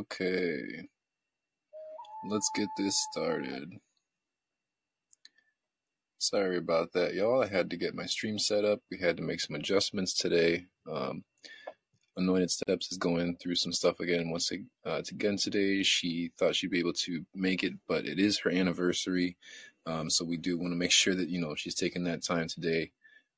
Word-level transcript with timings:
Okay, 0.00 0.88
let's 2.26 2.50
get 2.54 2.68
this 2.78 2.96
started. 3.12 3.68
Sorry 6.18 6.56
about 6.56 6.92
that, 6.94 7.12
y'all. 7.12 7.42
I 7.42 7.48
had 7.48 7.68
to 7.68 7.76
get 7.76 7.94
my 7.94 8.06
stream 8.06 8.38
set 8.38 8.64
up. 8.64 8.80
We 8.90 8.96
had 8.98 9.18
to 9.18 9.22
make 9.22 9.40
some 9.42 9.56
adjustments 9.56 10.14
today. 10.14 10.64
Um, 10.90 11.22
Anointed 12.16 12.50
Steps 12.50 12.90
is 12.90 12.96
going 12.96 13.36
through 13.36 13.56
some 13.56 13.72
stuff 13.72 14.00
again. 14.00 14.30
Once 14.30 14.50
uh, 14.86 15.02
again 15.10 15.36
today, 15.36 15.82
she 15.82 16.30
thought 16.38 16.56
she'd 16.56 16.70
be 16.70 16.78
able 16.78 16.94
to 16.94 17.26
make 17.34 17.62
it, 17.62 17.74
but 17.86 18.06
it 18.06 18.18
is 18.18 18.38
her 18.38 18.50
anniversary, 18.50 19.36
um, 19.84 20.08
so 20.08 20.24
we 20.24 20.38
do 20.38 20.56
want 20.56 20.72
to 20.72 20.78
make 20.78 20.92
sure 20.92 21.14
that 21.14 21.28
you 21.28 21.42
know 21.42 21.54
she's 21.54 21.74
taking 21.74 22.04
that 22.04 22.22
time 22.24 22.48
today. 22.48 22.90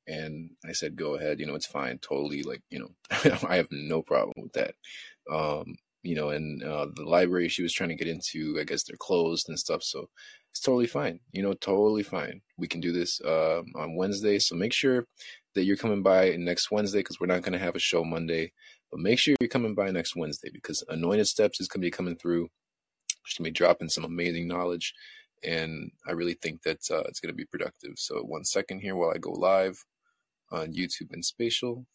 And 0.07 0.51
I 0.65 0.71
said, 0.71 0.95
go 0.95 1.15
ahead. 1.15 1.41
You 1.41 1.45
know, 1.45 1.55
it's 1.55 1.65
fine. 1.65 1.97
Totally, 1.97 2.43
like 2.43 2.61
you 2.69 2.79
know, 2.79 2.91
I 3.49 3.57
have 3.57 3.67
no 3.69 4.01
problem 4.01 4.33
with 4.37 4.53
that. 4.53 4.75
Um, 5.29 5.75
you 6.03 6.15
know, 6.15 6.29
and 6.29 6.63
uh, 6.63 6.87
the 6.95 7.03
library 7.03 7.47
she 7.47 7.63
was 7.63 7.73
trying 7.73 7.89
to 7.89 7.95
get 7.95 8.07
into, 8.07 8.57
I 8.59 8.63
guess 8.63 8.83
they're 8.83 8.97
closed 8.97 9.49
and 9.49 9.57
stuff, 9.57 9.83
so 9.83 10.09
it's 10.51 10.59
totally 10.59 10.87
fine. 10.87 11.19
You 11.31 11.41
know, 11.41 11.53
totally 11.53 12.03
fine. 12.03 12.41
We 12.57 12.67
can 12.67 12.79
do 12.79 12.91
this 12.91 13.19
um, 13.25 13.65
on 13.75 13.95
Wednesday, 13.95 14.37
so 14.37 14.55
make 14.55 14.73
sure 14.73 15.05
that 15.55 15.63
you're 15.63 15.77
coming 15.77 16.03
by 16.03 16.35
next 16.35 16.71
Wednesday 16.71 16.99
because 16.99 17.19
we're 17.19 17.27
not 17.27 17.41
going 17.41 17.53
to 17.53 17.59
have 17.59 17.75
a 17.75 17.79
show 17.79 18.03
Monday. 18.03 18.51
But 18.91 18.99
make 18.99 19.17
sure 19.17 19.35
you're 19.39 19.49
coming 19.49 19.73
by 19.73 19.89
next 19.89 20.15
Wednesday 20.15 20.49
because 20.53 20.83
Anointed 20.89 21.27
Steps 21.27 21.59
is 21.59 21.67
going 21.67 21.81
to 21.81 21.87
be 21.87 21.91
coming 21.91 22.15
through. 22.15 22.49
She's 23.25 23.37
going 23.37 23.45
to 23.45 23.49
be 23.51 23.53
dropping 23.53 23.89
some 23.89 24.03
amazing 24.03 24.47
knowledge. 24.47 24.93
And 25.43 25.91
I 26.07 26.11
really 26.11 26.35
think 26.35 26.61
that 26.63 26.79
uh, 26.91 27.01
it's 27.07 27.19
going 27.19 27.33
to 27.33 27.35
be 27.35 27.45
productive. 27.45 27.93
So, 27.95 28.21
one 28.21 28.45
second 28.45 28.81
here 28.81 28.95
while 28.95 29.11
I 29.13 29.17
go 29.17 29.31
live 29.31 29.83
on 30.51 30.73
YouTube 30.73 31.11
and 31.11 31.25
Spatial. 31.25 31.85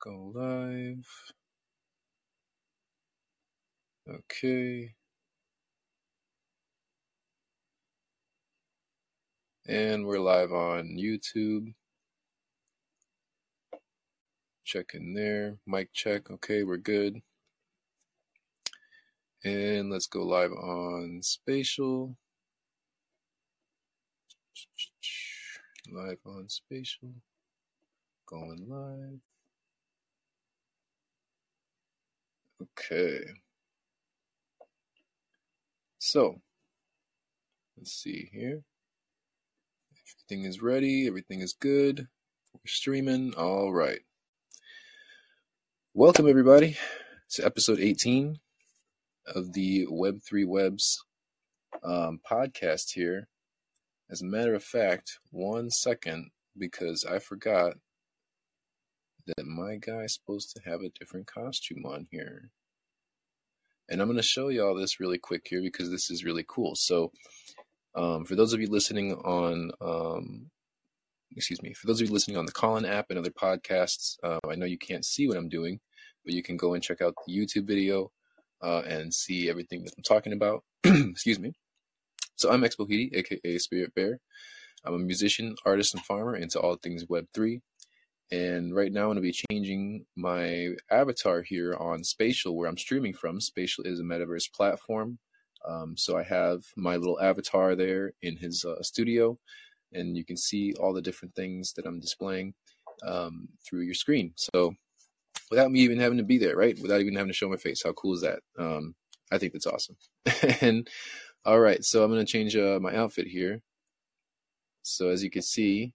Go 0.00 0.32
live. 0.34 1.06
Okay. 4.08 4.94
And 9.68 10.06
we're 10.06 10.18
live 10.20 10.52
on 10.52 10.96
YouTube. 10.98 11.74
Check 14.64 14.92
in 14.94 15.12
there. 15.12 15.58
Mic 15.66 15.92
check. 15.92 16.30
Okay, 16.30 16.62
we're 16.62 16.78
good. 16.78 17.20
And 19.44 19.90
let's 19.90 20.06
go 20.06 20.22
live 20.22 20.52
on 20.52 21.20
Spatial. 21.22 22.16
Live 25.92 26.20
on 26.24 26.48
Spatial. 26.48 27.12
Going 28.26 28.64
live. 28.66 29.20
Okay. 32.62 33.20
So, 35.98 36.42
let's 37.78 37.92
see 37.92 38.28
here. 38.32 38.62
Everything 39.96 40.44
is 40.44 40.60
ready. 40.60 41.06
Everything 41.06 41.40
is 41.40 41.54
good. 41.54 42.08
We're 42.52 42.60
streaming. 42.66 43.32
All 43.34 43.72
right. 43.72 44.00
Welcome, 45.94 46.28
everybody, 46.28 46.76
to 47.30 47.46
episode 47.46 47.80
18 47.80 48.36
of 49.34 49.54
the 49.54 49.86
Web3 49.86 50.46
Webs 50.46 51.02
um, 51.82 52.20
podcast 52.30 52.92
here. 52.92 53.28
As 54.10 54.20
a 54.20 54.26
matter 54.26 54.54
of 54.54 54.62
fact, 54.62 55.18
one 55.30 55.70
second, 55.70 56.30
because 56.58 57.06
I 57.06 57.20
forgot 57.20 57.76
my 59.60 59.76
guy's 59.76 60.14
supposed 60.14 60.54
to 60.56 60.62
have 60.64 60.80
a 60.80 60.90
different 60.98 61.26
costume 61.26 61.84
on 61.84 62.06
here. 62.10 62.50
And 63.88 64.00
I'm 64.00 64.08
going 64.08 64.16
to 64.16 64.22
show 64.22 64.48
y'all 64.48 64.74
this 64.74 65.00
really 65.00 65.18
quick 65.18 65.46
here 65.48 65.60
because 65.60 65.90
this 65.90 66.10
is 66.10 66.24
really 66.24 66.44
cool. 66.48 66.74
So, 66.76 67.12
um, 67.94 68.24
for 68.24 68.36
those 68.36 68.52
of 68.52 68.60
you 68.60 68.68
listening 68.68 69.14
on, 69.14 69.72
um, 69.80 70.50
excuse 71.36 71.62
me, 71.62 71.74
for 71.74 71.86
those 71.86 72.00
of 72.00 72.06
you 72.06 72.12
listening 72.12 72.36
on 72.36 72.46
the 72.46 72.52
Callin 72.52 72.86
app 72.86 73.06
and 73.10 73.18
other 73.18 73.30
podcasts, 73.30 74.16
uh, 74.22 74.38
I 74.48 74.54
know 74.54 74.66
you 74.66 74.78
can't 74.78 75.04
see 75.04 75.26
what 75.26 75.36
I'm 75.36 75.48
doing, 75.48 75.80
but 76.24 76.34
you 76.34 76.42
can 76.42 76.56
go 76.56 76.74
and 76.74 76.82
check 76.82 77.02
out 77.02 77.14
the 77.26 77.36
YouTube 77.36 77.66
video 77.66 78.12
uh, 78.62 78.82
and 78.86 79.12
see 79.12 79.50
everything 79.50 79.84
that 79.84 79.94
I'm 79.96 80.04
talking 80.04 80.32
about. 80.32 80.62
excuse 80.84 81.40
me. 81.40 81.52
So 82.36 82.50
I'm 82.50 82.62
Expo 82.62 82.88
Hidi, 82.88 83.10
aka 83.14 83.58
Spirit 83.58 83.94
Bear. 83.94 84.20
I'm 84.84 84.94
a 84.94 84.98
musician, 84.98 85.56
artist, 85.66 85.94
and 85.94 86.02
farmer 86.04 86.36
into 86.36 86.58
all 86.58 86.76
things 86.76 87.04
Web3. 87.04 87.60
And 88.32 88.74
right 88.74 88.92
now, 88.92 89.02
I'm 89.02 89.06
going 89.08 89.16
to 89.16 89.22
be 89.22 89.44
changing 89.50 90.06
my 90.16 90.68
avatar 90.90 91.42
here 91.42 91.74
on 91.74 92.04
Spatial, 92.04 92.56
where 92.56 92.68
I'm 92.68 92.78
streaming 92.78 93.12
from. 93.12 93.40
Spatial 93.40 93.84
is 93.84 93.98
a 93.98 94.04
metaverse 94.04 94.52
platform. 94.52 95.18
Um, 95.68 95.96
so 95.96 96.16
I 96.16 96.22
have 96.22 96.62
my 96.76 96.96
little 96.96 97.20
avatar 97.20 97.74
there 97.74 98.12
in 98.22 98.36
his 98.36 98.64
uh, 98.64 98.82
studio, 98.82 99.38
and 99.92 100.16
you 100.16 100.24
can 100.24 100.36
see 100.36 100.72
all 100.78 100.92
the 100.92 101.02
different 101.02 101.34
things 101.34 101.72
that 101.74 101.86
I'm 101.86 102.00
displaying 102.00 102.54
um, 103.06 103.48
through 103.68 103.82
your 103.82 103.94
screen. 103.94 104.32
So 104.36 104.74
without 105.50 105.70
me 105.70 105.80
even 105.80 105.98
having 105.98 106.18
to 106.18 106.24
be 106.24 106.38
there, 106.38 106.56
right? 106.56 106.78
Without 106.80 107.00
even 107.00 107.14
having 107.14 107.30
to 107.30 107.36
show 107.36 107.48
my 107.48 107.56
face. 107.56 107.82
How 107.84 107.92
cool 107.92 108.14
is 108.14 108.22
that? 108.22 108.40
Um, 108.58 108.94
I 109.32 109.38
think 109.38 109.52
that's 109.52 109.66
awesome. 109.66 109.96
and 110.60 110.88
all 111.44 111.60
right, 111.60 111.84
so 111.84 112.04
I'm 112.04 112.10
going 112.10 112.24
to 112.24 112.32
change 112.32 112.56
uh, 112.56 112.78
my 112.80 112.94
outfit 112.94 113.26
here. 113.26 113.60
So 114.82 115.08
as 115.08 115.22
you 115.22 115.30
can 115.30 115.42
see, 115.42 115.92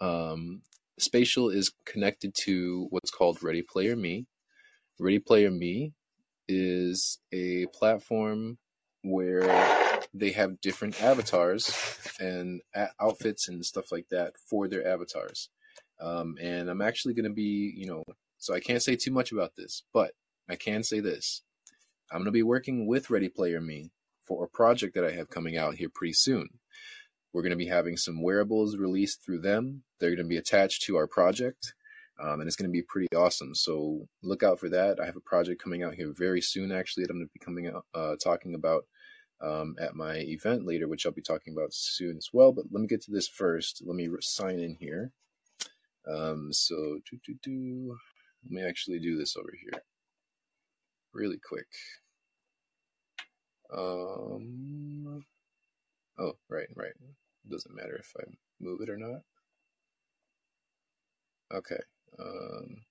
um, 0.00 0.62
Spatial 0.98 1.50
is 1.50 1.72
connected 1.84 2.34
to 2.44 2.86
what's 2.90 3.10
called 3.10 3.42
Ready 3.42 3.62
Player 3.62 3.96
Me. 3.96 4.26
Ready 4.98 5.18
Player 5.18 5.50
Me 5.50 5.92
is 6.48 7.18
a 7.32 7.66
platform 7.74 8.58
where 9.02 10.02
they 10.14 10.30
have 10.30 10.60
different 10.60 11.02
avatars 11.02 11.98
and 12.18 12.62
outfits 13.00 13.48
and 13.48 13.64
stuff 13.64 13.92
like 13.92 14.06
that 14.10 14.32
for 14.48 14.68
their 14.68 14.86
avatars. 14.86 15.50
Um, 16.00 16.36
and 16.40 16.70
I'm 16.70 16.80
actually 16.82 17.14
going 17.14 17.28
to 17.28 17.34
be, 17.34 17.74
you 17.76 17.86
know, 17.86 18.02
so 18.38 18.54
I 18.54 18.60
can't 18.60 18.82
say 18.82 18.96
too 18.96 19.10
much 19.10 19.32
about 19.32 19.54
this, 19.56 19.82
but 19.92 20.12
I 20.48 20.56
can 20.56 20.82
say 20.82 21.00
this. 21.00 21.42
I'm 22.10 22.18
going 22.18 22.26
to 22.26 22.30
be 22.32 22.42
working 22.42 22.86
with 22.86 23.10
Ready 23.10 23.28
Player 23.28 23.60
Me 23.60 23.90
for 24.22 24.44
a 24.44 24.48
project 24.48 24.94
that 24.94 25.04
I 25.04 25.10
have 25.10 25.28
coming 25.28 25.56
out 25.56 25.74
here 25.74 25.88
pretty 25.92 26.14
soon. 26.14 26.48
We're 27.36 27.42
going 27.42 27.50
to 27.50 27.56
be 27.56 27.66
having 27.66 27.98
some 27.98 28.22
wearables 28.22 28.78
released 28.78 29.22
through 29.22 29.40
them. 29.40 29.82
They're 30.00 30.08
going 30.08 30.24
to 30.24 30.24
be 30.24 30.38
attached 30.38 30.84
to 30.84 30.96
our 30.96 31.06
project, 31.06 31.74
um, 32.18 32.40
and 32.40 32.46
it's 32.46 32.56
going 32.56 32.70
to 32.70 32.72
be 32.72 32.80
pretty 32.80 33.14
awesome. 33.14 33.54
So 33.54 34.08
look 34.22 34.42
out 34.42 34.58
for 34.58 34.70
that. 34.70 34.98
I 34.98 35.04
have 35.04 35.16
a 35.16 35.20
project 35.20 35.62
coming 35.62 35.82
out 35.82 35.92
here 35.92 36.14
very 36.16 36.40
soon, 36.40 36.72
actually, 36.72 37.02
that 37.04 37.10
I'm 37.10 37.18
going 37.18 37.28
to 37.28 37.32
be 37.34 37.44
coming 37.44 37.66
out 37.66 37.84
uh, 37.94 38.16
talking 38.24 38.54
about 38.54 38.86
um, 39.42 39.76
at 39.78 39.94
my 39.94 40.14
event 40.14 40.64
later, 40.64 40.88
which 40.88 41.04
I'll 41.04 41.12
be 41.12 41.20
talking 41.20 41.52
about 41.52 41.74
soon 41.74 42.16
as 42.16 42.30
well. 42.32 42.52
But 42.52 42.72
let 42.72 42.80
me 42.80 42.86
get 42.86 43.02
to 43.02 43.10
this 43.10 43.28
first. 43.28 43.82
Let 43.84 43.96
me 43.96 44.08
sign 44.22 44.58
in 44.58 44.74
here. 44.80 45.12
Um, 46.10 46.54
so 46.54 47.00
do 47.10 47.18
do 47.22 47.34
do. 47.42 47.98
Let 48.44 48.50
me 48.50 48.66
actually 48.66 48.98
do 48.98 49.18
this 49.18 49.36
over 49.36 49.52
here, 49.60 49.82
really 51.12 51.38
quick. 51.46 51.68
Um. 53.76 55.22
Oh, 56.18 56.32
right, 56.48 56.68
right. 56.74 56.94
Doesn't 57.50 57.74
matter 57.74 57.96
if 57.96 58.12
I 58.18 58.24
move 58.60 58.80
it 58.80 58.90
or 58.90 58.96
not. 58.96 59.22
Okay. 61.54 61.80
Um. 62.18 62.82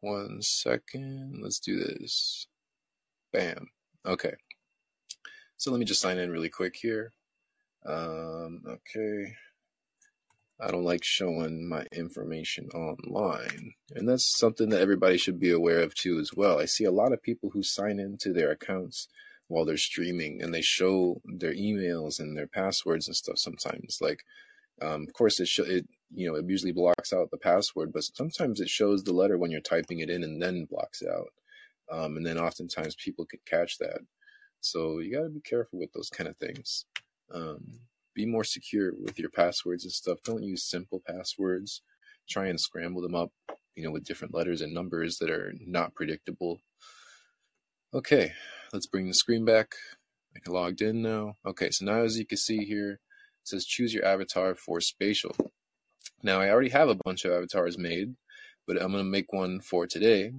One 0.00 0.42
second. 0.42 1.40
Let's 1.42 1.60
do 1.60 1.78
this. 1.78 2.46
Bam. 3.32 3.68
Okay. 4.06 4.34
So 5.56 5.70
let 5.70 5.78
me 5.78 5.84
just 5.84 6.00
sign 6.00 6.18
in 6.18 6.30
really 6.30 6.48
quick 6.48 6.76
here. 6.76 7.12
Um. 7.86 8.62
Okay. 8.66 9.34
I 10.60 10.70
don't 10.70 10.84
like 10.84 11.02
showing 11.02 11.68
my 11.68 11.84
information 11.92 12.68
online. 12.72 13.74
And 13.96 14.08
that's 14.08 14.38
something 14.38 14.68
that 14.68 14.80
everybody 14.80 15.18
should 15.18 15.40
be 15.40 15.50
aware 15.50 15.80
of 15.80 15.92
too 15.94 16.20
as 16.20 16.30
well. 16.34 16.60
I 16.60 16.66
see 16.66 16.84
a 16.84 16.92
lot 16.92 17.12
of 17.12 17.22
people 17.22 17.50
who 17.50 17.64
sign 17.64 17.98
into 17.98 18.32
their 18.32 18.52
accounts 18.52 19.08
while 19.48 19.64
they're 19.64 19.76
streaming 19.76 20.42
and 20.42 20.54
they 20.54 20.62
show 20.62 21.20
their 21.24 21.54
emails 21.54 22.20
and 22.20 22.36
their 22.36 22.46
passwords 22.46 23.06
and 23.06 23.16
stuff 23.16 23.38
sometimes. 23.38 23.98
Like 24.00 24.20
um, 24.80 25.02
of 25.02 25.12
course 25.12 25.40
it 25.40 25.48
show 25.48 25.64
it 25.64 25.86
you 26.14 26.28
know, 26.28 26.36
it 26.36 26.44
usually 26.46 26.72
blocks 26.72 27.12
out 27.12 27.30
the 27.30 27.38
password, 27.38 27.92
but 27.92 28.04
sometimes 28.04 28.60
it 28.60 28.68
shows 28.68 29.02
the 29.02 29.12
letter 29.12 29.38
when 29.38 29.50
you're 29.50 29.60
typing 29.60 30.00
it 30.00 30.10
in 30.10 30.22
and 30.22 30.40
then 30.42 30.66
blocks 30.70 31.02
out. 31.02 31.28
Um, 31.90 32.16
and 32.16 32.26
then 32.26 32.38
oftentimes 32.38 32.94
people 32.96 33.26
could 33.26 33.44
catch 33.46 33.78
that. 33.78 34.00
So 34.60 34.98
you 34.98 35.12
got 35.12 35.24
to 35.24 35.30
be 35.30 35.40
careful 35.40 35.78
with 35.78 35.92
those 35.92 36.10
kind 36.10 36.28
of 36.28 36.36
things. 36.36 36.84
Um, 37.32 37.80
be 38.14 38.26
more 38.26 38.44
secure 38.44 38.92
with 39.00 39.18
your 39.18 39.30
passwords 39.30 39.84
and 39.84 39.92
stuff. 39.92 40.18
Don't 40.22 40.42
use 40.42 40.64
simple 40.64 41.02
passwords. 41.06 41.82
Try 42.28 42.46
and 42.46 42.60
scramble 42.60 43.02
them 43.02 43.14
up, 43.14 43.32
you 43.74 43.84
know, 43.84 43.90
with 43.90 44.04
different 44.04 44.34
letters 44.34 44.60
and 44.60 44.72
numbers 44.72 45.18
that 45.18 45.30
are 45.30 45.54
not 45.66 45.94
predictable. 45.94 46.60
Okay, 47.94 48.32
let's 48.72 48.86
bring 48.86 49.06
the 49.06 49.14
screen 49.14 49.44
back. 49.44 49.74
I 50.34 50.40
can 50.40 50.52
logged 50.52 50.80
in 50.80 51.02
now. 51.02 51.36
Okay, 51.46 51.70
so 51.70 51.84
now 51.84 52.02
as 52.02 52.18
you 52.18 52.24
can 52.24 52.38
see 52.38 52.64
here, 52.64 52.92
it 52.92 52.98
says 53.44 53.66
choose 53.66 53.92
your 53.92 54.04
avatar 54.04 54.54
for 54.54 54.80
spatial. 54.80 55.36
Now 56.22 56.40
I 56.40 56.50
already 56.50 56.70
have 56.70 56.88
a 56.88 56.98
bunch 57.04 57.24
of 57.24 57.32
avatars 57.32 57.76
made, 57.76 58.14
but 58.66 58.80
I'm 58.80 58.92
going 58.92 59.04
to 59.04 59.10
make 59.10 59.32
one 59.32 59.60
for 59.60 59.86
today 59.86 60.32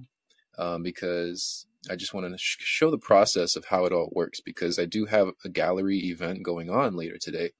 um, 0.58 0.82
because 0.82 1.66
I 1.88 1.96
just 1.96 2.14
want 2.14 2.30
to 2.30 2.38
sh- 2.38 2.56
show 2.60 2.90
the 2.90 2.98
process 2.98 3.56
of 3.56 3.66
how 3.66 3.84
it 3.84 3.92
all 3.92 4.10
works 4.12 4.40
because 4.40 4.78
I 4.78 4.86
do 4.86 5.06
have 5.06 5.28
a 5.44 5.48
gallery 5.48 5.98
event 5.98 6.42
going 6.42 6.70
on 6.70 6.96
later 6.96 7.18
today 7.20 7.50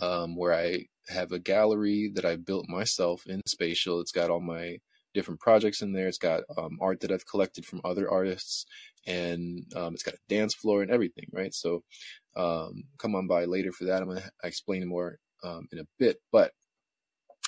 um, 0.00 0.36
where 0.36 0.54
I 0.54 0.86
have 1.08 1.32
a 1.32 1.38
gallery 1.38 2.10
that 2.14 2.24
I 2.24 2.36
built 2.36 2.68
myself 2.68 3.26
in 3.26 3.42
Spatial. 3.46 4.00
It's 4.00 4.12
got 4.12 4.30
all 4.30 4.40
my 4.40 4.78
different 5.14 5.40
projects 5.40 5.82
in 5.82 5.92
there. 5.92 6.06
It's 6.06 6.18
got 6.18 6.42
um, 6.56 6.78
art 6.80 7.00
that 7.00 7.10
I've 7.10 7.26
collected 7.26 7.64
from 7.66 7.80
other 7.84 8.10
artists, 8.10 8.66
and 9.08 9.64
um, 9.74 9.94
it's 9.94 10.02
got 10.02 10.14
a 10.14 10.18
dance 10.28 10.54
floor 10.54 10.82
and 10.82 10.90
everything, 10.90 11.24
right? 11.32 11.54
So 11.54 11.82
um, 12.36 12.84
come 12.98 13.16
on 13.16 13.26
by 13.26 13.46
later 13.46 13.72
for 13.72 13.84
that. 13.86 14.02
I'm 14.02 14.08
going 14.08 14.20
to 14.20 14.30
explain 14.44 14.86
more 14.86 15.16
um, 15.42 15.66
in 15.72 15.78
a 15.78 15.86
bit, 15.98 16.18
but 16.30 16.52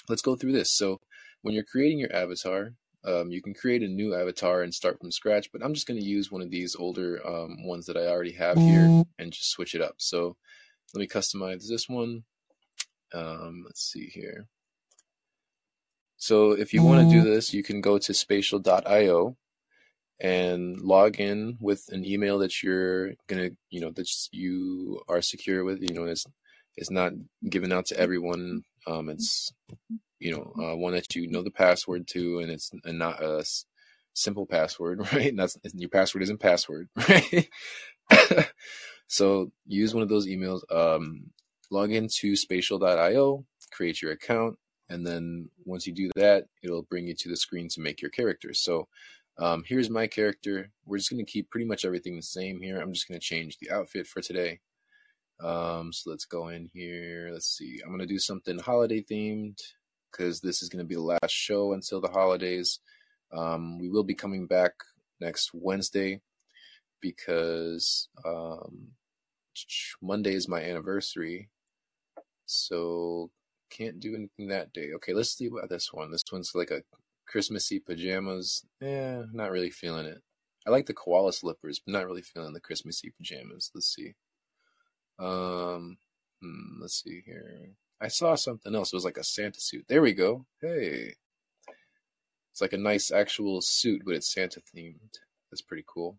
let's 0.09 0.23
go 0.23 0.35
through 0.35 0.53
this. 0.53 0.75
So 0.75 0.99
when 1.43 1.55
you're 1.55 1.65
creating 1.65 1.99
your 1.99 2.15
avatar, 2.15 2.73
um, 3.05 3.31
you 3.31 3.43
can 3.43 3.55
create 3.55 3.83
a 3.83 3.89
new 3.89 4.15
avatar 4.15 4.63
and 4.63 4.75
start 4.75 4.99
from 4.99 5.13
scratch, 5.13 5.49
but 5.53 5.63
I'm 5.63 5.75
just 5.75 5.87
going 5.87 6.01
to 6.01 6.07
use 6.07 6.33
one 6.33 6.43
of 6.43 6.51
these 6.51 6.75
older 6.77 7.21
um, 7.27 7.67
ones 7.67 7.87
that 7.87 7.97
I 7.97 8.07
already 8.07 8.33
have 8.33 8.57
here 8.57 9.05
and 9.19 9.33
just 9.33 9.51
switch 9.51 9.75
it 9.75 9.83
up. 9.83 9.95
So 9.99 10.37
let 10.95 11.01
me 11.01 11.07
customize 11.07 11.69
this 11.69 11.89
one. 11.89 12.25
Um, 13.13 13.63
let's 13.67 13.83
see 13.83 14.07
here. 14.07 14.47
So 16.17 16.53
if 16.53 16.75
you 16.75 16.83
want 16.83 17.09
to 17.09 17.15
do 17.15 17.23
this, 17.23 17.55
you 17.55 17.63
can 17.63 17.81
go 17.81 17.99
to 17.99 18.13
spatial.io 18.13 19.37
and 20.21 20.81
log 20.81 21.19
in 21.19 21.57
with 21.61 21.85
an 21.89 22.05
email 22.05 22.39
that 22.39 22.63
you're 22.63 23.13
gonna, 23.27 23.51
you 23.71 23.81
know, 23.81 23.91
that 23.93 24.09
you 24.33 25.01
are 25.09 25.23
secure 25.23 25.65
with. 25.65 25.81
You 25.81 25.95
know, 25.95 26.05
it's 26.05 26.27
it's 26.77 26.91
not 26.91 27.13
given 27.49 27.73
out 27.73 27.87
to 27.87 27.99
everyone. 27.99 28.65
Um, 28.87 29.09
it's 29.09 29.53
you 30.19 30.33
know 30.33 30.53
uh, 30.63 30.77
one 30.77 30.93
that 30.95 31.15
you 31.15 31.31
know 31.31 31.43
the 31.43 31.51
password 31.51 32.07
to, 32.09 32.41
and 32.41 32.51
it's 32.51 32.71
and 32.85 32.99
not 32.99 33.23
a 33.23 33.45
simple 34.15 34.47
password, 34.47 35.01
right? 35.13 35.29
And 35.29 35.39
that's 35.39 35.57
your 35.75 35.91
password 35.91 36.23
isn't 36.25 36.41
password, 36.41 36.89
right? 37.09 37.49
so 39.07 39.51
use 39.67 39.95
one 39.95 40.03
of 40.03 40.09
those 40.09 40.27
emails. 40.27 40.61
Um, 40.71 41.31
log 41.71 41.93
into 41.93 42.37
spatial.io, 42.37 43.45
create 43.73 44.03
your 44.03 44.13
account, 44.13 44.59
and 44.89 45.07
then 45.07 45.49
once 45.65 45.87
you 45.87 45.95
do 45.95 46.11
that, 46.17 46.45
it'll 46.63 46.83
bring 46.83 47.07
you 47.07 47.15
to 47.15 47.29
the 47.29 47.37
screen 47.37 47.69
to 47.71 47.81
make 47.81 48.03
your 48.03 48.11
character. 48.11 48.53
So 48.53 48.89
um, 49.39 49.63
here's 49.67 49.91
my 49.91 50.07
character. 50.07 50.71
We're 50.85 50.99
just 50.99 51.11
going 51.11 51.25
to 51.25 51.31
keep 51.31 51.51
pretty 51.51 51.67
much 51.67 51.85
everything 51.85 52.17
the 52.17 52.23
same 52.23 52.61
here. 52.61 52.81
I'm 52.81 52.93
just 52.93 53.09
going 53.09 53.19
to 53.19 53.25
change 53.25 53.59
the 53.59 53.71
outfit 53.71 54.07
for 54.07 54.21
today. 54.21 54.61
Um, 55.43 55.93
so 55.93 56.11
let's 56.11 56.27
go 56.27 56.49
in 56.49 56.69
here. 56.73 57.31
Let's 57.33 57.57
see. 57.57 57.81
I'm 57.83 57.91
going 57.91 58.01
to 58.01 58.07
do 58.07 58.19
something 58.19 58.59
holiday 58.59 59.03
themed 59.03 59.59
because 60.11 60.41
this 60.41 60.63
is 60.63 60.69
going 60.69 60.85
to 60.85 60.89
be 60.89 60.97
the 60.97 61.01
last 61.01 61.31
show 61.31 61.73
until 61.73 62.01
the 62.01 62.11
holidays. 62.11 62.81
Um, 63.33 63.79
we 63.79 63.89
will 63.89 64.05
be 64.05 64.15
coming 64.15 64.47
back 64.47 64.73
next 65.21 65.51
Wednesday 65.55 66.21
because 67.01 68.09
um, 68.27 68.89
Monday 70.03 70.35
is 70.35 70.49
my 70.49 70.61
anniversary. 70.61 71.49
So 72.47 73.31
can't 73.71 74.01
do 74.01 74.15
anything 74.15 74.49
that 74.49 74.73
day. 74.73 74.91
Okay, 74.97 75.15
let's 75.15 75.37
see 75.37 75.47
about 75.47 75.71
this 75.71 75.93
one. 75.93 76.11
This 76.11 76.25
one's 76.31 76.53
like 76.55 76.71
a 76.71 76.83
Christmassy 77.31 77.79
pajamas. 77.79 78.65
Yeah, 78.81 79.23
not 79.33 79.53
really 79.53 79.71
feeling 79.71 80.07
it. 80.07 80.21
I 80.67 80.71
like 80.71 80.87
the 80.87 80.95
koala 80.95 81.33
slippers, 81.33 81.79
but 81.79 81.93
not 81.93 82.07
really 82.07 82.23
feeling 82.23 82.53
the 82.53 82.61
Christmassy 82.61 83.13
pajamas. 83.17 83.71
Let's 83.73 83.95
see. 83.95 84.15
Um, 85.19 85.99
hmm, 86.43 86.81
let's 86.81 87.01
see 87.03 87.23
here. 87.25 87.71
I 88.01 88.09
saw 88.09 88.35
something 88.35 88.75
else. 88.75 88.93
It 88.93 88.97
was 88.97 89.05
like 89.05 89.17
a 89.17 89.23
Santa 89.23 89.61
suit. 89.61 89.85
There 89.89 90.03
we 90.03 90.13
go. 90.13 90.47
Hey, 90.61 91.15
it's 92.51 92.61
like 92.61 92.73
a 92.73 92.79
nice 92.79 93.13
actual 93.13 93.61
suit, 93.61 94.03
but 94.05 94.15
it's 94.15 94.33
Santa 94.33 94.61
themed. 94.61 95.19
That's 95.51 95.63
pretty 95.63 95.85
cool. 95.87 96.19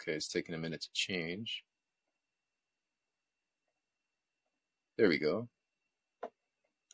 Okay, 0.00 0.12
it's 0.12 0.28
taking 0.28 0.54
a 0.54 0.58
minute 0.58 0.82
to 0.82 0.88
change. 0.94 1.64
There 4.96 5.08
we 5.08 5.18
go. 5.18 5.48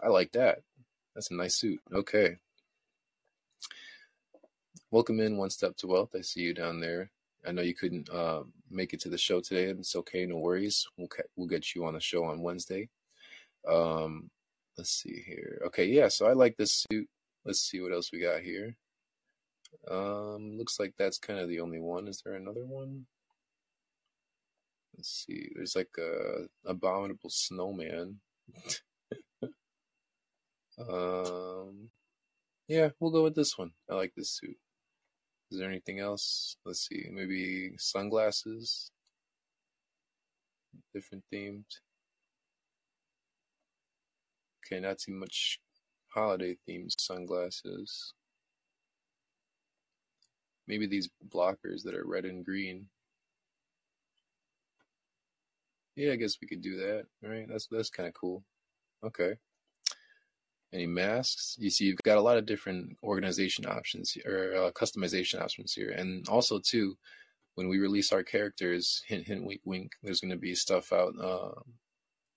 I 0.02 0.08
like 0.08 0.32
that. 0.32 0.62
That's 1.14 1.30
a 1.30 1.34
nice 1.34 1.56
suit. 1.56 1.80
Okay. 1.92 2.38
Welcome 4.90 5.20
in 5.20 5.36
One 5.36 5.50
Step 5.50 5.76
to 5.78 5.86
Wealth. 5.86 6.14
I 6.14 6.20
see 6.20 6.40
you 6.40 6.54
down 6.54 6.80
there. 6.80 7.10
I 7.46 7.52
know 7.52 7.62
you 7.62 7.74
couldn't 7.74 8.08
uh, 8.10 8.42
make 8.70 8.92
it 8.92 9.00
to 9.00 9.08
the 9.08 9.18
show 9.18 9.40
today. 9.40 9.70
And 9.70 9.80
it's 9.80 9.96
okay, 9.96 10.26
no 10.26 10.36
worries. 10.36 10.86
We'll 10.96 11.08
we'll 11.36 11.48
get 11.48 11.74
you 11.74 11.84
on 11.84 11.94
the 11.94 12.00
show 12.00 12.24
on 12.24 12.42
Wednesday. 12.42 12.88
Um, 13.68 14.30
let's 14.76 14.90
see 14.90 15.22
here. 15.26 15.62
Okay, 15.66 15.86
yeah. 15.86 16.08
So 16.08 16.26
I 16.26 16.32
like 16.32 16.56
this 16.56 16.84
suit. 16.90 17.08
Let's 17.44 17.60
see 17.60 17.80
what 17.80 17.92
else 17.92 18.12
we 18.12 18.20
got 18.20 18.42
here. 18.42 18.76
Um, 19.90 20.56
looks 20.58 20.78
like 20.78 20.94
that's 20.98 21.18
kind 21.18 21.40
of 21.40 21.48
the 21.48 21.60
only 21.60 21.80
one. 21.80 22.08
Is 22.08 22.22
there 22.24 22.34
another 22.34 22.64
one? 22.64 23.06
Let's 24.96 25.24
see. 25.26 25.50
There's 25.54 25.76
like 25.76 25.90
a 25.98 26.46
abominable 26.66 27.30
snowman. 27.30 28.20
um, 30.78 31.88
yeah, 32.72 32.88
we'll 32.98 33.10
go 33.10 33.22
with 33.22 33.34
this 33.34 33.58
one. 33.58 33.72
I 33.90 33.94
like 33.94 34.14
this 34.16 34.30
suit. 34.30 34.56
Is 35.50 35.58
there 35.58 35.68
anything 35.68 35.98
else? 35.98 36.56
Let's 36.64 36.88
see. 36.88 37.06
Maybe 37.12 37.74
sunglasses. 37.76 38.90
Different 40.94 41.22
themed. 41.30 41.66
Okay, 44.64 44.80
not 44.80 44.98
too 44.98 45.12
much 45.12 45.60
holiday 46.14 46.56
themed 46.66 46.98
sunglasses. 46.98 48.14
Maybe 50.66 50.86
these 50.86 51.10
blockers 51.28 51.82
that 51.84 51.94
are 51.94 52.06
red 52.06 52.24
and 52.24 52.42
green. 52.42 52.86
Yeah, 55.94 56.12
I 56.12 56.16
guess 56.16 56.38
we 56.40 56.48
could 56.48 56.62
do 56.62 56.76
that. 56.76 57.04
Right? 57.22 57.46
That's 57.46 57.66
that's 57.70 57.90
kind 57.90 58.08
of 58.08 58.14
cool. 58.14 58.42
Okay. 59.04 59.34
Any 60.72 60.86
masks? 60.86 61.56
You 61.58 61.70
see, 61.70 61.84
you've 61.84 61.98
got 62.02 62.16
a 62.16 62.22
lot 62.22 62.38
of 62.38 62.46
different 62.46 62.96
organization 63.02 63.66
options 63.66 64.16
or 64.24 64.54
uh, 64.54 64.70
customization 64.70 65.40
options 65.40 65.74
here, 65.74 65.90
and 65.90 66.26
also 66.28 66.58
too, 66.58 66.96
when 67.56 67.68
we 67.68 67.78
release 67.78 68.12
our 68.12 68.22
characters, 68.22 69.02
hint, 69.06 69.26
hint, 69.26 69.44
wink, 69.44 69.60
wink. 69.64 69.92
There's 70.02 70.20
going 70.20 70.30
to 70.30 70.38
be 70.38 70.54
stuff 70.54 70.92
out 70.92 71.14
uh, 71.22 71.60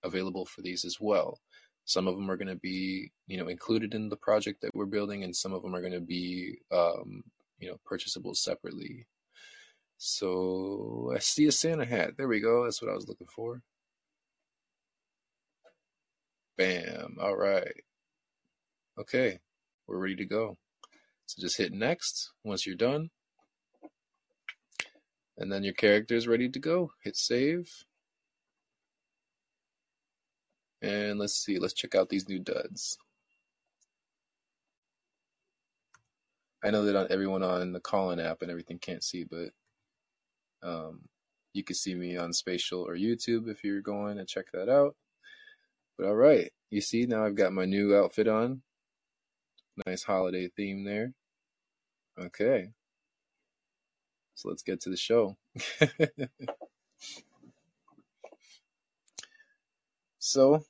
available 0.02 0.44
for 0.44 0.62
these 0.62 0.84
as 0.84 0.98
well. 1.00 1.40
Some 1.86 2.08
of 2.08 2.16
them 2.16 2.30
are 2.30 2.36
going 2.36 2.48
to 2.48 2.56
be, 2.56 3.12
you 3.26 3.38
know, 3.38 3.48
included 3.48 3.94
in 3.94 4.08
the 4.08 4.16
project 4.16 4.60
that 4.62 4.74
we're 4.74 4.86
building, 4.86 5.24
and 5.24 5.34
some 5.34 5.52
of 5.54 5.62
them 5.62 5.74
are 5.74 5.80
going 5.80 5.92
to 5.92 6.00
be, 6.00 6.58
um, 6.72 7.22
you 7.58 7.68
know, 7.68 7.76
purchasable 7.86 8.34
separately. 8.34 9.06
So 9.98 11.12
I 11.14 11.20
see 11.20 11.46
a 11.46 11.52
Santa 11.52 11.86
hat. 11.86 12.12
There 12.18 12.28
we 12.28 12.40
go. 12.40 12.64
That's 12.64 12.82
what 12.82 12.90
I 12.90 12.94
was 12.94 13.08
looking 13.08 13.28
for. 13.28 13.62
Bam. 16.58 17.16
All 17.20 17.36
right. 17.36 17.82
Okay. 18.98 19.38
We're 19.86 19.98
ready 19.98 20.16
to 20.16 20.24
go. 20.24 20.56
So 21.26 21.40
just 21.40 21.58
hit 21.58 21.72
next 21.72 22.32
once 22.44 22.66
you're 22.66 22.76
done. 22.76 23.10
And 25.38 25.52
then 25.52 25.64
your 25.64 25.74
character 25.74 26.14
is 26.14 26.26
ready 26.26 26.48
to 26.48 26.58
go. 26.58 26.90
Hit 27.04 27.16
save. 27.16 27.68
And 30.82 31.18
let's 31.18 31.34
see. 31.34 31.58
Let's 31.58 31.74
check 31.74 31.94
out 31.94 32.08
these 32.08 32.28
new 32.28 32.38
duds. 32.38 32.96
I 36.64 36.70
know 36.70 36.84
that 36.84 37.10
everyone 37.10 37.42
on 37.42 37.72
the 37.72 37.80
Callin 37.80 38.18
app 38.18 38.42
and 38.42 38.50
everything 38.50 38.78
can't 38.78 39.04
see, 39.04 39.24
but 39.24 39.50
um, 40.62 41.02
you 41.52 41.62
can 41.62 41.76
see 41.76 41.94
me 41.94 42.16
on 42.16 42.32
Spatial 42.32 42.80
or 42.80 42.96
YouTube 42.96 43.48
if 43.48 43.62
you're 43.62 43.82
going 43.82 44.16
to 44.16 44.24
check 44.24 44.46
that 44.52 44.68
out. 44.68 44.96
But 45.96 46.06
all 46.06 46.16
right, 46.16 46.50
you 46.70 46.80
see 46.80 47.06
now 47.06 47.24
I've 47.24 47.36
got 47.36 47.52
my 47.52 47.66
new 47.66 47.94
outfit 47.94 48.26
on. 48.26 48.62
Nice 49.84 50.04
holiday 50.04 50.48
theme 50.48 50.84
there. 50.84 51.12
Okay. 52.18 52.70
So 54.34 54.48
let's 54.48 54.62
get 54.62 54.80
to 54.82 54.90
the 54.90 54.96
show. 54.96 55.36
so, 60.18 60.64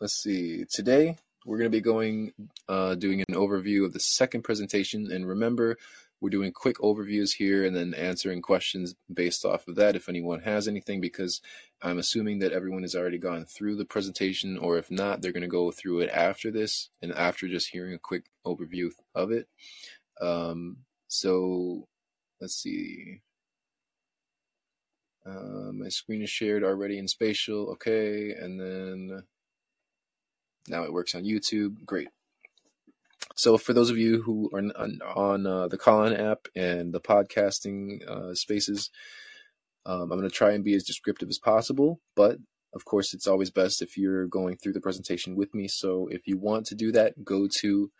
let's 0.00 0.14
see. 0.14 0.64
Today 0.70 1.16
we're 1.44 1.58
going 1.58 1.70
to 1.70 1.76
be 1.76 1.80
going 1.80 2.32
uh, 2.68 2.94
doing 2.94 3.20
an 3.28 3.34
overview 3.34 3.84
of 3.84 3.92
the 3.92 4.00
second 4.00 4.42
presentation, 4.42 5.10
and 5.10 5.26
remember 5.26 5.76
we're 6.24 6.30
doing 6.30 6.52
quick 6.52 6.78
overviews 6.78 7.34
here 7.34 7.66
and 7.66 7.76
then 7.76 7.92
answering 7.92 8.40
questions 8.40 8.94
based 9.12 9.44
off 9.44 9.68
of 9.68 9.74
that 9.76 9.94
if 9.94 10.08
anyone 10.08 10.40
has 10.40 10.66
anything, 10.66 10.98
because 10.98 11.42
I'm 11.82 11.98
assuming 11.98 12.38
that 12.38 12.52
everyone 12.52 12.80
has 12.80 12.94
already 12.94 13.18
gone 13.18 13.44
through 13.44 13.76
the 13.76 13.84
presentation, 13.84 14.56
or 14.56 14.78
if 14.78 14.90
not, 14.90 15.20
they're 15.20 15.32
going 15.32 15.42
to 15.42 15.48
go 15.48 15.70
through 15.70 16.00
it 16.00 16.08
after 16.08 16.50
this 16.50 16.88
and 17.02 17.12
after 17.12 17.46
just 17.46 17.68
hearing 17.68 17.92
a 17.92 17.98
quick 17.98 18.24
overview 18.46 18.88
of 19.14 19.32
it. 19.32 19.48
Um, 20.18 20.78
so 21.08 21.88
let's 22.40 22.54
see. 22.54 23.20
Uh, 25.26 25.72
my 25.72 25.90
screen 25.90 26.22
is 26.22 26.30
shared 26.30 26.64
already 26.64 26.98
in 26.98 27.06
spatial. 27.06 27.68
Okay. 27.72 28.32
And 28.32 28.58
then 28.58 29.24
now 30.68 30.84
it 30.84 30.92
works 30.92 31.14
on 31.14 31.24
YouTube. 31.24 31.84
Great. 31.84 32.08
So, 33.36 33.56
for 33.58 33.72
those 33.72 33.90
of 33.90 33.98
you 33.98 34.22
who 34.22 34.48
are 34.54 34.60
on, 34.60 34.72
on 35.02 35.46
uh, 35.46 35.66
the 35.68 35.78
Callin 35.78 36.14
app 36.14 36.46
and 36.56 36.92
the 36.94 37.00
podcasting 37.00 38.06
uh, 38.08 38.34
spaces, 38.34 38.90
um, 39.86 40.02
I'm 40.12 40.18
going 40.18 40.22
to 40.22 40.30
try 40.30 40.52
and 40.52 40.64
be 40.64 40.74
as 40.74 40.84
descriptive 40.84 41.28
as 41.30 41.38
possible, 41.38 42.00
but 42.16 42.38
of 42.74 42.84
course, 42.84 43.14
it's 43.14 43.26
always 43.28 43.50
best 43.50 43.82
if 43.82 43.96
you're 43.98 44.26
going 44.26 44.56
through 44.56 44.72
the 44.74 44.80
presentation 44.80 45.36
with 45.36 45.52
me. 45.54 45.68
So, 45.68 46.08
if 46.10 46.26
you 46.26 46.38
want 46.38 46.66
to 46.66 46.74
do 46.76 46.92
that, 46.92 47.24
go 47.24 47.48
to 47.60 47.90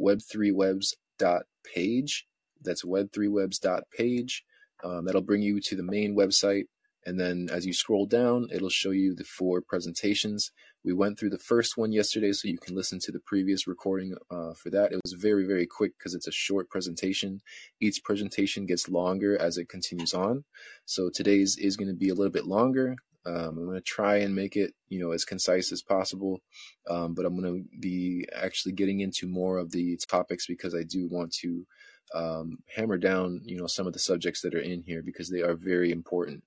web3webs.page. 0.00 2.26
That's 2.62 2.84
web3webs.page. 2.84 4.44
Um, 4.84 5.04
that'll 5.06 5.22
bring 5.22 5.42
you 5.42 5.60
to 5.62 5.76
the 5.76 5.82
main 5.84 6.16
website. 6.16 6.64
And 7.06 7.18
then 7.20 7.48
as 7.52 7.64
you 7.66 7.72
scroll 7.72 8.06
down, 8.06 8.48
it'll 8.52 8.68
show 8.70 8.90
you 8.90 9.14
the 9.14 9.24
four 9.24 9.60
presentations. 9.62 10.50
We 10.84 10.92
went 10.92 11.18
through 11.18 11.30
the 11.30 11.38
first 11.38 11.76
one 11.76 11.92
yesterday, 11.92 12.32
so 12.32 12.48
you 12.48 12.58
can 12.58 12.74
listen 12.74 12.98
to 13.00 13.12
the 13.12 13.20
previous 13.20 13.66
recording 13.66 14.14
uh, 14.30 14.54
for 14.54 14.70
that. 14.70 14.92
It 14.92 15.00
was 15.04 15.12
very, 15.12 15.46
very 15.46 15.66
quick 15.66 15.92
because 15.98 16.14
it's 16.14 16.26
a 16.26 16.32
short 16.32 16.70
presentation. 16.70 17.40
Each 17.80 18.02
presentation 18.02 18.64
gets 18.64 18.88
longer 18.88 19.36
as 19.38 19.58
it 19.58 19.68
continues 19.68 20.14
on. 20.14 20.44
So 20.86 21.10
today's 21.12 21.58
is 21.58 21.76
going 21.76 21.88
to 21.88 21.94
be 21.94 22.08
a 22.08 22.14
little 22.14 22.32
bit 22.32 22.46
longer. 22.46 22.96
Um, 23.26 23.58
I'm 23.58 23.66
going 23.66 23.76
to 23.76 23.82
try 23.82 24.16
and 24.16 24.34
make 24.34 24.56
it, 24.56 24.72
you 24.88 24.98
know, 24.98 25.12
as 25.12 25.26
concise 25.26 25.72
as 25.72 25.82
possible, 25.82 26.40
um, 26.88 27.14
but 27.14 27.26
I'm 27.26 27.38
going 27.38 27.62
to 27.62 27.78
be 27.78 28.26
actually 28.34 28.72
getting 28.72 29.00
into 29.00 29.28
more 29.28 29.58
of 29.58 29.70
the 29.72 29.98
topics 30.08 30.46
because 30.46 30.74
I 30.74 30.84
do 30.84 31.06
want 31.08 31.32
to 31.42 31.66
um, 32.14 32.58
hammer 32.74 32.96
down, 32.96 33.42
you 33.44 33.58
know, 33.58 33.66
some 33.66 33.86
of 33.86 33.92
the 33.92 33.98
subjects 33.98 34.40
that 34.40 34.54
are 34.54 34.60
in 34.60 34.82
here 34.82 35.02
because 35.02 35.28
they 35.28 35.42
are 35.42 35.54
very 35.54 35.92
important. 35.92 36.42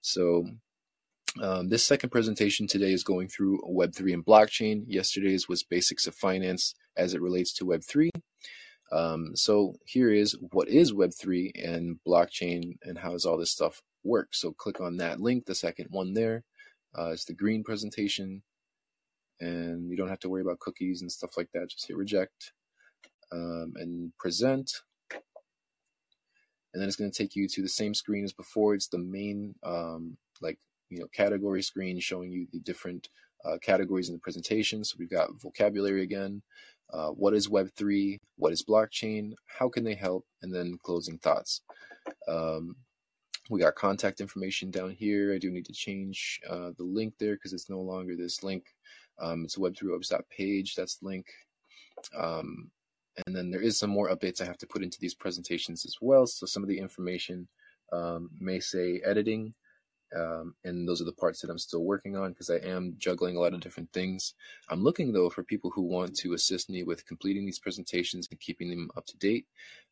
So 0.00 0.46
um, 1.40 1.68
this 1.68 1.84
second 1.84 2.10
presentation 2.10 2.66
today 2.66 2.92
is 2.92 3.04
going 3.04 3.28
through 3.28 3.60
Web3 3.68 4.12
and 4.12 4.24
blockchain. 4.24 4.84
Yesterday's 4.86 5.48
was 5.48 5.62
basics 5.62 6.06
of 6.06 6.14
finance 6.14 6.74
as 6.96 7.14
it 7.14 7.22
relates 7.22 7.52
to 7.54 7.64
Web3. 7.64 8.10
Um, 8.92 9.34
so 9.34 9.76
here 9.86 10.10
is 10.10 10.36
what 10.50 10.68
is 10.68 10.92
Web3 10.92 11.52
and 11.54 11.98
blockchain 12.06 12.76
and 12.82 12.98
how 12.98 13.12
does 13.12 13.24
all 13.24 13.38
this 13.38 13.50
stuff 13.50 13.80
work. 14.04 14.34
So 14.34 14.52
click 14.52 14.80
on 14.80 14.98
that 14.98 15.20
link, 15.20 15.46
the 15.46 15.54
second 15.54 15.86
one 15.90 16.12
there. 16.12 16.44
Uh, 16.96 17.10
it's 17.12 17.24
the 17.24 17.32
green 17.32 17.64
presentation 17.64 18.42
and 19.40 19.90
you 19.90 19.96
don't 19.96 20.10
have 20.10 20.20
to 20.20 20.28
worry 20.28 20.42
about 20.42 20.60
cookies 20.60 21.00
and 21.00 21.10
stuff 21.10 21.38
like 21.38 21.48
that. 21.54 21.70
Just 21.70 21.88
hit 21.88 21.96
reject 21.96 22.52
um, 23.32 23.72
and 23.76 24.12
present 24.18 24.70
and 26.72 26.80
then 26.80 26.88
it's 26.88 26.96
going 26.96 27.10
to 27.10 27.16
take 27.16 27.36
you 27.36 27.48
to 27.48 27.62
the 27.62 27.68
same 27.68 27.94
screen 27.94 28.24
as 28.24 28.32
before. 28.32 28.74
It's 28.74 28.88
the 28.88 28.98
main 28.98 29.54
um, 29.62 30.16
like 30.40 30.58
you 30.92 31.00
know 31.00 31.08
category 31.08 31.62
screen 31.62 31.98
showing 31.98 32.30
you 32.30 32.46
the 32.52 32.60
different 32.60 33.08
uh, 33.44 33.56
categories 33.62 34.08
in 34.08 34.14
the 34.14 34.20
presentation. 34.20 34.84
So 34.84 34.96
we've 34.98 35.10
got 35.10 35.40
vocabulary 35.40 36.02
again. 36.02 36.42
Uh, 36.92 37.08
what 37.08 37.34
is 37.34 37.48
Web3? 37.48 38.18
What 38.36 38.52
is 38.52 38.64
blockchain? 38.64 39.32
How 39.46 39.68
can 39.68 39.84
they 39.84 39.94
help? 39.94 40.26
And 40.42 40.54
then 40.54 40.78
closing 40.84 41.18
thoughts. 41.18 41.62
Um, 42.28 42.76
we 43.48 43.60
got 43.60 43.74
contact 43.74 44.20
information 44.20 44.70
down 44.70 44.90
here. 44.90 45.34
I 45.34 45.38
do 45.38 45.50
need 45.50 45.64
to 45.66 45.72
change 45.72 46.40
uh, 46.48 46.70
the 46.76 46.84
link 46.84 47.14
there 47.18 47.34
because 47.34 47.54
it's 47.54 47.70
no 47.70 47.80
longer 47.80 48.14
this 48.14 48.42
link. 48.42 48.64
Um, 49.20 49.44
it's 49.44 49.56
web3webs 49.56 50.12
page. 50.30 50.74
That's 50.74 50.96
the 50.96 51.06
link. 51.06 51.26
Um, 52.16 52.70
and 53.26 53.34
then 53.34 53.50
there 53.50 53.60
is 53.62 53.78
some 53.78 53.90
more 53.90 54.10
updates 54.10 54.40
I 54.40 54.44
have 54.44 54.58
to 54.58 54.66
put 54.66 54.82
into 54.82 54.98
these 55.00 55.14
presentations 55.14 55.84
as 55.84 55.96
well. 56.00 56.26
So 56.26 56.46
some 56.46 56.62
of 56.62 56.68
the 56.68 56.78
information 56.78 57.48
um, 57.92 58.30
may 58.38 58.60
say 58.60 59.00
editing, 59.04 59.54
um, 60.16 60.54
and 60.64 60.88
those 60.88 61.00
are 61.00 61.06
the 61.06 61.12
parts 61.12 61.40
that 61.40 61.50
I'm 61.50 61.58
still 61.58 61.84
working 61.84 62.16
on 62.16 62.30
because 62.30 62.50
I 62.50 62.56
am 62.56 62.94
juggling 62.98 63.36
a 63.36 63.40
lot 63.40 63.54
of 63.54 63.60
different 63.60 63.92
things. 63.92 64.34
I'm 64.68 64.82
looking 64.82 65.12
though 65.12 65.30
for 65.30 65.42
people 65.42 65.70
who 65.70 65.82
want 65.82 66.16
to 66.18 66.34
assist 66.34 66.70
me 66.70 66.82
with 66.82 67.06
completing 67.06 67.46
these 67.46 67.58
presentations 67.58 68.28
and 68.30 68.40
keeping 68.40 68.70
them 68.70 68.90
up 68.96 69.06
to 69.06 69.16
date 69.16 69.46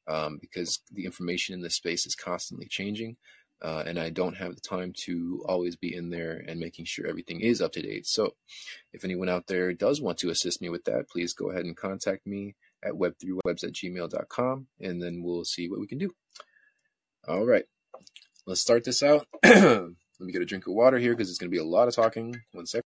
um, 0.08 0.38
because 0.40 0.80
the 0.92 1.04
information 1.04 1.54
in 1.54 1.62
this 1.62 1.76
space 1.76 2.06
is 2.06 2.14
constantly 2.14 2.66
changing. 2.66 3.16
Uh, 3.62 3.82
and 3.86 3.98
I 3.98 4.08
don't 4.08 4.38
have 4.38 4.54
the 4.54 4.60
time 4.62 4.94
to 5.04 5.44
always 5.46 5.76
be 5.76 5.94
in 5.94 6.08
there 6.08 6.42
and 6.48 6.58
making 6.58 6.86
sure 6.86 7.06
everything 7.06 7.40
is 7.40 7.60
up 7.60 7.72
to 7.72 7.82
date. 7.82 8.06
So, 8.06 8.34
if 8.94 9.04
anyone 9.04 9.28
out 9.28 9.48
there 9.48 9.74
does 9.74 10.00
want 10.00 10.16
to 10.20 10.30
assist 10.30 10.62
me 10.62 10.70
with 10.70 10.84
that, 10.84 11.10
please 11.10 11.34
go 11.34 11.50
ahead 11.50 11.66
and 11.66 11.76
contact 11.76 12.26
me 12.26 12.54
at 12.82 12.94
web3webs 12.94 13.64
at 13.64 13.74
gmail.com, 13.74 14.66
and 14.80 15.02
then 15.02 15.22
we'll 15.22 15.44
see 15.44 15.68
what 15.68 15.78
we 15.78 15.86
can 15.86 15.98
do. 15.98 16.10
All 17.28 17.44
right, 17.44 17.64
let's 18.46 18.62
start 18.62 18.84
this 18.84 19.02
out. 19.02 19.26
Let 20.20 20.26
me 20.26 20.32
get 20.34 20.42
a 20.42 20.44
drink 20.44 20.66
of 20.66 20.74
water 20.74 20.98
here 20.98 21.14
because 21.14 21.30
it's 21.30 21.38
going 21.38 21.50
to 21.50 21.54
be 21.54 21.60
a 21.60 21.64
lot 21.64 21.88
of 21.88 21.94
talking. 21.94 22.42
One 22.52 22.66
sec. 22.66 22.82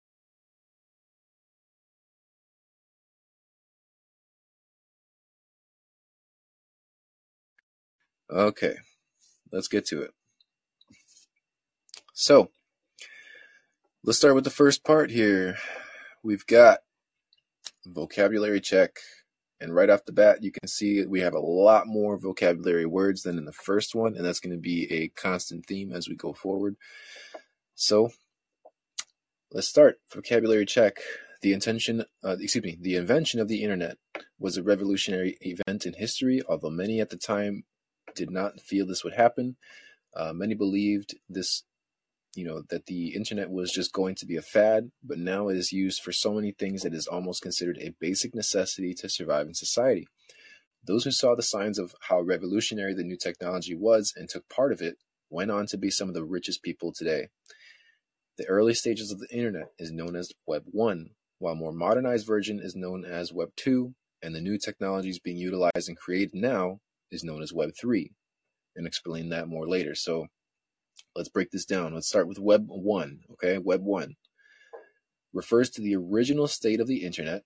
Okay, 8.31 8.77
let's 9.53 9.69
get 9.69 9.87
to 9.87 10.03
it. 10.03 10.13
So, 12.15 12.51
let's 14.03 14.19
start 14.19 14.35
with 14.35 14.45
the 14.45 14.51
first 14.51 14.85
part 14.85 15.11
here. 15.11 15.57
We've 16.23 16.47
got 16.47 16.81
vocabulary 17.87 18.61
check. 18.61 18.99
And 19.61 19.75
right 19.75 19.91
off 19.91 20.05
the 20.05 20.13
bat, 20.13 20.43
you 20.43 20.53
can 20.53 20.69
see 20.69 21.05
we 21.05 21.21
have 21.21 21.35
a 21.35 21.41
lot 21.41 21.87
more 21.87 22.17
vocabulary 22.17 22.87
words 22.87 23.23
than 23.23 23.39
in 23.39 23.45
the 23.45 23.53
first 23.53 23.95
one, 23.95 24.15
and 24.15 24.25
that's 24.25 24.41
going 24.41 24.55
to 24.55 24.61
be 24.61 24.91
a 24.93 25.09
constant 25.09 25.67
theme 25.67 25.93
as 25.93 26.09
we 26.09 26.15
go 26.15 26.33
forward. 26.33 26.77
So 27.75 28.11
let's 29.53 29.69
start. 29.69 29.99
Vocabulary 30.13 30.67
check. 30.67 30.99
The 31.41 31.53
intention, 31.53 32.05
uh, 32.25 32.37
excuse 32.41 32.65
me, 32.65 32.79
the 32.81 32.97
invention 32.97 33.41
of 33.41 33.49
the 33.49 33.63
internet 33.63 33.97
was 34.39 34.57
a 34.57 34.63
revolutionary 34.63 35.39
event 35.41 35.87
in 35.87 35.95
history, 35.95 36.41
although 36.49 36.71
many 36.71 37.01
at 37.01 37.11
the 37.11 37.17
time 37.17 37.65
did 38.15 38.31
not 38.31 38.61
feel 38.61 38.87
this 38.87 39.05
would 39.05 39.15
happen. 39.15 39.57
Uh, 40.17 40.33
many 40.33 40.55
believed 40.55 41.17
this 41.29 41.63
you 42.35 42.45
know 42.45 42.63
that 42.71 42.87
the 42.87 43.15
internet 43.15 43.51
was 43.51 43.73
just 43.73 43.93
going 43.93 44.15
to 44.15 44.27
be 44.27 44.37
a 44.37 44.43
fad 44.43 44.91
but 45.03 45.19
now 45.19 45.49
it 45.49 45.57
is 45.57 45.73
used 45.73 46.03
for 46.03 46.13
so 46.13 46.33
many 46.33 46.53
things 46.53 46.83
that 46.83 46.93
it 46.93 46.97
is 46.97 47.07
almost 47.07 47.43
considered 47.43 47.79
a 47.81 47.95
basic 48.01 48.35
necessity 48.35 48.95
to 48.95 49.09
survive 49.09 49.47
in 49.47 49.55
society. 49.55 50.07
Those 50.85 51.05
who 51.05 51.11
saw 51.11 51.35
the 51.35 51.43
signs 51.43 51.79
of 51.79 51.95
how 52.03 52.21
revolutionary 52.21 52.95
the 52.95 53.03
new 53.03 53.17
technology 53.17 53.75
was 53.75 54.13
and 54.17 54.29
took 54.29 54.49
part 54.49 54.73
of 54.73 54.81
it 54.81 54.97
went 55.31 55.51
on 55.51 55.67
to 55.67 55.77
be 55.77 55.91
some 55.91 56.09
of 56.09 56.15
the 56.15 56.25
richest 56.25 56.63
people 56.63 56.93
today. 56.93 57.29
The 58.39 58.47
early 58.47 58.75
stages 58.75 59.11
of 59.11 59.19
the 59.19 59.29
internet 59.31 59.73
is 59.79 59.91
known 59.91 60.15
as 60.17 60.33
web 60.47 60.63
1 60.71 61.11
while 61.39 61.55
more 61.55 61.73
modernized 61.73 62.27
version 62.27 62.61
is 62.61 62.75
known 62.75 63.05
as 63.05 63.33
web 63.33 63.51
2 63.57 63.95
and 64.23 64.35
the 64.35 64.41
new 64.41 64.59
technologies 64.59 65.19
being 65.19 65.37
utilized 65.37 65.89
and 65.89 65.97
created 65.97 66.35
now 66.35 66.81
is 67.11 67.25
known 67.25 67.43
as 67.43 67.53
web 67.53 67.71
3 67.81 68.11
and 68.77 68.87
explain 68.87 69.29
that 69.29 69.49
more 69.49 69.67
later. 69.67 69.95
So 69.95 70.27
Let's 71.15 71.29
break 71.29 71.51
this 71.51 71.65
down. 71.65 71.95
Let's 71.95 72.09
start 72.09 72.29
with 72.29 72.39
Web 72.39 72.67
1. 72.69 73.21
Okay, 73.33 73.59
Web 73.59 73.83
1 73.83 74.15
refers 75.33 75.71
to 75.71 75.83
the 75.83 75.95
original 75.95 76.49
state 76.49 76.81
of 76.81 76.87
the 76.87 77.05
internet 77.05 77.43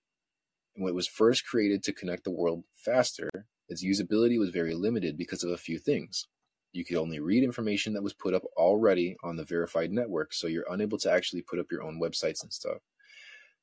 when 0.75 0.89
it 0.89 0.95
was 0.95 1.07
first 1.07 1.45
created 1.45 1.83
to 1.83 1.93
connect 1.93 2.23
the 2.23 2.31
world 2.31 2.63
faster. 2.73 3.29
Its 3.69 3.83
usability 3.83 4.39
was 4.39 4.49
very 4.49 4.73
limited 4.73 5.17
because 5.17 5.43
of 5.43 5.51
a 5.51 5.57
few 5.57 5.77
things. 5.77 6.27
You 6.71 6.83
could 6.83 6.97
only 6.97 7.19
read 7.19 7.43
information 7.43 7.93
that 7.93 8.03
was 8.03 8.13
put 8.13 8.33
up 8.33 8.43
already 8.57 9.15
on 9.23 9.35
the 9.35 9.43
verified 9.43 9.91
network, 9.91 10.33
so 10.33 10.47
you're 10.47 10.65
unable 10.69 10.97
to 10.99 11.11
actually 11.11 11.43
put 11.43 11.59
up 11.59 11.71
your 11.71 11.83
own 11.83 11.99
websites 12.01 12.41
and 12.41 12.51
stuff. 12.51 12.79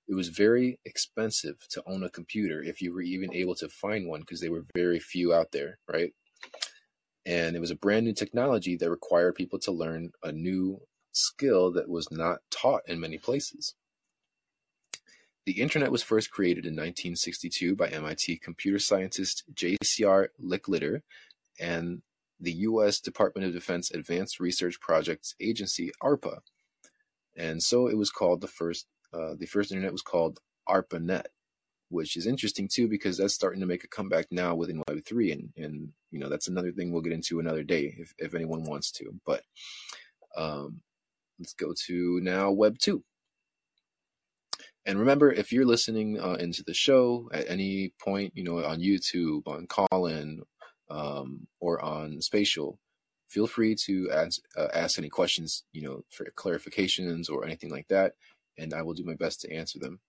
It 0.08 0.14
was 0.14 0.28
very 0.28 0.78
expensive 0.84 1.66
to 1.70 1.82
own 1.86 2.02
a 2.04 2.10
computer 2.10 2.62
if 2.62 2.80
you 2.80 2.92
were 2.92 3.02
even 3.02 3.34
able 3.34 3.54
to 3.56 3.68
find 3.68 4.08
one 4.08 4.20
because 4.20 4.40
there 4.40 4.52
were 4.52 4.66
very 4.74 4.98
few 5.00 5.34
out 5.34 5.52
there, 5.52 5.78
right? 5.92 6.12
And 7.26 7.56
it 7.56 7.60
was 7.60 7.70
a 7.70 7.76
brand 7.76 8.06
new 8.06 8.14
technology 8.14 8.76
that 8.76 8.90
required 8.90 9.34
people 9.34 9.58
to 9.60 9.72
learn 9.72 10.10
a 10.22 10.32
new 10.32 10.80
skill 11.12 11.72
that 11.72 11.88
was 11.88 12.10
not 12.10 12.40
taught 12.50 12.82
in 12.86 13.00
many 13.00 13.18
places. 13.18 13.74
The 15.46 15.60
internet 15.60 15.90
was 15.90 16.02
first 16.02 16.30
created 16.30 16.64
in 16.64 16.74
1962 16.74 17.74
by 17.74 17.88
MIT 17.88 18.38
computer 18.38 18.78
scientist 18.78 19.44
J.C.R. 19.52 20.30
Licklider 20.42 21.02
and 21.58 22.02
the 22.38 22.52
U.S. 22.52 23.00
Department 23.00 23.46
of 23.46 23.52
Defense 23.52 23.90
Advanced 23.90 24.40
Research 24.40 24.80
Projects 24.80 25.34
Agency 25.40 25.90
(ARPA), 26.02 26.40
and 27.36 27.62
so 27.62 27.86
it 27.86 27.96
was 27.96 28.10
called 28.10 28.40
the 28.40 28.48
first. 28.48 28.86
Uh, 29.12 29.34
the 29.36 29.46
first 29.46 29.72
internet 29.72 29.92
was 29.92 30.02
called 30.02 30.38
ARPANET 30.68 31.26
which 31.90 32.16
is 32.16 32.26
interesting 32.26 32.68
too 32.72 32.88
because 32.88 33.18
that's 33.18 33.34
starting 33.34 33.60
to 33.60 33.66
make 33.66 33.84
a 33.84 33.88
comeback 33.88 34.26
now 34.30 34.54
within 34.54 34.82
Web 34.88 35.04
three, 35.04 35.32
and 35.32 35.50
and 35.56 35.92
you 36.10 36.18
know 36.18 36.28
that's 36.28 36.48
another 36.48 36.72
thing 36.72 36.90
we'll 36.90 37.02
get 37.02 37.12
into 37.12 37.40
another 37.40 37.62
day 37.62 37.94
if 37.98 38.14
if 38.18 38.34
anyone 38.34 38.64
wants 38.64 38.90
to. 38.92 39.12
But 39.26 39.42
um, 40.36 40.80
let's 41.38 41.54
go 41.54 41.74
to 41.86 42.20
now 42.22 42.50
Web 42.50 42.78
two. 42.78 43.04
And 44.86 44.98
remember, 44.98 45.30
if 45.30 45.52
you're 45.52 45.66
listening 45.66 46.18
uh, 46.18 46.34
into 46.40 46.62
the 46.66 46.74
show 46.74 47.28
at 47.32 47.50
any 47.50 47.92
point, 48.00 48.32
you 48.34 48.42
know, 48.42 48.64
on 48.64 48.80
YouTube, 48.80 49.46
on 49.46 49.66
Callin, 49.66 50.40
um, 50.88 51.46
or 51.60 51.84
on 51.84 52.20
Spatial, 52.22 52.78
feel 53.28 53.46
free 53.46 53.76
to 53.86 54.10
ask, 54.10 54.40
uh, 54.56 54.68
ask 54.72 54.98
any 54.98 55.08
questions, 55.08 55.64
you 55.72 55.82
know, 55.82 56.02
for 56.10 56.26
clarifications 56.36 57.30
or 57.30 57.44
anything 57.44 57.70
like 57.70 57.88
that, 57.88 58.14
and 58.58 58.72
I 58.72 58.82
will 58.82 58.94
do 58.94 59.04
my 59.04 59.14
best 59.14 59.40
to 59.42 59.52
answer 59.52 59.78
them. 59.78 60.00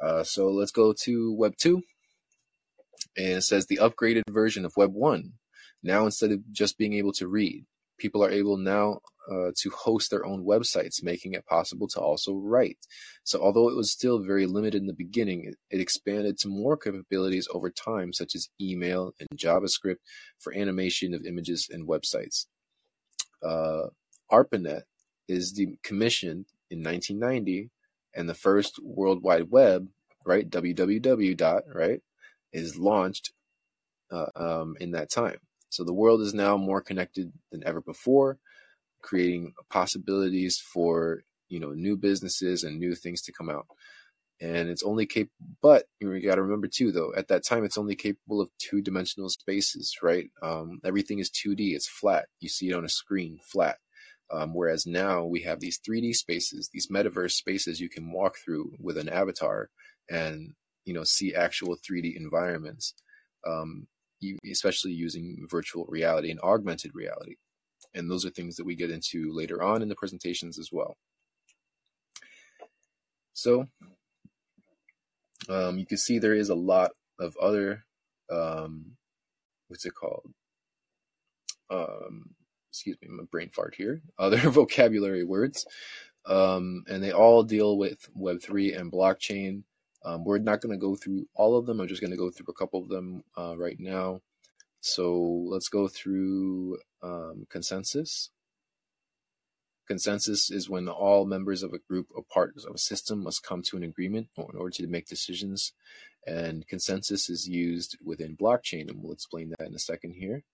Uh, 0.00 0.22
so 0.22 0.50
let's 0.50 0.72
go 0.72 0.92
to 0.92 1.32
Web 1.34 1.56
2. 1.56 1.82
And 3.16 3.32
it 3.34 3.42
says 3.42 3.66
the 3.66 3.78
upgraded 3.78 4.22
version 4.28 4.64
of 4.64 4.76
Web 4.76 4.92
1. 4.92 5.32
Now, 5.82 6.04
instead 6.04 6.30
of 6.30 6.40
just 6.52 6.78
being 6.78 6.94
able 6.94 7.12
to 7.14 7.26
read, 7.26 7.64
people 7.98 8.24
are 8.24 8.30
able 8.30 8.56
now 8.56 9.00
uh, 9.30 9.50
to 9.56 9.70
host 9.70 10.10
their 10.10 10.24
own 10.24 10.44
websites, 10.44 11.02
making 11.02 11.34
it 11.34 11.46
possible 11.46 11.86
to 11.88 12.00
also 12.00 12.34
write. 12.34 12.78
So, 13.24 13.40
although 13.40 13.68
it 13.68 13.76
was 13.76 13.92
still 13.92 14.20
very 14.20 14.46
limited 14.46 14.80
in 14.80 14.86
the 14.86 14.92
beginning, 14.92 15.44
it, 15.44 15.56
it 15.70 15.80
expanded 15.80 16.38
to 16.38 16.48
more 16.48 16.76
capabilities 16.76 17.48
over 17.52 17.70
time, 17.70 18.12
such 18.12 18.34
as 18.34 18.48
email 18.60 19.12
and 19.20 19.28
JavaScript 19.36 19.98
for 20.38 20.54
animation 20.54 21.14
of 21.14 21.24
images 21.24 21.68
and 21.70 21.88
websites. 21.88 22.46
Uh, 23.42 23.88
ARPANET 24.30 24.82
is 25.28 25.52
the 25.52 25.76
commissioned 25.82 26.46
in 26.70 26.82
1990, 26.82 27.70
and 28.14 28.28
the 28.28 28.34
first 28.34 28.78
World 28.82 29.22
Wide 29.22 29.50
Web, 29.50 29.88
right, 30.26 30.48
www 30.48 31.36
dot, 31.36 31.64
right, 31.72 32.00
is 32.52 32.76
launched 32.76 33.32
uh, 34.10 34.26
um, 34.36 34.76
in 34.80 34.92
that 34.92 35.10
time. 35.10 35.38
So 35.70 35.84
the 35.84 35.94
world 35.94 36.20
is 36.20 36.34
now 36.34 36.56
more 36.56 36.82
connected 36.82 37.32
than 37.50 37.62
ever 37.66 37.80
before, 37.80 38.38
creating 39.02 39.54
possibilities 39.70 40.58
for 40.58 41.22
you 41.48 41.60
know 41.60 41.72
new 41.72 41.96
businesses 41.96 42.64
and 42.64 42.78
new 42.78 42.94
things 42.94 43.22
to 43.22 43.32
come 43.32 43.50
out. 43.50 43.66
And 44.40 44.68
it's 44.68 44.82
only 44.82 45.06
capable, 45.06 45.32
but 45.62 45.84
you, 46.00 46.20
got 46.20 46.34
to 46.34 46.42
remember 46.42 46.66
too, 46.66 46.90
though, 46.90 47.12
at 47.16 47.28
that 47.28 47.44
time, 47.46 47.64
it's 47.64 47.78
only 47.78 47.94
capable 47.94 48.40
of 48.40 48.50
two 48.58 48.82
dimensional 48.82 49.28
spaces, 49.28 49.96
right? 50.02 50.30
Um, 50.42 50.80
everything 50.84 51.20
is 51.20 51.30
2D, 51.30 51.74
it's 51.74 51.88
flat. 51.88 52.26
You 52.40 52.48
see 52.48 52.70
it 52.70 52.74
on 52.74 52.84
a 52.84 52.88
screen, 52.88 53.38
flat. 53.40 53.76
Um, 54.32 54.54
whereas 54.54 54.86
now 54.86 55.24
we 55.24 55.42
have 55.42 55.60
these 55.60 55.78
3D 55.78 56.14
spaces, 56.14 56.70
these 56.72 56.88
metaverse 56.88 57.32
spaces 57.32 57.80
you 57.80 57.90
can 57.90 58.10
walk 58.10 58.36
through 58.38 58.72
with 58.78 58.96
an 58.96 59.08
avatar 59.08 59.68
and 60.10 60.54
you 60.84 60.94
know 60.94 61.04
see 61.04 61.34
actual 61.34 61.76
3D 61.76 62.16
environments, 62.16 62.94
um, 63.46 63.86
especially 64.50 64.92
using 64.92 65.46
virtual 65.50 65.84
reality 65.88 66.30
and 66.30 66.40
augmented 66.40 66.92
reality. 66.94 67.36
And 67.94 68.10
those 68.10 68.24
are 68.24 68.30
things 68.30 68.56
that 68.56 68.64
we 68.64 68.74
get 68.74 68.90
into 68.90 69.32
later 69.34 69.62
on 69.62 69.82
in 69.82 69.88
the 69.88 69.94
presentations 69.94 70.58
as 70.58 70.70
well. 70.72 70.96
So 73.34 73.66
um, 75.48 75.78
you 75.78 75.84
can 75.84 75.98
see 75.98 76.18
there 76.18 76.34
is 76.34 76.48
a 76.48 76.54
lot 76.54 76.92
of 77.18 77.36
other 77.36 77.84
um, 78.30 78.96
what's 79.68 79.84
it 79.84 79.94
called? 79.94 80.32
Excuse 82.72 82.96
me, 83.02 83.08
my 83.08 83.24
brain 83.24 83.50
fart 83.50 83.74
here, 83.76 84.00
other 84.18 84.38
vocabulary 84.48 85.24
words. 85.24 85.66
Um, 86.24 86.84
and 86.88 87.02
they 87.02 87.12
all 87.12 87.42
deal 87.42 87.76
with 87.76 88.08
Web3 88.18 88.78
and 88.78 88.90
blockchain. 88.90 89.64
Um, 90.04 90.24
we're 90.24 90.38
not 90.38 90.62
going 90.62 90.72
to 90.72 90.80
go 90.80 90.96
through 90.96 91.28
all 91.34 91.56
of 91.56 91.66
them. 91.66 91.80
I'm 91.80 91.88
just 91.88 92.00
going 92.00 92.12
to 92.12 92.16
go 92.16 92.30
through 92.30 92.46
a 92.48 92.58
couple 92.58 92.82
of 92.82 92.88
them 92.88 93.24
uh, 93.36 93.56
right 93.58 93.78
now. 93.78 94.22
So 94.80 95.20
let's 95.48 95.68
go 95.68 95.86
through 95.86 96.78
um, 97.02 97.46
consensus. 97.50 98.30
Consensus 99.86 100.50
is 100.50 100.70
when 100.70 100.88
all 100.88 101.26
members 101.26 101.62
of 101.62 101.74
a 101.74 101.78
group 101.78 102.06
or 102.14 102.22
parts 102.22 102.64
of 102.64 102.74
a 102.74 102.78
system 102.78 103.22
must 103.22 103.42
come 103.42 103.62
to 103.62 103.76
an 103.76 103.82
agreement 103.82 104.28
in 104.38 104.56
order 104.56 104.70
to 104.70 104.86
make 104.86 105.06
decisions. 105.06 105.72
And 106.26 106.66
consensus 106.66 107.28
is 107.28 107.46
used 107.46 107.98
within 108.02 108.36
blockchain, 108.36 108.88
and 108.88 109.02
we'll 109.02 109.12
explain 109.12 109.50
that 109.50 109.66
in 109.66 109.74
a 109.74 109.78
second 109.78 110.14
here. 110.14 110.44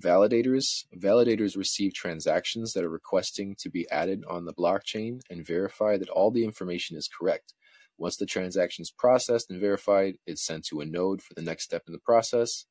Validators. 0.00 0.84
Validators 0.96 1.56
receive 1.56 1.92
transactions 1.92 2.72
that 2.72 2.84
are 2.84 2.88
requesting 2.88 3.54
to 3.58 3.70
be 3.70 3.88
added 3.90 4.24
on 4.28 4.44
the 4.44 4.54
blockchain 4.54 5.20
and 5.28 5.46
verify 5.46 5.96
that 5.96 6.08
all 6.08 6.30
the 6.30 6.44
information 6.44 6.96
is 6.96 7.08
correct. 7.08 7.54
Once 7.98 8.16
the 8.16 8.26
transaction 8.26 8.82
is 8.82 8.90
processed 8.90 9.50
and 9.50 9.60
verified, 9.60 10.16
it's 10.26 10.44
sent 10.44 10.64
to 10.64 10.80
a 10.80 10.86
node 10.86 11.22
for 11.22 11.34
the 11.34 11.42
next 11.42 11.64
step 11.64 11.82
in 11.86 11.92
the 11.92 11.98
process. 11.98 12.64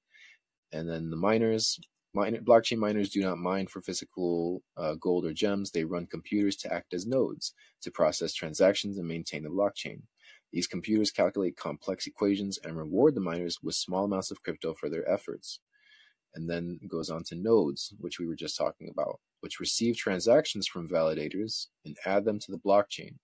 And 0.73 0.89
then 0.89 1.09
the 1.09 1.15
miners, 1.15 1.79
miner, 2.13 2.39
blockchain 2.39 2.77
miners 2.77 3.09
do 3.09 3.21
not 3.21 3.37
mine 3.37 3.67
for 3.67 3.81
physical 3.81 4.63
uh, 4.75 4.95
gold 4.95 5.25
or 5.25 5.33
gems. 5.33 5.71
They 5.71 5.83
run 5.83 6.07
computers 6.07 6.55
to 6.57 6.73
act 6.73 6.93
as 6.93 7.05
nodes 7.05 7.53
to 7.83 7.91
process 7.91 8.33
transactions 8.33 8.97
and 8.97 9.07
maintain 9.07 9.43
the 9.43 9.49
blockchain. 9.49 10.01
These 10.51 10.67
computers 10.67 11.11
calculate 11.11 11.55
complex 11.55 12.07
equations 12.07 12.57
and 12.61 12.75
reward 12.75 13.15
the 13.15 13.21
miners 13.21 13.59
with 13.61 13.75
small 13.75 14.05
amounts 14.05 14.31
of 14.31 14.41
crypto 14.43 14.73
for 14.73 14.89
their 14.89 15.09
efforts 15.09 15.59
and 16.35 16.49
then 16.49 16.79
goes 16.87 17.09
on 17.09 17.23
to 17.25 17.35
nodes, 17.35 17.93
which 17.99 18.19
we 18.19 18.27
were 18.27 18.35
just 18.35 18.57
talking 18.57 18.89
about, 18.89 19.19
which 19.41 19.59
receive 19.59 19.97
transactions 19.97 20.67
from 20.67 20.87
validators 20.87 21.67
and 21.85 21.97
add 22.05 22.25
them 22.25 22.39
to 22.39 22.51
the 22.51 22.57
blockchain, 22.59 23.15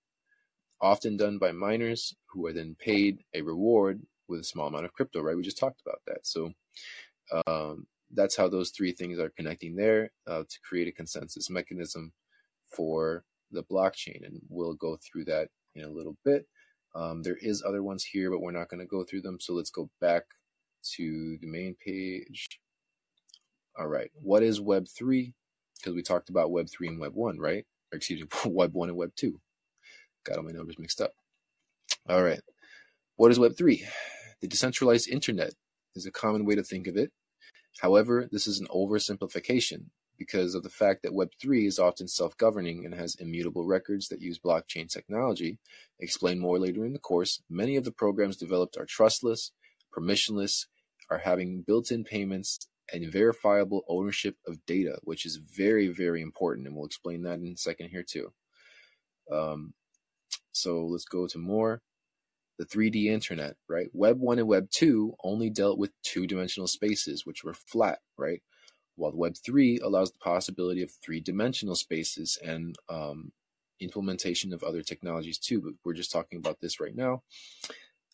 often 0.82 1.17
done 1.17 1.38
by 1.38 1.52
miners 1.52 2.15
who 2.28 2.46
are 2.46 2.54
then 2.54 2.76
paid 2.80 3.24
a 3.34 3.41
reward 3.41 4.02
with 4.28 4.41
a 4.41 4.43
small 4.43 4.67
amount 4.67 4.86
of 4.86 4.93
crypto, 4.93 5.22
right? 5.22 5.38
We 5.38 5.43
just 5.43 5.58
talked 5.58 5.82
about 5.86 6.02
that. 6.08 6.28
So 6.28 6.52
um, 7.48 7.88
that's 8.13 8.36
how 8.36 8.48
those 8.48 8.72
three 8.72 8.91
things 8.91 9.20
are 9.20 9.30
connecting 9.30 9.76
there 9.76 10.12
uh, 10.28 10.43
to 10.43 10.60
create 10.67 10.88
a 10.88 10.91
consensus 10.91 11.50
mechanism 11.50 12.12
for 12.76 13.24
the 13.52 13.63
blockchain. 13.63 14.26
And 14.26 14.41
we'll 14.50 14.74
go 14.74 14.98
through 14.98 15.26
that 15.26 15.50
in 15.76 15.84
a 15.84 15.89
little 15.89 16.17
bit. 16.26 16.46
Um, 16.96 17.22
there 17.22 17.38
is 17.41 17.63
other 17.63 17.84
ones 17.84 18.04
here, 18.04 18.32
but 18.32 18.41
we're 18.41 18.52
not 18.52 18.70
going 18.70 18.80
to 18.80 18.86
go 18.86 19.04
through 19.04 19.22
them. 19.22 19.39
So 19.39 19.54
let's 19.54 19.70
go 19.70 19.89
back 20.02 20.24
to 20.96 21.38
the 21.41 21.48
main 21.48 21.76
page. 21.84 22.60
All 23.78 23.88
right. 23.88 24.10
What 24.22 24.44
is 24.44 24.60
Web 24.60 24.88
3? 24.88 25.34
Because 25.76 25.94
we 25.94 26.02
talked 26.02 26.30
about 26.30 26.52
Web 26.52 26.68
3 26.70 26.88
and 26.88 27.00
Web 27.00 27.13
1, 27.13 27.38
right? 27.38 27.66
Or 27.92 27.98
excuse 27.98 28.22
me, 28.22 28.28
Web 28.52 28.74
1 28.74 28.90
and 28.90 28.98
Web 28.98 29.12
2. 29.16 29.40
Got 30.26 30.38
all 30.38 30.44
my 30.44 30.52
numbers 30.52 30.80
mixed 30.80 31.02
up. 31.02 31.12
All 32.10 32.24
right. 32.24 32.42
What 33.16 33.32
is 33.32 33.40
Web 33.40 33.56
3? 33.56 33.86
The 34.42 34.48
decentralized 34.48 35.10
internet 35.10 35.54
is 35.96 36.06
a 36.06 36.12
common 36.12 36.46
way 36.46 36.56
to 36.56 36.63
think 36.63 36.88
of 36.88 36.98
it. 36.98 37.12
However, 37.80 38.28
this 38.32 38.48
is 38.48 38.60
an 38.60 38.68
oversimplification 38.68 39.86
because 40.18 40.56
of 40.56 40.63
the 40.63 40.70
fact 40.70 41.04
that 41.04 41.12
Web3 41.12 41.68
is 41.68 41.78
often 41.78 42.08
self 42.08 42.36
governing 42.38 42.86
and 42.86 42.96
has 42.96 43.16
immutable 43.16 43.66
records 43.66 44.08
that 44.08 44.22
use 44.22 44.40
blockchain 44.40 44.90
technology. 44.92 45.60
Explain 46.00 46.40
more 46.40 46.58
later 46.58 46.86
in 46.86 46.94
the 46.94 47.00
course, 47.00 47.42
many 47.50 47.76
of 47.76 47.84
the 47.84 47.92
programs 47.92 48.38
developed 48.38 48.78
are 48.78 48.86
trustless, 48.86 49.52
permissionless, 49.96 50.66
are 51.10 51.20
having 51.20 51.62
built 51.62 51.92
in 51.92 52.04
payments, 52.04 52.68
and 52.93 53.12
verifiable 53.12 53.84
ownership 53.88 54.36
of 54.47 54.65
data, 54.65 54.97
which 55.04 55.26
is 55.26 55.38
very, 55.38 55.88
very 55.88 56.21
important. 56.21 56.67
And 56.67 56.76
we'll 56.76 56.86
explain 56.86 57.23
that 57.23 57.39
in 57.39 57.54
a 57.54 57.58
second 57.58 57.89
here 57.89 58.04
too. 58.04 58.32
Um, 59.32 59.73
so 60.52 60.86
let's 60.86 61.06
go 61.06 61.28
to 61.28 61.38
more. 61.38 61.82
The 62.58 62.65
3D 62.65 63.06
internet, 63.06 63.56
right? 63.69 63.88
Web 63.93 64.19
1 64.19 64.39
and 64.39 64.47
Web 64.47 64.69
2 64.71 65.15
only 65.23 65.50
dealt 65.52 65.78
with 65.78 65.91
two 66.02 66.26
dimensional 66.26 66.67
spaces, 66.67 67.26
which 67.26 67.43
were 67.43 67.54
flat, 67.54 68.00
right? 68.17 68.41
While 68.95 69.12
Web 69.13 69.36
3 69.45 69.80
allows 69.84 70.12
the 70.12 70.17
possibility 70.17 70.82
of 70.82 70.91
three 70.91 71.19
dimensional 71.19 71.76
spaces 71.76 72.39
and 72.43 72.76
um, 72.89 73.32
implementation 73.80 74.54
of 74.54 74.63
other 74.63 74.82
technologies 74.82 75.38
too. 75.38 75.62
But 75.62 75.73
we're 75.86 75.93
just 75.93 76.12
talking 76.12 76.39
about 76.39 76.60
this 76.60 76.80
right 76.80 76.95
now, 76.95 77.21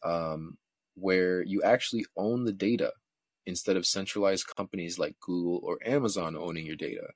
um, 0.03 0.57
where 0.95 1.41
you 1.41 1.62
actually 1.63 2.05
own 2.17 2.43
the 2.43 2.51
data 2.51 2.91
instead 3.45 3.75
of 3.75 3.86
centralized 3.86 4.47
companies 4.56 4.99
like 4.99 5.19
Google 5.19 5.60
or 5.63 5.77
Amazon 5.86 6.36
owning 6.36 6.65
your 6.65 6.75
data, 6.75 7.08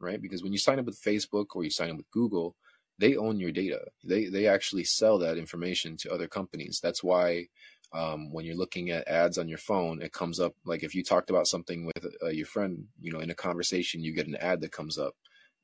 right? 0.00 0.20
Because 0.20 0.42
when 0.42 0.52
you 0.52 0.58
sign 0.58 0.78
up 0.78 0.86
with 0.86 1.00
Facebook 1.00 1.46
or 1.54 1.64
you 1.64 1.70
sign 1.70 1.90
up 1.90 1.96
with 1.96 2.10
Google, 2.10 2.56
they 2.98 3.16
own 3.16 3.38
your 3.38 3.52
data. 3.52 3.80
They 4.04 4.26
they 4.26 4.46
actually 4.46 4.84
sell 4.84 5.18
that 5.18 5.38
information 5.38 5.96
to 5.98 6.12
other 6.12 6.26
companies. 6.26 6.80
That's 6.82 7.02
why 7.02 7.46
um, 7.92 8.32
when 8.32 8.44
you're 8.44 8.56
looking 8.56 8.90
at 8.90 9.08
ads 9.08 9.38
on 9.38 9.48
your 9.48 9.58
phone, 9.58 10.02
it 10.02 10.12
comes 10.12 10.40
up 10.40 10.54
like 10.64 10.82
if 10.82 10.94
you 10.94 11.02
talked 11.02 11.30
about 11.30 11.46
something 11.46 11.86
with 11.86 12.04
uh, 12.22 12.28
your 12.28 12.46
friend, 12.46 12.84
you 13.00 13.12
know, 13.12 13.20
in 13.20 13.30
a 13.30 13.34
conversation, 13.34 14.02
you 14.02 14.12
get 14.12 14.26
an 14.26 14.36
ad 14.36 14.60
that 14.60 14.72
comes 14.72 14.98
up 14.98 15.14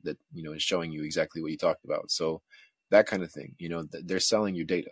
that 0.04 0.18
you 0.32 0.42
know 0.42 0.52
is 0.52 0.62
showing 0.62 0.92
you 0.92 1.02
exactly 1.02 1.42
what 1.42 1.50
you 1.50 1.58
talked 1.58 1.84
about. 1.84 2.10
So 2.10 2.40
that 2.90 3.06
kind 3.06 3.22
of 3.22 3.32
thing, 3.32 3.54
you 3.58 3.68
know, 3.68 3.84
they're 3.90 4.20
selling 4.20 4.54
your 4.54 4.66
data. 4.66 4.90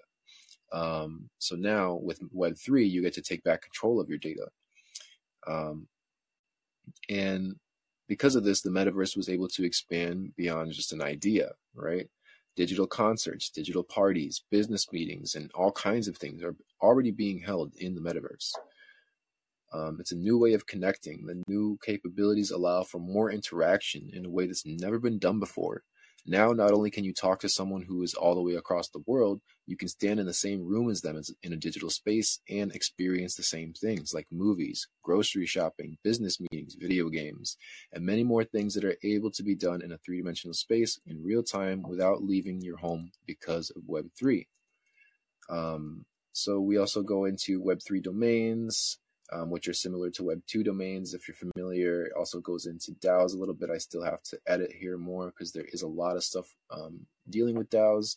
Um, 0.72 1.28
so 1.38 1.54
now 1.54 1.94
with 1.94 2.20
Web 2.32 2.56
three, 2.58 2.87
you 2.87 3.02
get 3.02 3.14
to 3.14 3.22
take 3.22 3.44
back 3.44 3.62
control 3.62 4.00
of 4.00 4.08
your 4.08 4.18
data. 4.18 4.48
Um, 5.46 5.88
and 7.09 7.57
because 8.09 8.35
of 8.35 8.44
this, 8.44 8.61
the 8.61 8.70
metaverse 8.70 9.16
was 9.16 9.28
able 9.28 9.48
to 9.48 9.64
expand 9.64 10.33
beyond 10.37 10.72
just 10.72 10.92
an 10.92 11.02
idea, 11.02 11.52
right? 11.74 12.07
Digital 12.57 12.87
concerts, 12.87 13.48
digital 13.48 13.83
parties, 13.83 14.44
business 14.50 14.92
meetings, 14.92 15.35
and 15.35 15.50
all 15.55 15.72
kinds 15.72 16.09
of 16.09 16.16
things 16.16 16.42
are 16.42 16.55
already 16.83 17.11
being 17.11 17.40
held 17.40 17.72
in 17.78 17.94
the 17.94 18.00
metaverse. 18.00 18.52
Um, 19.72 19.96
it's 20.00 20.12
a 20.12 20.16
new 20.16 20.38
way 20.38 20.52
of 20.52 20.66
connecting. 20.66 21.24
The 21.24 21.42
new 21.48 21.78
capabilities 21.83 22.50
allow 22.50 22.83
for 22.83 22.98
more 22.98 23.31
interaction 23.31 24.11
in 24.12 24.26
a 24.26 24.31
way 24.31 24.46
that's 24.46 24.66
never 24.66 24.98
been 24.98 25.18
done 25.18 25.40
before. 25.40 25.83
Now, 26.24 26.52
not 26.52 26.70
only 26.70 26.90
can 26.90 27.02
you 27.02 27.12
talk 27.12 27.40
to 27.40 27.48
someone 27.48 27.82
who 27.82 28.02
is 28.02 28.14
all 28.14 28.37
the 28.37 28.42
way 28.42 28.54
across 28.54 28.88
the 28.88 29.02
world, 29.06 29.40
you 29.66 29.76
can 29.76 29.88
stand 29.88 30.20
in 30.20 30.26
the 30.26 30.32
same 30.32 30.64
room 30.64 30.88
as 30.88 31.00
them 31.00 31.20
in 31.42 31.52
a 31.52 31.56
digital 31.56 31.90
space 31.90 32.38
and 32.48 32.72
experience 32.72 33.35
the 33.35 33.42
same 33.42 33.72
things 33.72 34.14
like 34.14 34.28
movies, 34.30 34.87
grocery 35.02 35.46
shopping, 35.46 35.98
business 36.04 36.38
meetings, 36.38 36.76
video 36.78 37.08
games, 37.08 37.56
and 37.92 38.06
many 38.06 38.22
more 38.22 38.44
things 38.44 38.74
that 38.74 38.85
are 38.85 38.96
able 39.02 39.32
to 39.32 39.42
be 39.42 39.56
done 39.56 39.82
in 39.82 39.90
a 39.90 39.98
three 39.98 40.18
dimensional 40.18 40.54
space 40.54 41.00
in 41.06 41.24
real 41.24 41.42
time 41.42 41.82
without 41.82 42.22
leaving 42.22 42.61
your 42.61 42.76
home 42.76 43.11
because 43.26 43.70
of 43.70 43.82
Web3. 43.82 44.46
Um, 45.50 46.04
so, 46.32 46.61
we 46.61 46.76
also 46.78 47.02
go 47.02 47.24
into 47.24 47.61
Web3 47.61 48.00
domains. 48.00 48.98
Um, 49.32 49.50
which 49.50 49.68
are 49.68 49.74
similar 49.74 50.10
to 50.10 50.24
Web 50.24 50.42
2 50.46 50.62
domains. 50.62 51.14
If 51.14 51.26
you're 51.26 51.50
familiar, 51.54 52.04
it 52.04 52.12
also 52.16 52.40
goes 52.40 52.66
into 52.66 52.92
DAOs 52.92 53.34
a 53.34 53.38
little 53.38 53.54
bit. 53.54 53.70
I 53.70 53.78
still 53.78 54.04
have 54.04 54.22
to 54.24 54.38
edit 54.46 54.72
here 54.72 54.98
more 54.98 55.26
because 55.26 55.52
there 55.52 55.66
is 55.72 55.82
a 55.82 55.88
lot 55.88 56.16
of 56.16 56.24
stuff 56.24 56.46
um, 56.70 57.06
dealing 57.28 57.56
with 57.56 57.70
DAOs. 57.70 58.16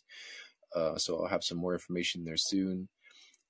Uh, 0.74 0.96
so 0.96 1.18
I'll 1.18 1.28
have 1.28 1.44
some 1.44 1.58
more 1.58 1.72
information 1.72 2.24
there 2.24 2.36
soon. 2.36 2.88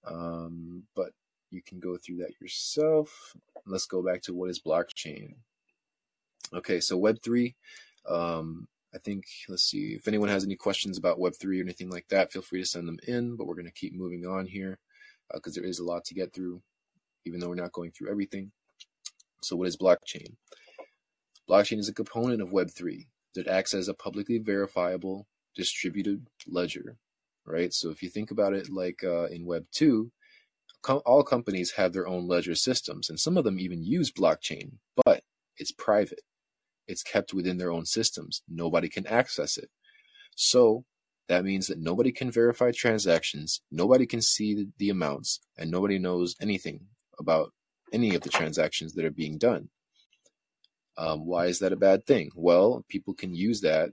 Um, 0.06 0.84
but 0.94 1.10
you 1.50 1.62
can 1.62 1.80
go 1.80 1.96
through 1.96 2.18
that 2.18 2.40
yourself. 2.40 3.34
Let's 3.66 3.86
go 3.86 4.02
back 4.02 4.22
to 4.22 4.34
what 4.34 4.50
is 4.50 4.60
blockchain. 4.60 5.34
Okay, 6.54 6.78
so 6.80 6.98
Web3. 6.98 7.54
Um, 8.08 8.68
I 8.94 8.98
think, 8.98 9.24
let's 9.48 9.64
see, 9.64 9.94
if 9.94 10.06
anyone 10.06 10.28
has 10.28 10.44
any 10.44 10.54
questions 10.54 10.96
about 10.96 11.18
Web3 11.18 11.58
or 11.58 11.62
anything 11.62 11.90
like 11.90 12.06
that, 12.08 12.32
feel 12.32 12.42
free 12.42 12.60
to 12.60 12.66
send 12.66 12.86
them 12.86 13.00
in. 13.08 13.36
But 13.36 13.46
we're 13.46 13.54
going 13.54 13.66
to 13.66 13.72
keep 13.72 13.94
moving 13.94 14.24
on 14.24 14.46
here 14.46 14.78
because 15.34 15.56
uh, 15.56 15.60
there 15.60 15.68
is 15.68 15.80
a 15.80 15.84
lot 15.84 16.04
to 16.04 16.14
get 16.14 16.32
through 16.32 16.62
even 17.26 17.40
though 17.40 17.48
we're 17.48 17.56
not 17.56 17.72
going 17.72 17.90
through 17.90 18.10
everything. 18.10 18.52
So, 19.42 19.56
what 19.56 19.68
is 19.68 19.76
blockchain? 19.76 20.36
Blockchain 21.48 21.78
is 21.78 21.88
a 21.88 21.94
component 21.94 22.42
of 22.42 22.50
Web3 22.50 23.06
that 23.34 23.46
acts 23.46 23.74
as 23.74 23.88
a 23.88 23.94
publicly 23.94 24.38
verifiable 24.38 25.26
distributed 25.54 26.26
ledger, 26.46 26.96
right? 27.44 27.72
So, 27.72 27.90
if 27.90 28.02
you 28.02 28.08
think 28.08 28.30
about 28.30 28.54
it 28.54 28.70
like 28.70 29.04
uh, 29.04 29.26
in 29.26 29.46
Web2, 29.46 30.10
com- 30.82 31.02
all 31.04 31.22
companies 31.22 31.72
have 31.72 31.92
their 31.92 32.08
own 32.08 32.26
ledger 32.26 32.54
systems, 32.54 33.08
and 33.08 33.20
some 33.20 33.36
of 33.36 33.44
them 33.44 33.60
even 33.60 33.84
use 33.84 34.10
blockchain, 34.10 34.78
but 35.04 35.22
it's 35.58 35.72
private. 35.72 36.22
It's 36.88 37.02
kept 37.02 37.34
within 37.34 37.58
their 37.58 37.72
own 37.72 37.84
systems. 37.84 38.42
Nobody 38.48 38.88
can 38.88 39.06
access 39.06 39.56
it. 39.56 39.70
So, 40.34 40.84
that 41.28 41.44
means 41.44 41.66
that 41.66 41.80
nobody 41.80 42.12
can 42.12 42.30
verify 42.30 42.70
transactions, 42.70 43.60
nobody 43.70 44.06
can 44.06 44.22
see 44.22 44.54
the, 44.54 44.68
the 44.78 44.90
amounts, 44.90 45.40
and 45.58 45.70
nobody 45.70 45.98
knows 45.98 46.36
anything 46.40 46.86
about 47.18 47.52
any 47.92 48.14
of 48.14 48.22
the 48.22 48.28
transactions 48.28 48.94
that 48.94 49.04
are 49.04 49.10
being 49.10 49.38
done. 49.38 49.68
Um, 50.98 51.26
why 51.26 51.46
is 51.46 51.58
that 51.58 51.72
a 51.72 51.76
bad 51.76 52.06
thing? 52.06 52.30
Well, 52.34 52.84
people 52.88 53.14
can 53.14 53.34
use 53.34 53.60
that 53.60 53.90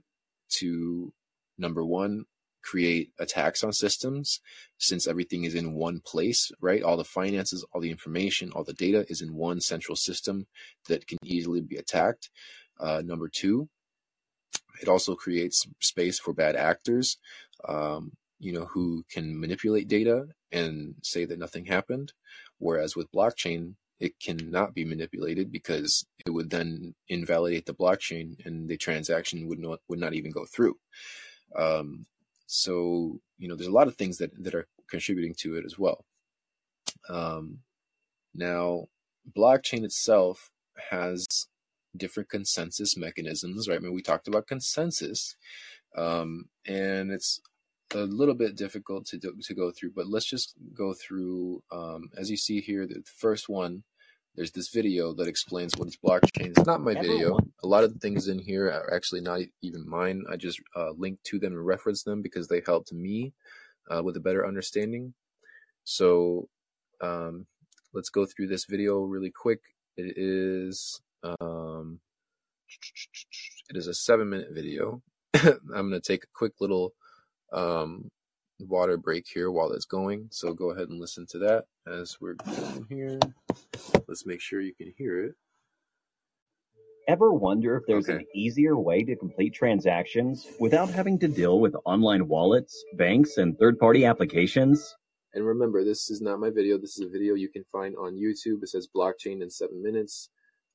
to, 0.56 1.12
number 1.58 1.84
one, 1.84 2.24
create 2.62 3.12
attacks 3.18 3.62
on 3.62 3.72
systems 3.72 4.40
since 4.78 5.06
everything 5.06 5.44
is 5.44 5.54
in 5.54 5.74
one 5.74 6.00
place, 6.00 6.50
right? 6.60 6.82
All 6.82 6.96
the 6.96 7.04
finances, 7.04 7.64
all 7.72 7.80
the 7.80 7.90
information, 7.90 8.50
all 8.52 8.64
the 8.64 8.72
data 8.72 9.04
is 9.08 9.20
in 9.20 9.34
one 9.34 9.60
central 9.60 9.96
system 9.96 10.46
that 10.88 11.06
can 11.06 11.18
easily 11.22 11.60
be 11.60 11.76
attacked. 11.76 12.30
Uh, 12.80 13.02
number 13.04 13.28
two, 13.28 13.68
it 14.80 14.88
also 14.88 15.14
creates 15.14 15.66
space 15.80 16.18
for 16.18 16.32
bad 16.32 16.56
actors, 16.56 17.18
um, 17.68 18.12
you 18.38 18.52
know, 18.52 18.64
who 18.64 19.04
can 19.10 19.38
manipulate 19.38 19.86
data 19.86 20.26
and 20.50 20.94
say 21.02 21.26
that 21.26 21.38
nothing 21.38 21.66
happened. 21.66 22.12
Whereas 22.64 22.96
with 22.96 23.12
blockchain, 23.12 23.74
it 24.00 24.18
cannot 24.18 24.74
be 24.74 24.86
manipulated 24.86 25.52
because 25.52 26.06
it 26.24 26.30
would 26.30 26.48
then 26.48 26.94
invalidate 27.10 27.66
the 27.66 27.74
blockchain 27.74 28.42
and 28.46 28.70
the 28.70 28.78
transaction 28.78 29.48
would 29.48 29.58
not 29.58 29.80
would 29.86 29.98
not 29.98 30.14
even 30.14 30.30
go 30.30 30.46
through. 30.46 30.78
Um, 31.54 32.06
so 32.46 33.20
you 33.36 33.48
know, 33.48 33.54
there's 33.54 33.68
a 33.68 33.78
lot 33.80 33.86
of 33.86 33.96
things 33.96 34.16
that 34.16 34.30
that 34.42 34.54
are 34.54 34.66
contributing 34.88 35.34
to 35.40 35.58
it 35.58 35.66
as 35.66 35.78
well. 35.78 36.06
Um, 37.10 37.58
now, 38.34 38.86
blockchain 39.36 39.84
itself 39.84 40.50
has 40.90 41.26
different 41.94 42.30
consensus 42.30 42.96
mechanisms, 42.96 43.68
right? 43.68 43.76
I 43.76 43.80
mean, 43.80 43.92
we 43.92 44.00
talked 44.00 44.26
about 44.26 44.46
consensus, 44.46 45.36
um, 45.98 46.46
and 46.66 47.12
it's 47.12 47.42
a 47.92 47.98
little 47.98 48.34
bit 48.34 48.56
difficult 48.56 49.06
to 49.06 49.18
do, 49.18 49.34
to 49.42 49.54
go 49.54 49.70
through, 49.70 49.92
but 49.94 50.08
let's 50.08 50.26
just 50.26 50.54
go 50.74 50.94
through. 50.94 51.62
Um, 51.70 52.10
as 52.16 52.30
you 52.30 52.36
see 52.36 52.60
here, 52.60 52.86
the 52.86 53.02
first 53.04 53.48
one, 53.48 53.82
there's 54.36 54.50
this 54.50 54.70
video 54.70 55.12
that 55.14 55.28
explains 55.28 55.76
what 55.76 55.88
is 55.88 55.96
blockchain. 55.96 56.48
It's 56.56 56.66
not 56.66 56.80
my 56.80 56.94
video. 56.94 57.38
A 57.62 57.66
lot 57.66 57.84
of 57.84 57.92
the 57.92 58.00
things 58.00 58.26
in 58.26 58.38
here 58.40 58.66
are 58.66 58.92
actually 58.92 59.20
not 59.20 59.40
even 59.62 59.88
mine. 59.88 60.24
I 60.28 60.36
just 60.36 60.60
uh, 60.74 60.90
linked 60.96 61.22
to 61.24 61.38
them 61.38 61.52
and 61.52 61.64
referenced 61.64 62.04
them 62.04 62.20
because 62.20 62.48
they 62.48 62.60
helped 62.66 62.92
me 62.92 63.32
uh, 63.88 64.02
with 64.02 64.16
a 64.16 64.20
better 64.20 64.46
understanding. 64.46 65.14
So 65.84 66.48
um, 67.00 67.46
let's 67.92 68.10
go 68.10 68.26
through 68.26 68.48
this 68.48 68.64
video 68.64 69.02
really 69.02 69.30
quick. 69.30 69.60
It 69.96 70.14
is 70.16 71.00
um, 71.22 72.00
it 73.70 73.76
is 73.76 73.86
a 73.86 73.94
seven 73.94 74.30
minute 74.30 74.48
video. 74.50 75.00
I'm 75.34 75.90
going 75.90 75.92
to 75.92 76.00
take 76.00 76.24
a 76.24 76.34
quick 76.34 76.54
little 76.60 76.94
um, 77.54 78.10
water 78.60 78.96
break 78.96 79.24
here 79.32 79.50
while 79.50 79.72
it's 79.72 79.86
going. 79.86 80.28
So 80.30 80.52
go 80.52 80.70
ahead 80.70 80.88
and 80.88 81.00
listen 81.00 81.26
to 81.30 81.38
that 81.38 81.64
as 81.86 82.18
we're 82.20 82.34
going 82.34 82.86
here. 82.88 83.18
Let's 84.06 84.26
make 84.26 84.40
sure 84.40 84.60
you 84.60 84.74
can 84.74 84.92
hear 84.96 85.24
it. 85.26 85.34
Ever 87.06 87.32
wonder 87.32 87.76
if 87.76 87.82
there's 87.86 88.08
okay. 88.08 88.20
an 88.20 88.26
easier 88.34 88.78
way 88.78 89.04
to 89.04 89.14
complete 89.14 89.52
transactions 89.52 90.46
without 90.58 90.88
having 90.88 91.18
to 91.18 91.28
deal 91.28 91.60
with 91.60 91.74
online 91.84 92.28
wallets, 92.28 92.82
banks, 92.94 93.36
and 93.36 93.58
third 93.58 93.78
party 93.78 94.06
applications? 94.06 94.94
And 95.34 95.44
remember, 95.44 95.84
this 95.84 96.08
is 96.08 96.22
not 96.22 96.40
my 96.40 96.48
video. 96.48 96.78
This 96.78 96.96
is 96.98 97.06
a 97.06 97.10
video 97.10 97.34
you 97.34 97.50
can 97.50 97.64
find 97.70 97.94
on 97.96 98.14
YouTube. 98.14 98.62
It 98.62 98.70
says 98.70 98.88
blockchain 98.94 99.42
in 99.42 99.50
seven 99.50 99.82
minutes. 99.82 100.30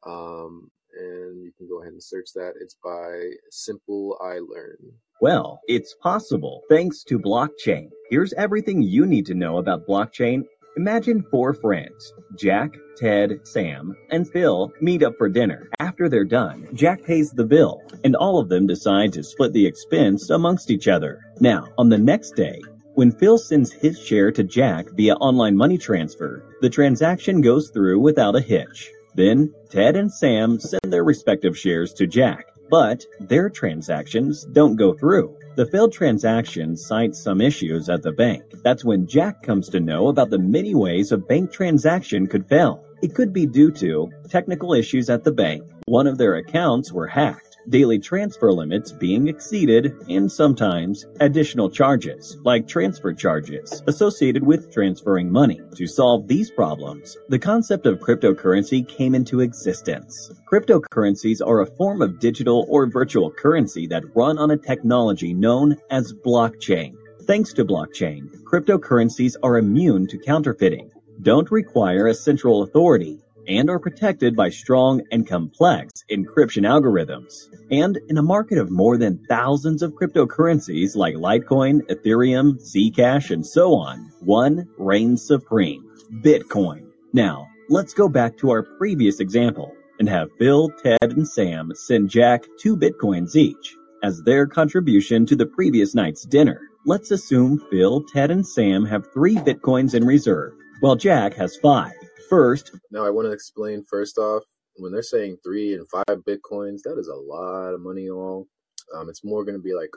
Um, 0.05 0.69
and 0.97 1.43
you 1.43 1.51
can 1.57 1.67
go 1.67 1.81
ahead 1.81 1.93
and 1.93 2.03
search 2.03 2.33
that. 2.35 2.53
It's 2.59 2.75
by 2.83 3.31
Simplilearn. 3.51 4.93
Well, 5.21 5.59
it's 5.67 5.95
possible 6.01 6.61
thanks 6.69 7.03
to 7.05 7.19
blockchain. 7.19 7.89
Here's 8.09 8.33
everything 8.33 8.81
you 8.81 9.05
need 9.05 9.25
to 9.27 9.33
know 9.33 9.57
about 9.57 9.87
blockchain. 9.87 10.43
Imagine 10.77 11.25
four 11.29 11.53
friends, 11.53 12.13
Jack, 12.37 12.71
Ted, 12.95 13.39
Sam, 13.43 13.95
and 14.11 14.29
Phil 14.29 14.71
meet 14.79 15.03
up 15.03 15.13
for 15.17 15.27
dinner. 15.27 15.67
After 15.79 16.07
they're 16.07 16.23
done, 16.23 16.69
Jack 16.73 17.03
pays 17.03 17.31
the 17.31 17.43
bill, 17.43 17.81
and 18.03 18.15
all 18.15 18.39
of 18.39 18.47
them 18.47 18.67
decide 18.67 19.11
to 19.13 19.23
split 19.23 19.51
the 19.51 19.65
expense 19.65 20.29
amongst 20.29 20.71
each 20.71 20.87
other. 20.87 21.19
Now, 21.41 21.67
on 21.77 21.89
the 21.89 21.97
next 21.97 22.35
day, 22.35 22.61
when 22.93 23.11
Phil 23.11 23.37
sends 23.37 23.71
his 23.71 23.99
share 23.99 24.31
to 24.31 24.43
Jack 24.43 24.89
via 24.91 25.15
online 25.15 25.57
money 25.57 25.77
transfer, 25.77 26.43
the 26.61 26.69
transaction 26.69 27.41
goes 27.41 27.71
through 27.71 27.99
without 27.99 28.35
a 28.35 28.41
hitch. 28.41 28.89
Then, 29.19 29.53
Ted 29.69 29.97
and 29.97 30.09
Sam 30.09 30.61
send 30.61 30.93
their 30.93 31.03
respective 31.03 31.57
shares 31.57 31.93
to 31.95 32.07
Jack 32.07 32.45
but 32.69 33.03
their 33.19 33.49
transactions 33.49 34.45
don't 34.45 34.75
go 34.75 34.93
through. 34.93 35.35
The 35.55 35.65
failed 35.65 35.91
transaction 35.91 36.77
cites 36.77 37.21
some 37.21 37.41
issues 37.41 37.89
at 37.89 38.03
the 38.03 38.11
bank. 38.11 38.43
That's 38.63 38.85
when 38.85 39.07
Jack 39.07 39.41
comes 39.43 39.69
to 39.69 39.79
know 39.79 40.07
about 40.07 40.29
the 40.29 40.39
many 40.39 40.75
ways 40.75 41.11
a 41.11 41.17
bank 41.17 41.51
transaction 41.51 42.27
could 42.27 42.47
fail. 42.47 42.85
It 43.01 43.15
could 43.15 43.33
be 43.33 43.45
due 43.45 43.71
to 43.71 44.09
technical 44.29 44.73
issues 44.73 45.09
at 45.09 45.23
the 45.23 45.31
bank, 45.31 45.63
one 45.85 46.05
of 46.05 46.17
their 46.17 46.35
accounts 46.35 46.91
were 46.91 47.07
hacked, 47.07 47.48
daily 47.67 47.99
transfer 47.99 48.51
limits 48.51 48.91
being 48.91 49.27
exceeded, 49.27 49.93
and 50.09 50.31
sometimes 50.31 51.05
additional 51.19 51.69
charges, 51.69 52.37
like 52.43 52.67
transfer 52.67 53.13
charges, 53.13 53.83
associated 53.87 54.43
with 54.43 54.71
transferring 54.71 55.31
money. 55.31 55.59
To 55.75 55.87
solve 55.87 56.27
these 56.27 56.49
problems, 56.51 57.17
the 57.27 57.39
concept 57.39 57.85
of 57.85 57.99
cryptocurrency 57.99 58.87
came 58.87 59.15
into 59.15 59.41
existence. 59.41 60.31
Cryptocurrencies 60.51 61.45
are 61.45 61.61
a 61.61 61.75
form 61.75 62.01
of 62.01 62.19
digital 62.19 62.65
or 62.69 62.87
virtual 62.87 63.31
currency 63.31 63.87
that 63.87 64.15
run 64.15 64.37
on 64.37 64.51
a 64.51 64.57
technology 64.57 65.33
known 65.33 65.75
as 65.89 66.13
blockchain. 66.13 66.95
Thanks 67.23 67.53
to 67.53 67.65
blockchain, 67.65 68.29
cryptocurrencies 68.43 69.35
are 69.43 69.57
immune 69.57 70.07
to 70.07 70.17
counterfeiting, 70.17 70.91
don't 71.21 71.51
require 71.51 72.07
a 72.07 72.13
central 72.13 72.63
authority, 72.63 73.19
and 73.49 73.69
are 73.69 73.79
protected 73.79 74.35
by 74.35 74.49
strong 74.49 75.01
and 75.11 75.27
complex 75.27 76.03
encryption 76.11 76.67
algorithms. 76.67 77.47
And 77.71 77.97
in 78.07 78.17
a 78.19 78.23
market 78.23 78.59
of 78.59 78.69
more 78.69 78.97
than 78.97 79.25
thousands 79.27 79.81
of 79.81 79.93
cryptocurrencies 79.93 80.95
like 80.95 81.15
Litecoin, 81.15 81.81
Ethereum, 81.89 82.61
Zcash, 82.61 83.31
and 83.31 83.45
so 83.45 83.73
on, 83.73 84.11
one 84.19 84.69
reigns 84.77 85.25
supreme 85.25 85.83
Bitcoin. 86.21 86.91
Now, 87.11 87.47
let's 87.69 87.93
go 87.93 88.07
back 88.07 88.37
to 88.37 88.51
our 88.51 88.63
previous 88.77 89.19
example 89.19 89.75
and 89.99 90.07
have 90.07 90.29
Phil, 90.37 90.69
Ted, 90.83 90.97
and 91.01 91.27
Sam 91.27 91.71
send 91.73 92.09
Jack 92.09 92.43
two 92.59 92.77
Bitcoins 92.77 93.35
each 93.35 93.75
as 94.03 94.21
their 94.21 94.47
contribution 94.47 95.25
to 95.25 95.35
the 95.35 95.47
previous 95.47 95.95
night's 95.95 96.23
dinner. 96.23 96.61
Let's 96.85 97.11
assume 97.11 97.61
Phil, 97.69 98.03
Ted, 98.13 98.31
and 98.31 98.45
Sam 98.47 98.85
have 98.85 99.11
three 99.11 99.35
Bitcoins 99.35 99.95
in 99.95 100.05
reserve, 100.05 100.53
while 100.79 100.95
Jack 100.95 101.33
has 101.33 101.57
five. 101.57 101.91
First, 102.29 102.71
now 102.91 103.05
I 103.05 103.09
want 103.09 103.27
to 103.27 103.31
explain 103.31 103.83
first 103.89 104.17
off 104.17 104.43
when 104.77 104.91
they're 104.91 105.01
saying 105.01 105.37
three 105.43 105.73
and 105.73 105.87
five 105.89 106.23
bitcoins, 106.27 106.81
that 106.83 106.97
is 106.97 107.07
a 107.07 107.15
lot 107.15 107.73
of 107.73 107.81
money 107.81 108.09
all. 108.09 108.47
Um, 108.95 109.09
it's 109.09 109.23
more 109.23 109.45
going 109.45 109.57
to 109.57 109.61
be 109.63 109.73
like 109.73 109.91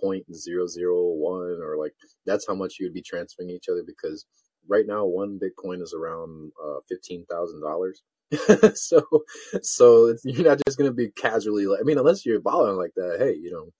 point 0.00 0.24
zero 0.34 0.66
zero 0.66 1.12
one 1.12 1.60
or 1.62 1.76
like 1.78 1.94
that's 2.26 2.46
how 2.46 2.54
much 2.54 2.74
you 2.78 2.86
would 2.86 2.94
be 2.94 3.02
transferring 3.02 3.50
each 3.50 3.66
other 3.70 3.82
because 3.86 4.26
right 4.68 4.86
now 4.86 5.04
one 5.04 5.38
bitcoin 5.38 5.80
is 5.82 5.94
around 5.94 6.52
uh, 6.62 6.80
fifteen 6.88 7.24
thousand 7.30 7.62
dollars. 7.62 8.02
so 8.74 9.02
so 9.62 10.14
you're 10.24 10.48
not 10.48 10.60
just 10.66 10.78
going 10.78 10.90
to 10.90 10.94
be 10.94 11.10
casually 11.10 11.66
like 11.66 11.80
I 11.80 11.84
mean 11.84 11.98
unless 11.98 12.26
you're 12.26 12.40
balling 12.40 12.76
like 12.76 12.92
that, 12.96 13.16
hey, 13.18 13.34
you 13.34 13.50
know, 13.50 13.70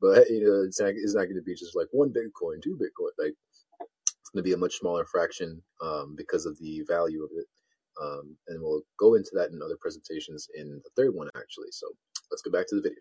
but 0.00 0.30
you 0.30 0.44
know 0.44 0.62
it's 0.66 0.80
not 0.80 0.90
it's 0.90 1.14
not 1.14 1.24
going 1.24 1.36
to 1.36 1.42
be 1.42 1.54
just 1.54 1.76
like 1.76 1.88
one 1.92 2.10
bitcoin, 2.10 2.62
two 2.62 2.76
bitcoin, 2.76 3.10
like 3.18 3.34
it's 4.28 4.34
going 4.34 4.44
to 4.44 4.48
be 4.48 4.54
a 4.54 4.58
much 4.58 4.78
smaller 4.78 5.06
fraction 5.06 5.62
um, 5.82 6.14
because 6.16 6.44
of 6.44 6.58
the 6.58 6.82
value 6.86 7.24
of 7.24 7.30
it. 7.34 7.46
Um, 8.00 8.36
and 8.48 8.62
we'll 8.62 8.82
go 9.00 9.14
into 9.14 9.30
that 9.34 9.50
in 9.50 9.60
other 9.64 9.78
presentations 9.80 10.48
in 10.54 10.80
the 10.84 10.90
third 10.96 11.14
one, 11.14 11.28
actually. 11.34 11.68
So 11.70 11.86
let's 12.30 12.42
go 12.42 12.50
back 12.50 12.66
to 12.68 12.76
the 12.76 12.82
video. 12.82 12.98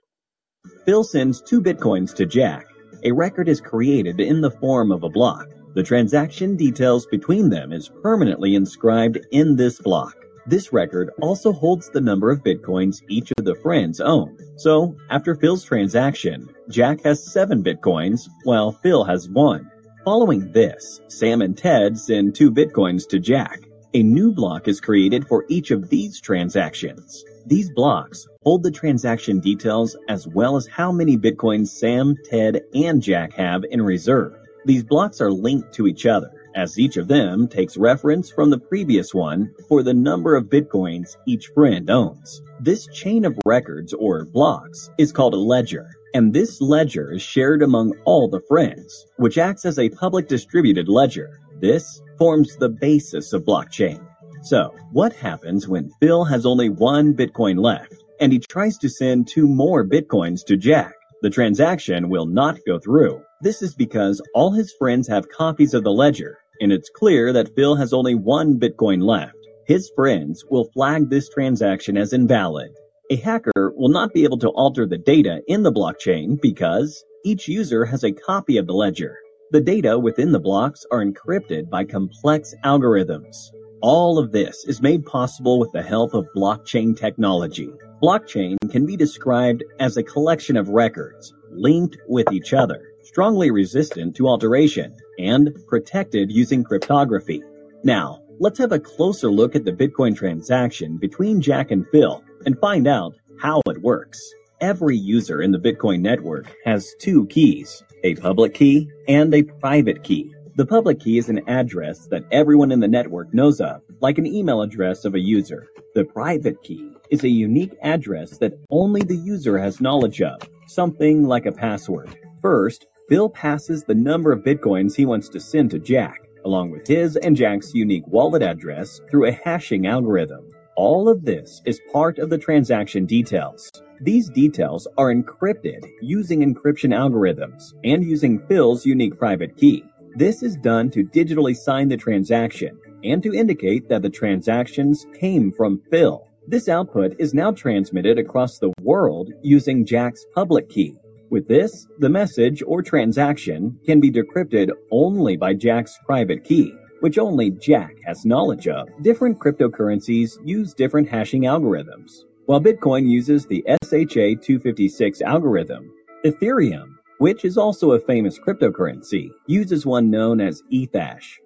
Phil 0.85 1.03
sends 1.03 1.41
two 1.41 1.61
bitcoins 1.61 2.15
to 2.15 2.25
Jack. 2.25 2.65
A 3.03 3.11
record 3.11 3.49
is 3.49 3.59
created 3.59 4.19
in 4.21 4.41
the 4.41 4.51
form 4.51 4.91
of 4.91 5.03
a 5.03 5.09
block. 5.09 5.47
The 5.75 5.83
transaction 5.83 6.55
details 6.55 7.05
between 7.05 7.49
them 7.49 7.73
is 7.73 7.91
permanently 8.01 8.55
inscribed 8.55 9.19
in 9.31 9.55
this 9.57 9.79
block. 9.79 10.15
This 10.47 10.71
record 10.71 11.11
also 11.21 11.51
holds 11.51 11.89
the 11.89 11.99
number 11.99 12.31
of 12.31 12.41
bitcoins 12.41 13.01
each 13.09 13.33
of 13.37 13.43
the 13.43 13.55
friends 13.55 13.99
own. 13.99 14.37
So, 14.55 14.95
after 15.09 15.35
Phil's 15.35 15.65
transaction, 15.65 16.47
Jack 16.69 17.03
has 17.03 17.31
7 17.31 17.61
bitcoins, 17.63 18.29
while 18.43 18.71
Phil 18.71 19.03
has 19.03 19.29
1. 19.29 19.69
Following 20.07 20.53
this, 20.53 21.01
Sam 21.09 21.41
and 21.41 21.57
Ted 21.57 21.97
send 21.97 22.33
2 22.33 22.49
bitcoins 22.49 23.09
to 23.09 23.19
Jack. 23.19 23.63
A 23.93 24.01
new 24.01 24.31
block 24.31 24.69
is 24.69 24.79
created 24.79 25.27
for 25.27 25.43
each 25.49 25.69
of 25.71 25.89
these 25.89 26.21
transactions. 26.21 27.25
These 27.45 27.71
blocks 27.71 28.25
hold 28.41 28.63
the 28.63 28.71
transaction 28.71 29.41
details 29.41 29.97
as 30.07 30.25
well 30.25 30.55
as 30.55 30.65
how 30.65 30.93
many 30.93 31.17
bitcoins 31.17 31.67
Sam, 31.67 32.15
Ted, 32.23 32.61
and 32.73 33.01
Jack 33.01 33.33
have 33.33 33.65
in 33.69 33.81
reserve. 33.81 34.33
These 34.63 34.85
blocks 34.85 35.19
are 35.19 35.29
linked 35.29 35.73
to 35.73 35.87
each 35.87 36.05
other 36.05 36.31
as 36.55 36.79
each 36.79 36.95
of 36.95 37.09
them 37.09 37.49
takes 37.49 37.75
reference 37.75 38.29
from 38.29 38.49
the 38.49 38.59
previous 38.59 39.13
one 39.13 39.53
for 39.67 39.83
the 39.83 39.93
number 39.93 40.37
of 40.37 40.45
bitcoins 40.45 41.17
each 41.25 41.47
friend 41.47 41.89
owns. 41.89 42.41
This 42.61 42.87
chain 42.87 43.25
of 43.25 43.37
records 43.45 43.93
or 43.93 44.23
blocks 44.23 44.89
is 44.97 45.11
called 45.11 45.33
a 45.33 45.37
ledger, 45.37 45.96
and 46.13 46.33
this 46.33 46.61
ledger 46.61 47.11
is 47.11 47.21
shared 47.21 47.61
among 47.61 47.93
all 48.05 48.29
the 48.29 48.41
friends, 48.47 49.05
which 49.17 49.37
acts 49.37 49.65
as 49.65 49.79
a 49.79 49.89
public 49.89 50.27
distributed 50.27 50.87
ledger. 50.87 51.39
This 51.59 52.01
forms 52.17 52.55
the 52.55 52.69
basis 52.69 53.33
of 53.33 53.43
blockchain. 53.43 54.05
So, 54.43 54.73
what 54.91 55.13
happens 55.13 55.67
when 55.67 55.91
Phil 55.99 56.23
has 56.25 56.45
only 56.45 56.69
one 56.69 57.13
Bitcoin 57.13 57.59
left 57.59 57.95
and 58.19 58.31
he 58.31 58.39
tries 58.39 58.77
to 58.79 58.89
send 58.89 59.27
two 59.27 59.47
more 59.47 59.85
Bitcoins 59.85 60.45
to 60.47 60.57
Jack? 60.57 60.93
The 61.21 61.29
transaction 61.29 62.09
will 62.09 62.27
not 62.27 62.59
go 62.67 62.79
through. 62.79 63.21
This 63.41 63.61
is 63.61 63.75
because 63.75 64.21
all 64.33 64.51
his 64.51 64.73
friends 64.77 65.07
have 65.07 65.29
copies 65.29 65.73
of 65.73 65.83
the 65.83 65.91
ledger 65.91 66.37
and 66.59 66.71
it's 66.71 66.89
clear 66.89 67.33
that 67.33 67.55
Phil 67.55 67.75
has 67.75 67.93
only 67.93 68.15
one 68.15 68.59
Bitcoin 68.59 69.01
left. 69.01 69.35
His 69.65 69.91
friends 69.95 70.43
will 70.49 70.69
flag 70.73 71.09
this 71.09 71.29
transaction 71.29 71.97
as 71.97 72.13
invalid. 72.13 72.71
A 73.09 73.15
hacker 73.15 73.73
will 73.75 73.89
not 73.89 74.13
be 74.13 74.23
able 74.23 74.39
to 74.39 74.49
alter 74.49 74.85
the 74.85 74.97
data 74.97 75.41
in 75.47 75.63
the 75.63 75.71
blockchain 75.71 76.39
because 76.41 77.03
each 77.23 77.47
user 77.47 77.85
has 77.85 78.03
a 78.03 78.11
copy 78.11 78.57
of 78.57 78.67
the 78.67 78.73
ledger. 78.73 79.17
The 79.51 79.61
data 79.61 79.97
within 79.97 80.31
the 80.31 80.39
blocks 80.39 80.85
are 80.91 81.03
encrypted 81.03 81.69
by 81.69 81.85
complex 81.85 82.53
algorithms. 82.65 83.35
All 83.81 84.19
of 84.19 84.31
this 84.31 84.65
is 84.67 84.81
made 84.81 85.05
possible 85.05 85.59
with 85.59 85.71
the 85.71 85.81
help 85.81 86.13
of 86.13 86.27
blockchain 86.35 86.97
technology. 86.97 87.69
Blockchain 88.03 88.57
can 88.71 88.85
be 88.85 88.97
described 88.97 89.63
as 89.79 89.97
a 89.97 90.03
collection 90.03 90.57
of 90.57 90.69
records 90.69 91.33
linked 91.51 91.97
with 92.07 92.31
each 92.31 92.53
other 92.53 92.87
strongly 93.07 93.49
resistant 93.49 94.15
to 94.15 94.27
alteration, 94.27 94.93
and 95.17 95.49
protected 95.67 96.29
using 96.29 96.63
cryptography. 96.63 97.41
Now, 97.83 98.21
let's 98.39 98.59
have 98.59 98.73
a 98.73 98.79
closer 98.79 99.31
look 99.31 99.55
at 99.55 99.63
the 99.63 99.71
Bitcoin 99.71 100.15
transaction 100.15 100.97
between 100.97 101.41
Jack 101.41 101.71
and 101.71 101.87
Phil 101.89 102.21
and 102.47 102.57
find 102.59 102.87
out 102.87 103.13
how 103.41 103.61
it 103.67 103.81
works. 103.83 104.33
Every 104.61 104.97
user 104.97 105.41
in 105.41 105.51
the 105.51 105.59
Bitcoin 105.59 105.99
network 105.99 106.55
has 106.63 106.95
two 106.99 107.27
keys, 107.27 107.83
a 108.03 108.15
public 108.15 108.53
key 108.55 108.89
and 109.07 109.35
a 109.35 109.43
private 109.43 110.03
key. 110.03 110.33
The 110.55 110.65
public 110.65 111.01
key 111.01 111.17
is 111.17 111.27
an 111.27 111.47
address 111.47 112.07
that 112.07 112.23
everyone 112.31 112.71
in 112.71 112.79
the 112.79 112.87
network 112.87 113.33
knows 113.33 113.59
of, 113.59 113.81
like 113.99 114.17
an 114.17 114.25
email 114.25 114.61
address 114.61 115.03
of 115.03 115.13
a 115.13 115.19
user. 115.19 115.67
The 115.93 116.05
private 116.05 116.63
key 116.63 116.93
is 117.11 117.23
a 117.23 117.29
unique 117.29 117.75
address 117.83 118.37
that 118.37 118.57
only 118.71 119.01
the 119.01 119.17
user 119.17 119.59
has 119.59 119.81
knowledge 119.81 120.21
of, 120.21 120.39
something 120.67 121.25
like 121.25 121.45
a 121.45 121.51
password. 121.51 122.17
First, 122.41 122.87
Bill 123.09 123.29
passes 123.29 123.83
the 123.83 123.93
number 123.93 124.31
of 124.31 124.43
bitcoins 124.43 124.95
he 124.95 125.05
wants 125.05 125.27
to 125.29 125.39
send 125.41 125.69
to 125.71 125.79
Jack, 125.79 126.21
along 126.45 126.71
with 126.71 126.87
his 126.87 127.17
and 127.17 127.35
Jack's 127.35 127.73
unique 127.73 128.07
wallet 128.07 128.41
address 128.41 129.01
through 129.11 129.27
a 129.27 129.31
hashing 129.33 129.85
algorithm. 129.85 130.49
All 130.77 131.09
of 131.09 131.25
this 131.25 131.59
is 131.65 131.81
part 131.91 132.19
of 132.19 132.29
the 132.29 132.37
transaction 132.37 133.07
details. 133.07 133.67
These 133.99 134.29
details 134.29 134.87
are 134.95 135.11
encrypted 135.11 135.83
using 136.03 136.41
encryption 136.41 136.93
algorithms 136.93 137.73
and 137.83 138.03
using 138.03 138.45
Phil's 138.47 138.85
unique 138.85 139.17
private 139.17 139.57
key. 139.57 139.83
This 140.13 140.43
is 140.43 140.55
done 140.55 140.91
to 140.91 141.03
digitally 141.03 141.55
sign 141.55 141.87
the 141.87 141.97
transaction 141.97 142.77
and 143.03 143.23
to 143.23 143.33
indicate 143.33 143.89
that 143.89 144.03
the 144.03 144.11
transactions 144.11 145.07
came 145.19 145.51
from 145.51 145.81
Phil. 145.89 146.27
This 146.47 146.69
output 146.69 147.15
is 147.17 147.33
now 147.33 147.49
transmitted 147.49 148.19
across 148.19 148.59
the 148.59 148.71
world 148.83 149.31
using 149.41 149.83
Jack's 149.83 150.27
public 150.35 150.69
key. 150.69 150.95
With 151.31 151.47
this, 151.47 151.87
the 151.97 152.09
message 152.09 152.61
or 152.67 152.83
transaction 152.83 153.79
can 153.83 153.99
be 153.99 154.11
decrypted 154.11 154.69
only 154.91 155.37
by 155.37 155.55
Jack's 155.55 155.97
private 156.05 156.43
key, 156.43 156.71
which 157.01 157.17
only 157.17 157.51
Jack 157.51 157.95
has 158.05 158.25
knowledge 158.25 158.67
of. 158.67 158.89
Different 159.01 159.39
cryptocurrencies 159.39 160.37
use 160.43 160.73
different 160.73 161.07
hashing 161.09 161.43
algorithms. 161.43 162.23
While 162.45 162.61
Bitcoin 162.61 163.09
uses 163.09 163.45
the 163.45 163.63
SHA-256 163.83 165.21
algorithm, 165.21 165.91
Ethereum, 166.25 166.95
which 167.17 167.45
is 167.45 167.57
also 167.57 167.91
a 167.91 167.99
famous 167.99 168.39
cryptocurrency, 168.39 169.29
uses 169.47 169.85
one 169.85 170.09
known 170.09 170.39
as 170.39 170.63
Ethash. 170.71 171.37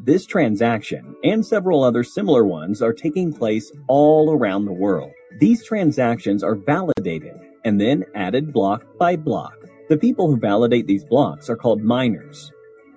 This 0.00 0.26
transaction 0.26 1.16
and 1.24 1.44
several 1.44 1.82
other 1.82 2.04
similar 2.04 2.44
ones 2.44 2.82
are 2.82 2.92
taking 2.92 3.32
place 3.32 3.72
all 3.88 4.32
around 4.32 4.64
the 4.64 4.72
world. 4.72 5.10
These 5.38 5.64
transactions 5.64 6.42
are 6.42 6.54
validated 6.54 7.34
and 7.64 7.80
then 7.80 8.04
added 8.14 8.52
block 8.52 8.84
by 8.98 9.16
block. 9.16 9.54
The 9.88 9.96
people 9.96 10.28
who 10.28 10.38
validate 10.38 10.86
these 10.86 11.04
blocks 11.04 11.50
are 11.50 11.56
called 11.56 11.82
miners. 11.82 12.52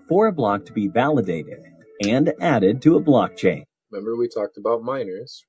For 0.08 0.28
a 0.28 0.32
block 0.32 0.66
to 0.66 0.74
be 0.74 0.88
validated 0.88 1.71
and 2.08 2.34
added 2.42 2.82
to 2.84 2.96
a 2.98 3.02
blockchain, 3.02 3.64
Remember 3.92 4.16
we 4.16 4.28
talked 4.28 4.58
about 4.58 4.84
miners. 4.84 5.46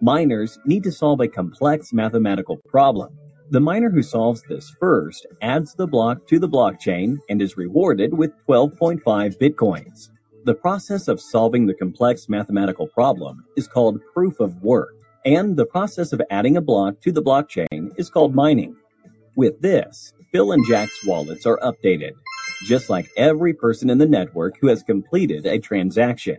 miners 0.00 0.58
need 0.64 0.82
to 0.84 0.92
solve 0.92 1.20
a 1.20 1.28
complex 1.28 1.92
mathematical 1.92 2.58
problem. 2.68 3.16
The 3.50 3.60
miner 3.60 3.90
who 3.90 4.02
solves 4.02 4.42
this 4.48 4.70
first 4.78 5.26
adds 5.42 5.74
the 5.74 5.86
block 5.88 6.26
to 6.28 6.38
the 6.38 6.48
blockchain 6.48 7.18
and 7.28 7.42
is 7.42 7.56
rewarded 7.56 8.14
with 8.14 8.30
12.5 8.48 9.02
bitcoins. 9.38 10.08
The 10.44 10.54
process 10.54 11.08
of 11.08 11.20
solving 11.20 11.66
the 11.66 11.74
complex 11.74 12.28
mathematical 12.28 12.86
problem 12.86 13.44
is 13.56 13.66
called 13.68 14.00
proof 14.14 14.38
of 14.40 14.62
work, 14.62 14.94
and 15.26 15.56
the 15.56 15.66
process 15.66 16.12
of 16.12 16.22
adding 16.30 16.56
a 16.56 16.62
block 16.62 17.00
to 17.02 17.12
the 17.12 17.22
blockchain 17.22 17.90
is 17.98 18.08
called 18.08 18.34
mining. 18.34 18.76
With 19.36 19.60
this, 19.60 20.12
Phil 20.32 20.52
and 20.52 20.64
Jack's 20.66 21.04
wallets 21.04 21.44
are 21.44 21.58
updated, 21.58 22.12
just 22.64 22.90
like 22.90 23.10
every 23.16 23.54
person 23.54 23.90
in 23.90 23.98
the 23.98 24.06
network 24.06 24.56
who 24.60 24.68
has 24.68 24.82
completed 24.82 25.46
a 25.46 25.58
transaction. 25.58 26.36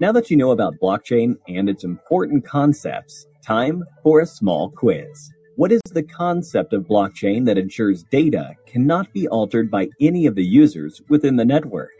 Now 0.00 0.12
that 0.12 0.30
you 0.30 0.36
know 0.36 0.50
about 0.50 0.78
blockchain 0.82 1.36
and 1.48 1.68
its 1.68 1.84
important 1.84 2.44
concepts, 2.44 3.26
time 3.44 3.84
for 4.02 4.20
a 4.20 4.26
small 4.26 4.70
quiz. 4.70 5.30
What 5.56 5.72
is 5.72 5.82
the 5.92 6.02
concept 6.02 6.72
of 6.72 6.86
blockchain 6.86 7.44
that 7.46 7.58
ensures 7.58 8.04
data 8.04 8.54
cannot 8.66 9.12
be 9.12 9.28
altered 9.28 9.70
by 9.70 9.88
any 10.00 10.26
of 10.26 10.34
the 10.34 10.44
users 10.44 11.02
within 11.08 11.36
the 11.36 11.44
network? 11.44 11.90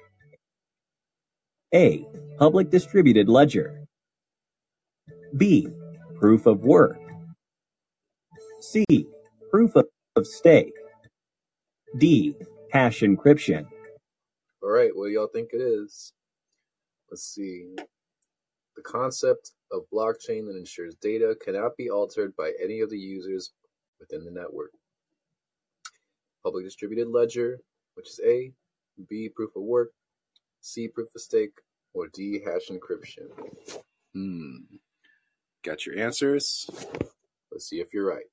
A. 1.74 2.06
Public 2.38 2.70
distributed 2.70 3.28
ledger. 3.28 3.86
B. 5.36 5.68
Proof 6.18 6.46
of 6.46 6.62
work. 6.62 6.98
C. 8.60 8.84
Proof 9.50 9.76
of, 9.76 9.86
stake. 10.22 10.72
D. 11.98 12.34
Hash 12.72 13.00
encryption. 13.00 13.66
All 14.62 14.70
right, 14.70 14.90
what 14.94 15.06
do 15.06 15.12
y'all 15.12 15.26
think 15.32 15.50
it 15.52 15.60
is? 15.60 16.12
Let's 17.10 17.24
see. 17.24 17.74
The 18.76 18.82
concept 18.82 19.52
of 19.72 19.82
blockchain 19.92 20.46
that 20.46 20.56
ensures 20.56 20.94
data 20.96 21.36
cannot 21.44 21.76
be 21.76 21.90
altered 21.90 22.34
by 22.36 22.52
any 22.62 22.80
of 22.80 22.90
the 22.90 22.98
users 22.98 23.50
within 23.98 24.24
the 24.24 24.30
network. 24.30 24.70
Public 26.44 26.64
distributed 26.64 27.08
ledger, 27.08 27.58
which 27.94 28.08
is 28.08 28.20
A, 28.24 28.52
B, 29.08 29.28
proof 29.34 29.50
of 29.56 29.62
work, 29.62 29.90
C, 30.60 30.88
proof 30.88 31.08
of 31.14 31.20
stake, 31.20 31.52
or 31.94 32.08
D, 32.14 32.40
hash 32.44 32.68
encryption. 32.70 33.28
Hmm. 34.14 34.76
Got 35.64 35.86
your 35.86 35.98
answers? 35.98 36.70
Let's 37.50 37.68
see 37.68 37.80
if 37.80 37.92
you're 37.92 38.06
right. 38.06 38.24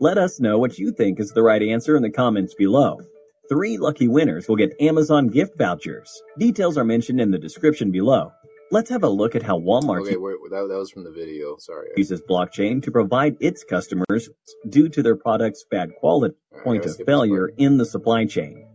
Let 0.00 0.16
us 0.16 0.38
know 0.38 0.60
what 0.60 0.78
you 0.78 0.92
think 0.92 1.18
is 1.18 1.32
the 1.32 1.42
right 1.42 1.60
answer 1.60 1.96
in 1.96 2.02
the 2.04 2.10
comments 2.10 2.54
below. 2.54 3.00
Three 3.48 3.78
lucky 3.78 4.06
winners 4.06 4.46
will 4.46 4.54
get 4.54 4.80
Amazon 4.80 5.26
gift 5.26 5.58
vouchers. 5.58 6.22
Details 6.38 6.78
are 6.78 6.84
mentioned 6.84 7.20
in 7.20 7.32
the 7.32 7.38
description 7.38 7.90
below. 7.90 8.30
Let's 8.70 8.90
have 8.90 9.02
a 9.02 9.08
look 9.08 9.34
at 9.34 9.42
how 9.42 9.58
Walmart 9.58 10.02
Okay, 10.02 10.16
wait, 10.16 10.36
that, 10.50 10.68
that 10.68 10.78
was 10.78 10.90
from 10.92 11.02
the 11.02 11.10
video. 11.10 11.56
Sorry. 11.58 11.88
uses 11.96 12.22
blockchain 12.30 12.80
to 12.84 12.92
provide 12.92 13.38
its 13.40 13.64
customers 13.64 14.30
due 14.68 14.88
to 14.90 15.02
their 15.02 15.16
product's 15.16 15.64
bad 15.68 15.90
quality 15.98 16.36
Alright, 16.52 16.64
point 16.64 16.86
of 16.86 16.96
failure 17.04 17.48
in 17.48 17.76
the 17.76 17.84
supply 17.84 18.26
chain. 18.26 18.66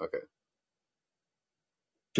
Okay. 0.00 0.18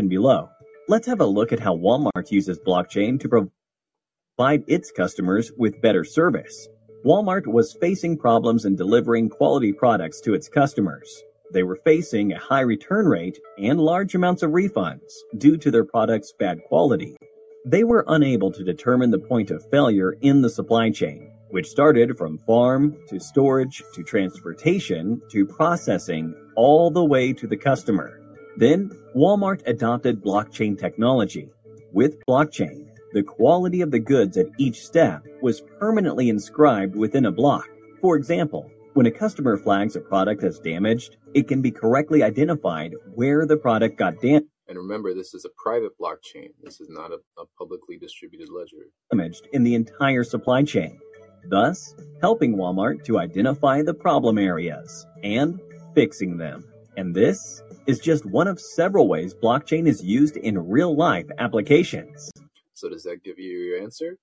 Below. 0.06 0.50
Let's 0.90 1.06
have 1.06 1.20
a 1.20 1.24
look 1.24 1.52
at 1.52 1.60
how 1.60 1.76
Walmart 1.76 2.32
uses 2.32 2.58
blockchain 2.58 3.20
to 3.20 3.28
provide 3.28 4.64
its 4.66 4.90
customers 4.90 5.52
with 5.56 5.80
better 5.80 6.02
service. 6.02 6.66
Walmart 7.06 7.46
was 7.46 7.76
facing 7.80 8.18
problems 8.18 8.64
in 8.64 8.74
delivering 8.74 9.28
quality 9.28 9.72
products 9.72 10.20
to 10.22 10.34
its 10.34 10.48
customers. 10.48 11.22
They 11.52 11.62
were 11.62 11.78
facing 11.84 12.32
a 12.32 12.40
high 12.40 12.62
return 12.62 13.06
rate 13.06 13.38
and 13.56 13.78
large 13.78 14.16
amounts 14.16 14.42
of 14.42 14.50
refunds 14.50 15.12
due 15.38 15.56
to 15.58 15.70
their 15.70 15.84
products' 15.84 16.34
bad 16.36 16.58
quality. 16.64 17.16
They 17.64 17.84
were 17.84 18.04
unable 18.08 18.50
to 18.50 18.64
determine 18.64 19.12
the 19.12 19.20
point 19.20 19.52
of 19.52 19.70
failure 19.70 20.16
in 20.20 20.42
the 20.42 20.50
supply 20.50 20.90
chain, 20.90 21.30
which 21.50 21.70
started 21.70 22.18
from 22.18 22.38
farm 22.38 22.96
to 23.10 23.20
storage 23.20 23.80
to 23.94 24.02
transportation 24.02 25.22
to 25.30 25.46
processing 25.46 26.34
all 26.56 26.90
the 26.90 27.04
way 27.04 27.32
to 27.34 27.46
the 27.46 27.56
customer. 27.56 28.19
Then, 28.60 28.90
Walmart 29.16 29.62
adopted 29.64 30.22
blockchain 30.22 30.78
technology. 30.78 31.48
With 31.94 32.22
blockchain, 32.28 32.88
the 33.14 33.22
quality 33.22 33.80
of 33.80 33.90
the 33.90 33.98
goods 33.98 34.36
at 34.36 34.48
each 34.58 34.84
step 34.84 35.24
was 35.40 35.62
permanently 35.78 36.28
inscribed 36.28 36.94
within 36.94 37.24
a 37.24 37.32
block. 37.32 37.66
For 38.02 38.16
example, 38.16 38.70
when 38.92 39.06
a 39.06 39.10
customer 39.10 39.56
flags 39.56 39.96
a 39.96 40.00
product 40.00 40.44
as 40.44 40.58
damaged, 40.58 41.16
it 41.32 41.48
can 41.48 41.62
be 41.62 41.70
correctly 41.70 42.22
identified 42.22 42.92
where 43.14 43.46
the 43.46 43.56
product 43.56 43.96
got 43.96 44.20
damaged 44.20 44.48
And 44.68 44.76
remember, 44.76 45.14
this 45.14 45.32
is 45.32 45.46
a 45.46 45.50
private 45.56 45.92
blockchain. 45.98 46.50
This 46.62 46.82
is 46.82 46.90
not 46.90 47.12
a, 47.12 47.18
a 47.40 47.46
publicly 47.58 47.96
distributed 47.96 48.50
ledger. 48.50 48.90
damaged 49.10 49.48
in 49.54 49.64
the 49.64 49.74
entire 49.74 50.22
supply 50.22 50.64
chain, 50.64 51.00
thus 51.48 51.94
helping 52.20 52.56
Walmart 52.56 53.04
to 53.06 53.18
identify 53.18 53.80
the 53.80 53.94
problem 53.94 54.36
areas 54.36 55.06
and 55.24 55.58
fixing 55.94 56.36
them. 56.36 56.70
And 56.98 57.14
this 57.14 57.62
is 57.86 58.00
just 58.00 58.24
one 58.26 58.48
of 58.48 58.60
several 58.60 59.08
ways 59.08 59.34
blockchain 59.34 59.86
is 59.86 60.02
used 60.02 60.36
in 60.36 60.58
real 60.58 60.96
life 60.96 61.26
applications. 61.38 62.30
So 62.74 62.88
does 62.88 63.02
that 63.04 63.22
give 63.22 63.38
you 63.38 63.58
your 63.58 63.82
answer? 63.82 64.16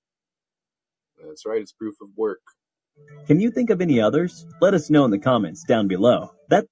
That's 1.26 1.46
right. 1.46 1.62
It's 1.62 1.72
proof 1.72 1.96
of 2.02 2.10
work. 2.16 2.42
Can 3.28 3.40
you 3.40 3.52
think 3.52 3.70
of 3.70 3.82
any 3.82 4.02
others? 4.02 4.46
Let 4.62 4.74
us 4.74 4.90
know 4.90 5.06
in 5.06 5.12
the 5.12 5.20
comments 5.20 5.64
down 5.64 5.88
below. 5.88 6.32
That 6.50 6.66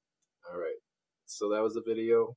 All 0.51 0.59
right. 0.59 0.77
So 1.25 1.49
that 1.49 1.61
was 1.61 1.73
the 1.73 1.83
video. 1.85 2.35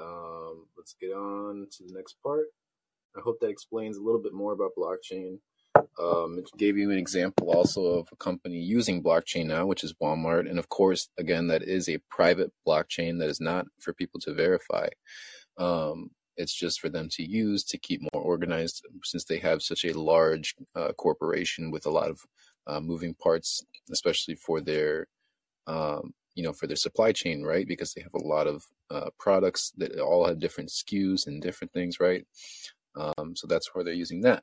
Um, 0.00 0.66
let's 0.76 0.94
get 1.00 1.12
on 1.12 1.66
to 1.70 1.84
the 1.84 1.92
next 1.94 2.16
part. 2.22 2.46
I 3.16 3.20
hope 3.20 3.38
that 3.40 3.48
explains 3.48 3.96
a 3.96 4.02
little 4.02 4.20
bit 4.22 4.32
more 4.32 4.52
about 4.52 4.72
blockchain. 4.78 5.38
Um, 5.76 6.38
it 6.38 6.50
gave 6.56 6.76
you 6.76 6.90
an 6.90 6.98
example 6.98 7.50
also 7.50 7.98
of 7.98 8.08
a 8.12 8.16
company 8.16 8.56
using 8.56 9.02
blockchain 9.02 9.46
now, 9.46 9.66
which 9.66 9.84
is 9.84 9.94
Walmart. 9.94 10.48
And 10.48 10.58
of 10.58 10.68
course, 10.68 11.08
again, 11.18 11.48
that 11.48 11.62
is 11.62 11.88
a 11.88 11.98
private 12.10 12.52
blockchain 12.66 13.18
that 13.18 13.28
is 13.28 13.40
not 13.40 13.66
for 13.78 13.92
people 13.92 14.20
to 14.20 14.34
verify. 14.34 14.88
Um, 15.58 16.10
it's 16.36 16.54
just 16.54 16.80
for 16.80 16.88
them 16.88 17.08
to 17.10 17.22
use 17.22 17.64
to 17.64 17.78
keep 17.78 18.00
more 18.12 18.22
organized 18.22 18.86
since 19.04 19.24
they 19.24 19.38
have 19.38 19.62
such 19.62 19.84
a 19.84 19.98
large 19.98 20.54
uh, 20.74 20.92
corporation 20.92 21.70
with 21.70 21.86
a 21.86 21.90
lot 21.90 22.08
of 22.08 22.20
uh, 22.66 22.80
moving 22.80 23.14
parts, 23.14 23.64
especially 23.90 24.34
for 24.34 24.60
their 24.60 25.06
um, 25.66 26.14
you 26.34 26.42
know, 26.42 26.52
for 26.52 26.66
their 26.66 26.76
supply 26.76 27.12
chain, 27.12 27.42
right? 27.42 27.66
Because 27.66 27.92
they 27.92 28.02
have 28.02 28.14
a 28.14 28.26
lot 28.26 28.46
of 28.46 28.64
uh, 28.90 29.10
products 29.18 29.72
that 29.76 29.98
all 29.98 30.26
have 30.26 30.38
different 30.38 30.70
SKUs 30.70 31.26
and 31.26 31.42
different 31.42 31.72
things, 31.72 32.00
right? 32.00 32.24
Um, 32.96 33.34
so 33.36 33.46
that's 33.46 33.74
where 33.74 33.84
they're 33.84 33.92
using 33.92 34.22
that. 34.22 34.42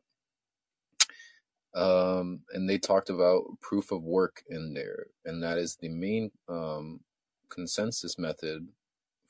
Um, 1.74 2.42
and 2.54 2.70
they 2.70 2.78
talked 2.78 3.10
about 3.10 3.44
proof 3.62 3.92
of 3.92 4.04
work 4.04 4.44
in 4.50 4.74
there, 4.74 5.08
and 5.26 5.44
that 5.44 5.58
is 5.58 5.76
the 5.76 5.90
main 5.90 6.32
um, 6.50 7.02
consensus 7.50 8.18
method 8.18 8.68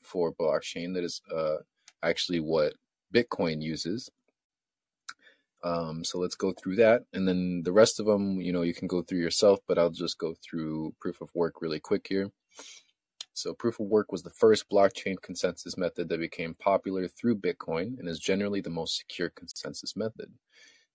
for 0.02 0.32
blockchain. 0.32 0.94
That 0.94 1.04
is 1.04 1.20
uh, 1.34 1.56
actually 2.02 2.40
what 2.40 2.74
Bitcoin 3.14 3.60
uses. 3.62 4.10
Um, 5.64 6.04
so 6.04 6.18
let's 6.18 6.36
go 6.36 6.52
through 6.52 6.76
that, 6.76 7.02
and 7.12 7.26
then 7.26 7.62
the 7.64 7.72
rest 7.72 8.00
of 8.00 8.06
them, 8.06 8.40
you 8.40 8.52
know, 8.52 8.62
you 8.62 8.74
can 8.74 8.88
go 8.88 9.02
through 9.02 9.18
yourself. 9.18 9.58
But 9.66 9.78
I'll 9.78 9.90
just 9.90 10.18
go 10.18 10.34
through 10.42 10.94
proof 11.00 11.20
of 11.20 11.30
work 11.34 11.60
really 11.60 11.80
quick 11.80 12.06
here. 12.08 12.30
So 13.34 13.54
proof 13.54 13.78
of 13.78 13.86
work 13.86 14.10
was 14.10 14.22
the 14.24 14.30
first 14.30 14.68
blockchain 14.68 15.14
consensus 15.22 15.76
method 15.76 16.08
that 16.08 16.18
became 16.18 16.54
popular 16.54 17.06
through 17.06 17.36
Bitcoin 17.36 17.98
and 17.98 18.08
is 18.08 18.18
generally 18.18 18.60
the 18.60 18.70
most 18.70 18.96
secure 18.96 19.30
consensus 19.30 19.96
method. 19.96 20.32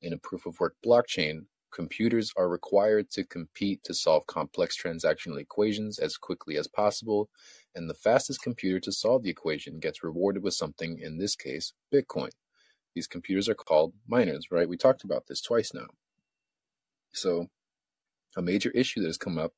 In 0.04 0.12
a 0.12 0.18
proof 0.18 0.46
of 0.46 0.60
work 0.60 0.76
blockchain, 0.86 1.45
computers 1.74 2.34
are 2.36 2.49
required 2.49 3.10
to 3.12 3.24
compete 3.24 3.84
to 3.86 3.93
solve 3.93 4.28
complex 4.28 4.78
transactional 4.78 5.39
equations 5.39 5.97
as 5.97 6.18
quickly 6.18 6.58
as 6.58 6.68
possible, 6.68 7.30
and 7.74 7.89
the 7.89 7.93
fastest 7.95 8.41
computer 8.43 8.82
to 8.82 8.91
solve 8.91 9.24
the 9.24 9.30
equation 9.30 9.80
gets 9.80 10.04
rewarded 10.04 10.43
with 10.43 10.56
something, 10.56 10.99
in 10.99 11.18
this 11.18 11.38
case, 11.38 11.72
Bitcoin. 11.91 12.32
These 12.93 13.08
computers 13.08 13.47
are 13.47 13.56
called 13.56 13.93
miners, 14.06 14.51
right? 14.51 14.68
We 14.68 14.76
talked 14.78 15.06
about 15.06 15.28
this 15.28 15.41
twice 15.41 15.74
now. 15.74 15.88
So, 17.14 17.47
a 18.36 18.41
major 18.41 18.72
issue 18.72 18.99
that 19.01 19.08
has 19.08 19.18
come 19.18 19.38
up 19.38 19.54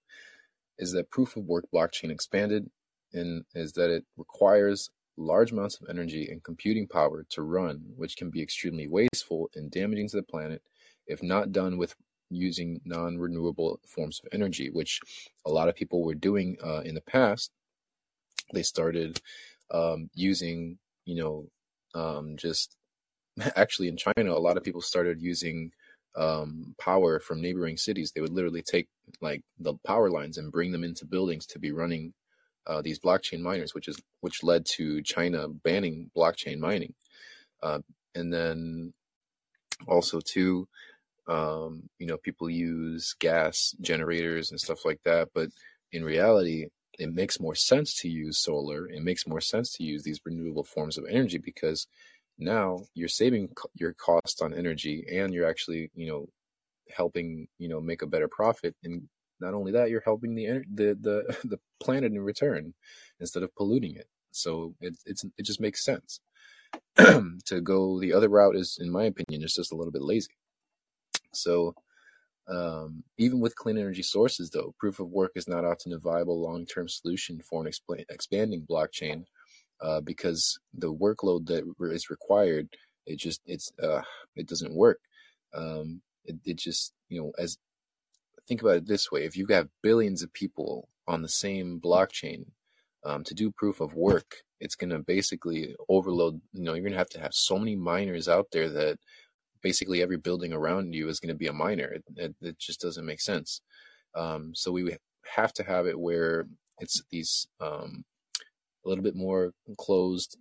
is 0.78 0.92
that 0.92 1.10
proof 1.10 1.36
of 1.38 1.46
work 1.46 1.66
blockchain 1.74 2.12
expanded 2.12 2.70
and 3.14 3.46
is 3.56 3.74
that 3.74 3.90
it 3.90 4.06
requires 4.16 4.92
large 5.18 5.52
amounts 5.52 5.80
of 5.80 5.90
energy 5.90 6.28
and 6.30 6.44
computing 6.44 6.88
power 6.88 7.26
to 7.30 7.42
run, 7.42 7.82
which 7.96 8.18
can 8.18 8.30
be 8.30 8.42
extremely 8.42 8.88
wasteful 8.88 9.50
and 9.56 9.72
damaging 9.72 10.10
to 10.10 10.18
the 10.18 10.24
planet 10.24 10.62
if 11.08 11.22
not 11.22 11.52
done 11.52 11.78
with 11.78 11.96
using 12.30 12.82
non 12.86 13.18
renewable 13.18 13.80
forms 13.88 14.20
of 14.24 14.30
energy, 14.34 14.70
which 14.70 15.00
a 15.46 15.52
lot 15.52 15.70
of 15.70 15.76
people 15.76 16.04
were 16.04 16.16
doing 16.16 16.58
uh, 16.64 16.82
in 16.82 16.96
the 16.96 17.02
past. 17.02 17.52
They 18.54 18.64
started 18.64 19.22
um, 19.72 20.10
using, 20.14 20.78
you 21.06 21.16
know, 21.16 21.50
um, 22.00 22.38
just 22.38 22.76
actually 23.56 23.88
in 23.88 23.98
China, 23.98 24.32
a 24.32 24.40
lot 24.40 24.58
of 24.58 24.64
people 24.64 24.82
started 24.82 25.22
using 25.22 25.72
um, 26.16 26.76
power 26.80 27.20
from 27.20 27.42
neighboring 27.42 27.78
cities. 27.78 28.12
They 28.12 28.22
would 28.22 28.34
literally 28.34 28.64
take 28.64 28.88
like 29.22 29.44
the 29.60 29.76
power 29.86 30.10
lines 30.10 30.38
and 30.38 30.52
bring 30.52 30.72
them 30.72 30.84
into 30.84 31.06
buildings 31.06 31.46
to 31.48 31.60
be 31.60 31.72
running 31.72 32.14
uh, 32.68 32.82
these 32.82 33.00
blockchain 33.00 33.42
miners, 33.42 33.74
which 33.74 33.88
is 33.88 34.02
which 34.22 34.44
led 34.44 34.66
to 34.66 35.02
China 35.02 35.48
banning 35.48 36.10
blockchain 36.16 36.60
mining. 36.60 36.94
Uh, 37.62 37.80
and 38.16 38.34
then 38.34 38.94
also 39.88 40.20
too, 40.20 40.68
um, 41.28 41.90
you 42.00 42.08
know, 42.08 42.18
people 42.18 42.50
use 42.50 43.16
gas 43.20 43.76
generators 43.82 44.52
and 44.52 44.60
stuff 44.60 44.86
like 44.86 45.02
that, 45.04 45.30
but 45.34 45.50
in 45.92 46.04
reality, 46.04 46.68
it 46.98 47.14
makes 47.14 47.40
more 47.40 47.56
sense 47.56 47.94
to 48.02 48.10
use 48.10 48.38
solar. 48.38 48.88
It 48.88 49.04
makes 49.04 49.28
more 49.28 49.42
sense 49.42 49.74
to 49.74 49.84
use 49.84 50.04
these 50.04 50.22
renewable 50.26 50.64
forms 50.64 50.98
of 50.98 51.06
energy 51.10 51.38
because 51.38 51.88
now 52.38 52.80
you're 52.94 53.08
saving 53.08 53.50
your 53.76 53.94
cost 53.94 54.42
on 54.42 54.54
energy 54.54 55.06
and 55.12 55.34
you're 55.34 55.48
actually, 55.48 55.90
you 55.96 56.08
know, 56.08 56.28
helping, 56.96 57.48
you 57.58 57.68
know, 57.68 57.82
make 57.82 58.02
a 58.02 58.08
better 58.08 58.28
profit. 58.28 58.76
And 58.84 59.08
not 59.40 59.54
only 59.54 59.72
that, 59.74 59.90
you're 59.90 60.02
helping 60.06 60.36
the 60.36 60.64
the 60.74 60.98
the 61.00 61.38
the 61.48 61.60
planet 61.80 62.12
in 62.12 62.22
return 62.22 62.74
instead 63.20 63.44
of 63.44 63.56
polluting 63.56 63.96
it. 63.96 64.08
So 64.32 64.76
it 64.82 64.98
it's 65.06 65.26
it 65.38 65.44
just 65.44 65.62
makes 65.62 65.84
sense. 65.84 66.20
to 66.98 67.62
go 67.62 68.00
the 68.00 68.14
other 68.14 68.30
route 68.30 68.56
is, 68.56 68.78
in 68.82 68.92
my 68.92 69.06
opinion, 69.06 69.44
is 69.44 69.54
just 69.54 69.72
a 69.72 69.76
little 69.76 69.92
bit 69.92 70.02
lazy. 70.02 70.32
So 71.34 71.76
um, 72.48 73.04
even 73.18 73.40
with 73.40 73.56
clean 73.56 73.78
energy 73.78 74.04
sources, 74.04 74.50
though, 74.50 74.74
proof 74.80 75.00
of 75.00 75.10
work 75.10 75.32
is 75.36 75.48
not 75.48 75.66
often 75.66 75.94
a 75.94 76.00
viable 76.00 76.40
long-term 76.42 76.88
solution 76.88 77.42
for 77.42 77.66
an 77.66 77.72
expla 77.72 78.06
expanding 78.10 78.66
blockchain 78.70 79.26
uh, 79.82 80.02
because 80.02 80.60
the 80.74 80.94
workload 80.94 81.48
that 81.48 81.64
re- 81.80 81.96
is 81.96 82.10
required, 82.10 82.70
it 83.06 83.18
just 83.18 83.42
it's 83.46 83.72
uh, 83.82 84.02
it 84.36 84.48
doesn't 84.48 84.76
work. 84.76 85.00
Um, 85.54 86.02
it, 86.24 86.36
it 86.46 86.58
just 86.58 86.94
you 87.10 87.22
know 87.22 87.32
as 87.38 87.58
think 88.48 88.62
about 88.62 88.78
it 88.78 88.88
this 88.88 89.12
way: 89.12 89.24
if 89.26 89.38
you 89.38 89.48
have 89.48 89.70
billions 89.82 90.24
of 90.24 90.34
people 90.34 90.90
on 91.08 91.22
the 91.22 91.30
same 91.30 91.80
blockchain 91.80 92.46
um, 93.04 93.24
to 93.24 93.34
do 93.34 93.52
proof 93.52 93.82
of 93.82 93.94
work, 93.94 94.38
it's 94.60 94.76
going 94.76 94.90
to 94.90 95.00
basically 95.00 95.76
overload. 95.90 96.42
You 96.54 96.64
know, 96.64 96.74
you're 96.74 96.84
going 96.84 96.94
to 96.94 96.98
have 96.98 97.10
to 97.10 97.22
have 97.22 97.34
so 97.34 97.58
many 97.58 97.76
miners 97.76 98.28
out 98.28 98.48
there 98.52 98.70
that 98.70 98.98
basically 99.62 100.02
every 100.02 100.18
building 100.18 100.54
around 100.54 100.94
you 100.94 101.10
is 101.10 101.20
going 101.20 101.34
to 101.34 101.38
be 101.38 101.48
a 101.48 101.54
miner. 101.54 101.86
It, 101.86 102.04
it, 102.16 102.36
it 102.42 102.60
just 102.60 102.82
doesn't 102.82 103.06
make 103.06 103.22
sense. 103.22 103.62
Um, 104.14 104.54
so 104.54 104.72
we 104.72 104.96
have 105.36 105.54
to 105.54 105.64
have 105.64 105.88
it 105.88 106.00
where 106.00 106.46
it's 106.80 107.02
these 107.10 107.48
um, 107.60 108.06
a 108.86 108.90
little 108.90 109.04
bit 109.04 109.16
more 109.16 109.54
closed 109.78 110.38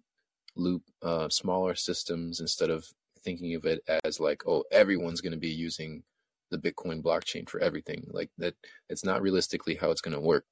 loop, 0.56 0.82
uh, 1.02 1.28
smaller 1.28 1.74
systems 1.74 2.40
instead 2.40 2.70
of 2.70 2.86
thinking 3.22 3.54
of 3.54 3.64
it 3.64 3.80
as 4.04 4.20
like, 4.20 4.42
oh, 4.46 4.64
everyone's 4.70 5.20
going 5.20 5.32
to 5.32 5.38
be 5.38 5.48
using 5.48 6.02
the 6.50 6.58
Bitcoin 6.58 7.02
blockchain 7.02 7.48
for 7.48 7.60
everything. 7.60 8.06
Like 8.10 8.30
that, 8.38 8.54
it's 8.88 9.04
not 9.04 9.22
realistically 9.22 9.74
how 9.74 9.90
it's 9.90 10.00
going 10.00 10.14
to 10.14 10.20
work. 10.20 10.44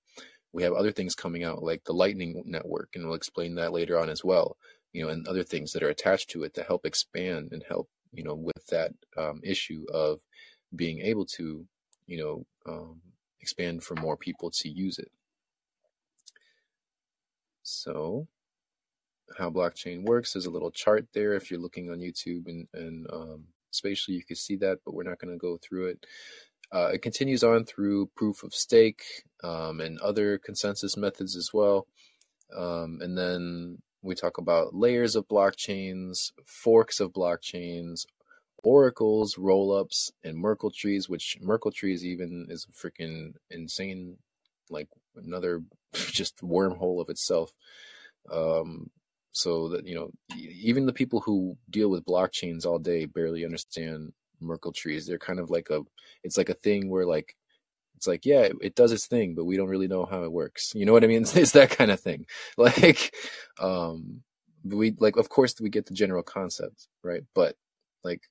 We 0.53 0.63
have 0.63 0.73
other 0.73 0.93
things 0.93 1.15
coming 1.15 1.45
out 1.45 1.63
like 1.63 1.85
the 1.85 1.95
Lightning 1.95 2.43
Network, 2.47 2.91
and 2.95 3.05
we'll 3.05 3.15
explain 3.15 3.55
that 3.57 3.73
later 3.73 3.99
on 3.99 4.11
as 4.11 4.25
well. 4.25 4.57
You 4.93 5.05
know, 5.05 5.09
and 5.09 5.27
other 5.27 5.43
things 5.43 5.73
that 5.73 5.83
are 5.83 5.89
attached 5.89 6.31
to 6.31 6.45
it 6.45 6.55
to 6.55 6.63
help 6.63 6.85
expand 6.85 7.53
and 7.53 7.65
help 7.67 7.89
you 8.13 8.23
know 8.23 8.35
with 8.35 8.67
that 8.67 8.93
um, 9.17 9.41
issue 9.43 9.85
of 9.93 10.21
being 10.77 11.01
able 11.01 11.25
to 11.25 11.65
you 12.07 12.19
know 12.19 12.47
um, 12.67 13.01
expand 13.41 13.83
for 13.83 13.95
more 13.97 14.17
people 14.17 14.51
to 14.51 14.69
use 14.69 14.99
it. 14.99 15.11
So, 17.63 18.27
how 19.39 19.51
blockchain 19.51 20.05
works. 20.05 20.33
There's 20.33 20.47
a 20.47 20.51
little 20.51 20.71
chart 20.71 21.07
there. 21.13 21.35
If 21.35 21.51
you're 21.51 21.61
looking 21.61 21.91
on 21.91 21.99
YouTube 21.99 22.47
and, 22.47 22.67
and 22.75 23.07
um, 23.13 23.45
spatially, 23.75 24.17
you 24.17 24.25
can 24.25 24.37
see 24.37 24.57
that, 24.57 24.79
but 24.85 24.95
we're 24.95 25.03
not 25.03 25.19
going 25.19 25.33
to 25.33 25.39
go 25.39 25.59
through 25.59 25.89
it. 25.89 26.07
Uh, 26.73 26.91
it 26.95 27.03
continues 27.03 27.45
on 27.45 27.65
through 27.65 28.11
proof 28.17 28.43
of 28.43 28.55
stake 28.55 29.03
um, 29.45 29.81
and 29.81 29.99
other 30.01 30.39
consensus 30.39 30.97
methods 30.97 31.37
as 31.37 31.51
well. 31.53 31.87
Um, 32.57 32.99
and 33.03 33.17
then 33.17 33.79
we 34.03 34.15
talk 34.15 34.39
about 34.39 34.75
layers 34.75 35.15
of 35.15 35.29
blockchains, 35.29 36.33
forks 36.47 36.99
of 36.99 37.13
blockchains, 37.13 38.07
oracles, 38.65 39.37
rollups, 39.37 40.11
and 40.25 40.39
Merkle 40.39 40.71
trees, 40.71 41.09
which 41.09 41.37
Merkle 41.41 41.73
trees 41.73 42.05
even 42.05 42.47
is 42.49 42.67
freaking 42.73 43.35
insane, 43.51 44.17
like 44.71 44.89
another 45.17 45.63
just 45.95 46.39
wormhole 46.39 47.01
of 47.01 47.09
itself. 47.11 47.53
Um, 48.31 48.91
so 49.33 49.69
that 49.71 49.87
you 49.87 49.95
know, 49.95 50.11
even 50.37 50.87
the 50.87 50.93
people 50.93 51.21
who 51.21 51.57
deal 51.71 51.89
with 51.89 52.05
blockchains 52.05 52.67
all 52.67 52.79
day 52.79 53.07
barely 53.07 53.45
understand 53.45 54.13
Merkle 54.41 54.73
trees. 54.73 55.07
They're 55.07 55.19
kind 55.19 55.39
of 55.39 55.51
like 55.51 55.71
a, 55.71 55.81
it's 56.23 56.37
like 56.37 56.51
a 56.51 56.55
thing 56.55 56.91
where 56.91 57.07
like, 57.07 57.35
it's 57.97 58.07
like 58.07 58.27
yeah, 58.27 58.49
it 58.61 58.75
does 58.75 58.93
its 58.93 59.07
thing, 59.07 59.35
but 59.35 59.45
we 59.45 59.57
don't 59.57 59.69
really 59.69 59.89
know 59.89 60.05
how 60.05 60.25
it 60.25 60.33
works. 60.33 60.73
You 60.75 60.85
know 60.85 60.93
what 60.93 61.05
I 61.05 61.07
mean? 61.07 61.23
It's, 61.23 61.37
it's 61.37 61.53
that 61.53 61.71
kind 61.71 61.91
of 61.91 62.01
thing. 62.01 62.27
Like, 62.57 63.15
um, 63.61 64.23
we 64.65 64.95
like, 64.99 65.17
of 65.17 65.29
course, 65.29 65.55
we 65.61 65.71
get 65.71 65.87
the 65.87 65.95
general 65.95 66.23
concept, 66.23 66.89
right? 67.03 67.23
But 67.35 67.57
like 68.05 68.23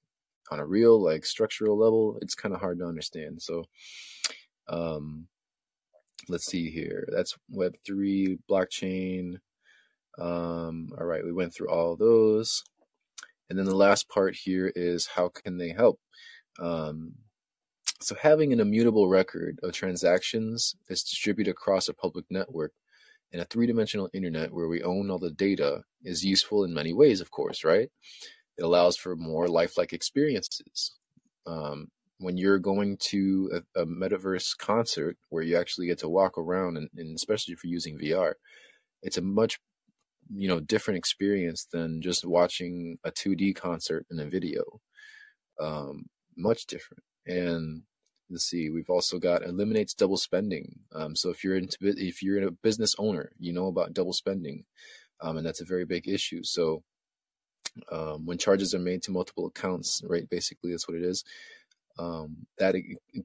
on 0.52 0.60
a 0.60 0.66
real 0.66 1.02
like 1.02 1.26
structural 1.26 1.78
level, 1.78 2.20
it's 2.22 2.36
kind 2.36 2.54
of 2.54 2.62
hard 2.62 2.80
to 2.80 2.86
understand. 2.86 3.42
So, 3.42 3.66
um, 4.68 5.28
let's 6.30 6.46
see 6.46 6.70
here. 6.70 7.08
That's 7.12 7.36
Web 7.50 7.76
three 7.86 8.38
blockchain. 8.50 9.40
Um, 10.18 10.90
all 10.98 11.06
right, 11.06 11.24
we 11.24 11.32
went 11.32 11.54
through 11.54 11.70
all 11.70 11.96
those. 11.96 12.64
And 13.50 13.58
then 13.58 13.66
the 13.66 13.76
last 13.76 14.08
part 14.10 14.36
here 14.36 14.72
is 14.76 15.08
how 15.08 15.30
can 15.30 15.58
they 15.58 15.70
help? 15.70 16.00
Um, 16.60 17.16
so 18.00 18.16
having 18.16 18.52
an 18.52 18.60
immutable 18.60 19.08
record 19.08 19.60
of 19.62 19.74
transactions 19.74 20.76
that's 20.88 21.04
distributed 21.04 21.52
across 21.52 21.88
a 21.88 21.94
public 21.94 22.26
network 22.30 22.74
in 23.32 23.40
a 23.40 23.46
three-dimensional 23.46 24.10
internet 24.14 24.54
where 24.54 24.68
we 24.68 24.84
own 24.84 25.10
all 25.10 25.20
the 25.20 25.32
data 25.32 25.84
is 26.04 26.26
useful 26.26 26.64
in 26.64 26.74
many 26.74 26.94
ways, 26.94 27.22
of 27.22 27.32
course, 27.32 27.64
right? 27.64 27.90
It 28.58 28.64
allows 28.64 28.98
for 28.98 29.16
more 29.16 29.48
lifelike 29.48 29.94
experiences. 29.94 30.94
Um, 31.46 31.90
when 32.18 32.38
you're 32.38 32.60
going 32.60 32.98
to 32.98 33.64
a, 33.76 33.82
a, 33.82 33.86
metaverse 33.86 34.56
concert 34.58 35.18
where 35.30 35.42
you 35.44 35.58
actually 35.58 35.88
get 35.88 35.98
to 36.00 36.10
walk 36.10 36.38
around, 36.38 36.78
and, 36.78 36.88
and 36.96 37.16
especially 37.16 37.54
if 37.54 37.64
you're 37.64 37.74
using 37.74 37.98
VR, 37.98 38.34
it's 39.02 39.18
a 39.18 39.22
much 39.22 39.60
you 40.34 40.48
know 40.48 40.60
different 40.60 40.98
experience 40.98 41.68
than 41.72 42.02
just 42.02 42.26
watching 42.26 42.98
a 43.04 43.12
2D 43.12 43.56
concert 43.56 44.06
in 44.12 44.20
a 44.20 44.26
video. 44.26 44.64
Um, 45.60 46.06
much 46.38 46.66
different. 46.66 47.04
And 47.28 47.84
let's 48.30 48.46
see, 48.46 48.70
we've 48.70 48.90
also 48.90 49.20
got 49.20 49.44
eliminates 49.44 49.94
double 49.94 50.18
spending. 50.18 50.80
Um, 50.94 51.16
so 51.16 51.30
if 51.30 51.44
you're 51.44 51.58
into 51.58 51.78
if 51.82 52.24
you're 52.24 52.42
a 52.48 52.52
business 52.52 52.96
owner, 52.98 53.32
you 53.38 53.54
know 53.54 53.68
about 53.68 53.94
double 53.94 54.14
spending, 54.14 54.66
um, 55.22 55.38
and 55.38 55.46
that's 55.46 55.62
a 55.62 55.66
very 55.66 55.86
big 55.86 56.08
issue. 56.08 56.44
So 56.44 56.84
um, 57.92 58.26
when 58.26 58.38
charges 58.38 58.74
are 58.74 58.80
made 58.80 59.04
to 59.04 59.12
multiple 59.12 59.48
accounts, 59.48 60.02
right? 60.08 60.30
Basically, 60.30 60.72
that's 60.72 60.88
what 60.88 60.98
it 60.98 61.04
is. 61.04 61.24
Um, 62.00 62.48
that 62.58 62.76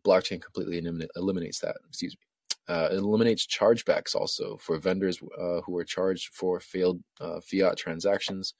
blockchain 0.04 0.42
completely 0.42 0.82
eliminates 1.16 1.60
that. 1.60 1.76
Excuse 1.88 2.14
me. 2.14 2.26
Uh, 2.68 2.88
it 2.90 2.96
eliminates 2.96 3.46
chargebacks 3.46 4.14
also 4.14 4.56
for 4.56 4.78
vendors 4.78 5.20
uh, 5.40 5.60
who 5.62 5.76
are 5.76 5.84
charged 5.84 6.34
for 6.34 6.60
failed 6.60 7.00
uh, 7.20 7.40
fiat 7.40 7.76
transactions. 7.76 8.54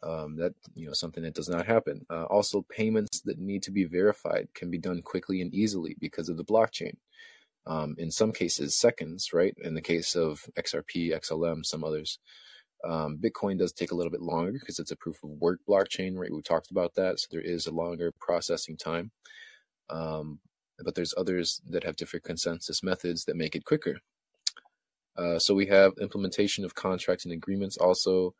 Um, 0.00 0.36
that 0.36 0.52
you 0.76 0.86
know 0.86 0.92
something 0.92 1.24
that 1.24 1.34
does 1.34 1.48
not 1.48 1.66
happen. 1.66 2.06
Uh, 2.08 2.24
also, 2.24 2.64
payments 2.70 3.20
that 3.22 3.38
need 3.38 3.64
to 3.64 3.72
be 3.72 3.84
verified 3.84 4.48
can 4.54 4.70
be 4.70 4.78
done 4.78 5.02
quickly 5.02 5.40
and 5.42 5.52
easily 5.52 5.96
because 6.00 6.28
of 6.28 6.36
the 6.36 6.44
blockchain. 6.44 6.92
Um, 7.66 7.96
in 7.98 8.10
some 8.10 8.32
cases, 8.32 8.76
seconds. 8.76 9.32
Right. 9.32 9.54
In 9.62 9.74
the 9.74 9.82
case 9.82 10.14
of 10.14 10.44
XRP, 10.56 11.16
XLM, 11.18 11.66
some 11.66 11.84
others. 11.84 12.18
Um, 12.84 13.18
Bitcoin 13.18 13.58
does 13.58 13.72
take 13.72 13.90
a 13.90 13.94
little 13.94 14.12
bit 14.12 14.22
longer 14.22 14.52
because 14.52 14.78
it's 14.78 14.92
a 14.92 14.96
proof 14.96 15.22
of 15.24 15.30
work 15.30 15.60
blockchain, 15.68 16.16
right? 16.16 16.32
We 16.32 16.42
talked 16.42 16.70
about 16.70 16.94
that, 16.94 17.18
so 17.18 17.26
there 17.30 17.40
is 17.40 17.66
a 17.66 17.72
longer 17.72 18.12
processing 18.20 18.76
time. 18.76 19.10
Um, 19.90 20.38
but 20.84 20.94
there's 20.94 21.14
others 21.16 21.60
that 21.68 21.84
have 21.84 21.96
different 21.96 22.24
consensus 22.24 22.82
methods 22.82 23.24
that 23.24 23.36
make 23.36 23.54
it 23.54 23.64
quicker. 23.64 23.98
Uh, 25.16 25.38
so 25.38 25.54
we 25.54 25.66
have 25.66 25.92
implementation 26.00 26.64
of 26.64 26.74
contracts 26.74 27.24
and 27.24 27.34
agreements 27.34 27.76
also 27.76 28.34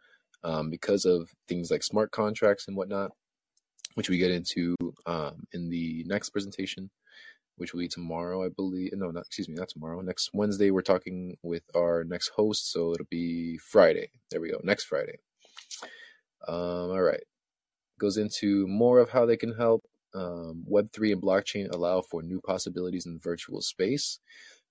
um, 0.45 0.71
because 0.71 1.05
of 1.05 1.29
things 1.49 1.71
like 1.71 1.83
smart 1.83 2.13
contracts 2.13 2.69
and 2.69 2.77
whatnot, 2.77 3.11
which 3.95 4.09
we 4.09 4.19
get 4.19 4.31
into 4.31 4.77
um, 5.07 5.45
in 5.53 5.69
the 5.69 6.05
next 6.07 6.31
presentation, 6.31 6.91
which 7.57 7.73
will 7.73 7.81
be 7.81 7.89
tomorrow, 7.89 8.45
I 8.45 8.49
believe. 8.49 8.93
No, 8.95 9.11
not 9.11 9.27
excuse 9.27 9.49
me, 9.49 9.57
not 9.57 9.69
tomorrow. 9.69 10.01
Next 10.01 10.31
Wednesday, 10.33 10.71
we're 10.71 10.83
talking 10.83 11.37
with 11.43 11.65
our 11.75 12.05
next 12.05 12.29
host, 12.29 12.71
so 12.71 12.93
it'll 12.93 13.07
be 13.11 13.59
Friday. 13.59 14.11
There 14.31 14.41
we 14.41 14.51
go, 14.51 14.61
next 14.63 14.85
Friday. 14.85 15.19
Um, 16.47 16.93
all 16.93 17.03
right, 17.03 17.25
goes 17.99 18.17
into 18.17 18.69
more 18.69 19.01
of 19.01 19.11
how 19.11 19.27
they 19.27 19.37
can 19.37 19.55
help 19.57 19.83
um, 20.15 20.65
Web3 20.71 21.13
and 21.13 21.23
blockchain 21.23 21.71
allow 21.71 22.01
for 22.01 22.23
new 22.23 22.41
possibilities 22.41 23.07
in 23.07 23.19
virtual 23.19 23.61
space. 23.61 24.19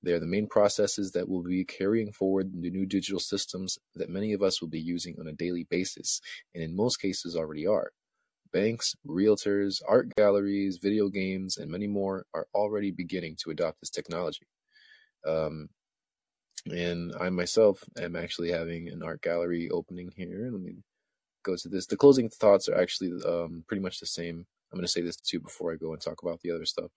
They 0.04 0.14
are 0.14 0.20
the 0.20 0.28
main 0.28 0.48
processes 0.48 1.12
that 1.14 1.28
will 1.28 1.44
be 1.44 1.66
carrying 1.66 2.12
forward 2.12 2.52
the 2.54 2.70
new 2.70 2.86
digital 2.86 3.20
systems 3.20 3.80
that 3.96 4.10
many 4.10 4.34
of 4.34 4.44
us 4.44 4.62
will 4.62 4.70
be 4.70 4.80
using 4.80 5.16
on 5.20 5.28
a 5.28 5.34
daily 5.34 5.66
basis, 5.70 6.22
and 6.54 6.64
in 6.64 6.76
most 6.76 6.98
cases 6.98 7.36
already 7.36 7.66
are. 7.66 7.92
Banks, 8.54 8.96
realtors, 9.06 9.82
art 9.88 10.16
galleries, 10.16 10.78
video 10.82 11.10
games, 11.10 11.58
and 11.58 11.70
many 11.70 11.88
more 11.88 12.26
are 12.34 12.48
already 12.54 12.92
beginning 12.92 13.36
to 13.44 13.50
adopt 13.50 13.80
this 13.80 13.90
technology. 13.90 14.48
Um, 15.26 15.70
and 16.72 17.14
I 17.20 17.30
myself 17.30 17.84
am 18.00 18.16
actually 18.16 18.52
having 18.52 18.90
an 18.90 19.04
art 19.04 19.22
gallery 19.22 19.70
opening 19.70 20.12
here. 20.16 20.50
Let 20.52 20.62
me 20.62 20.76
go 21.44 21.56
to 21.56 21.70
this. 21.70 21.86
The 21.86 21.98
closing 21.98 22.30
thoughts 22.30 22.70
are 22.70 22.80
actually 22.80 23.12
um, 23.26 23.64
pretty 23.68 23.82
much 23.82 24.00
the 24.00 24.06
same 24.06 24.46
I'm 24.72 24.78
going 24.78 24.86
to 24.86 24.92
say 24.92 25.02
this 25.02 25.18
too 25.18 25.40
before 25.40 25.72
I 25.72 25.76
go 25.76 25.94
and 25.94 26.02
talk 26.02 26.22
about 26.22 26.42
the 26.42 26.52
other 26.52 26.66
stuff. 26.66 26.92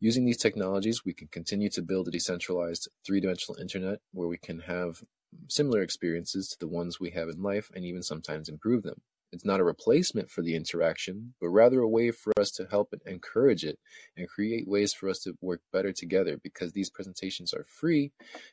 Using 0.00 0.24
these 0.24 0.38
technologies, 0.38 1.04
we 1.04 1.14
can 1.14 1.28
continue 1.28 1.70
to 1.70 1.82
build 1.82 2.08
a 2.08 2.10
decentralized 2.10 2.88
three 3.06 3.20
dimensional 3.20 3.60
internet 3.60 4.00
where 4.12 4.28
we 4.28 4.38
can 4.38 4.60
have 4.60 5.02
similar 5.48 5.82
experiences 5.82 6.48
to 6.48 6.58
the 6.58 6.68
ones 6.68 7.00
we 7.00 7.10
have 7.10 7.28
in 7.28 7.42
life 7.42 7.70
and 7.74 7.84
even 7.84 8.02
sometimes 8.02 8.48
improve 8.48 8.82
them. 8.82 9.00
It's 9.32 9.44
not 9.44 9.58
a 9.58 9.64
replacement 9.64 10.30
for 10.30 10.42
the 10.42 10.54
interaction, 10.54 11.34
but 11.40 11.48
rather 11.48 11.80
a 11.80 11.88
way 11.88 12.12
for 12.12 12.32
us 12.38 12.52
to 12.52 12.68
help 12.70 12.92
and 12.92 13.02
encourage 13.04 13.64
it 13.64 13.78
and 14.16 14.28
create 14.28 14.68
ways 14.68 14.92
for 14.92 15.08
us 15.08 15.20
to 15.20 15.36
work 15.40 15.60
better 15.72 15.92
together 15.92 16.38
because 16.42 16.72
these 16.72 16.90
presentations 16.90 17.52
are 17.52 17.64
free. 17.64 18.12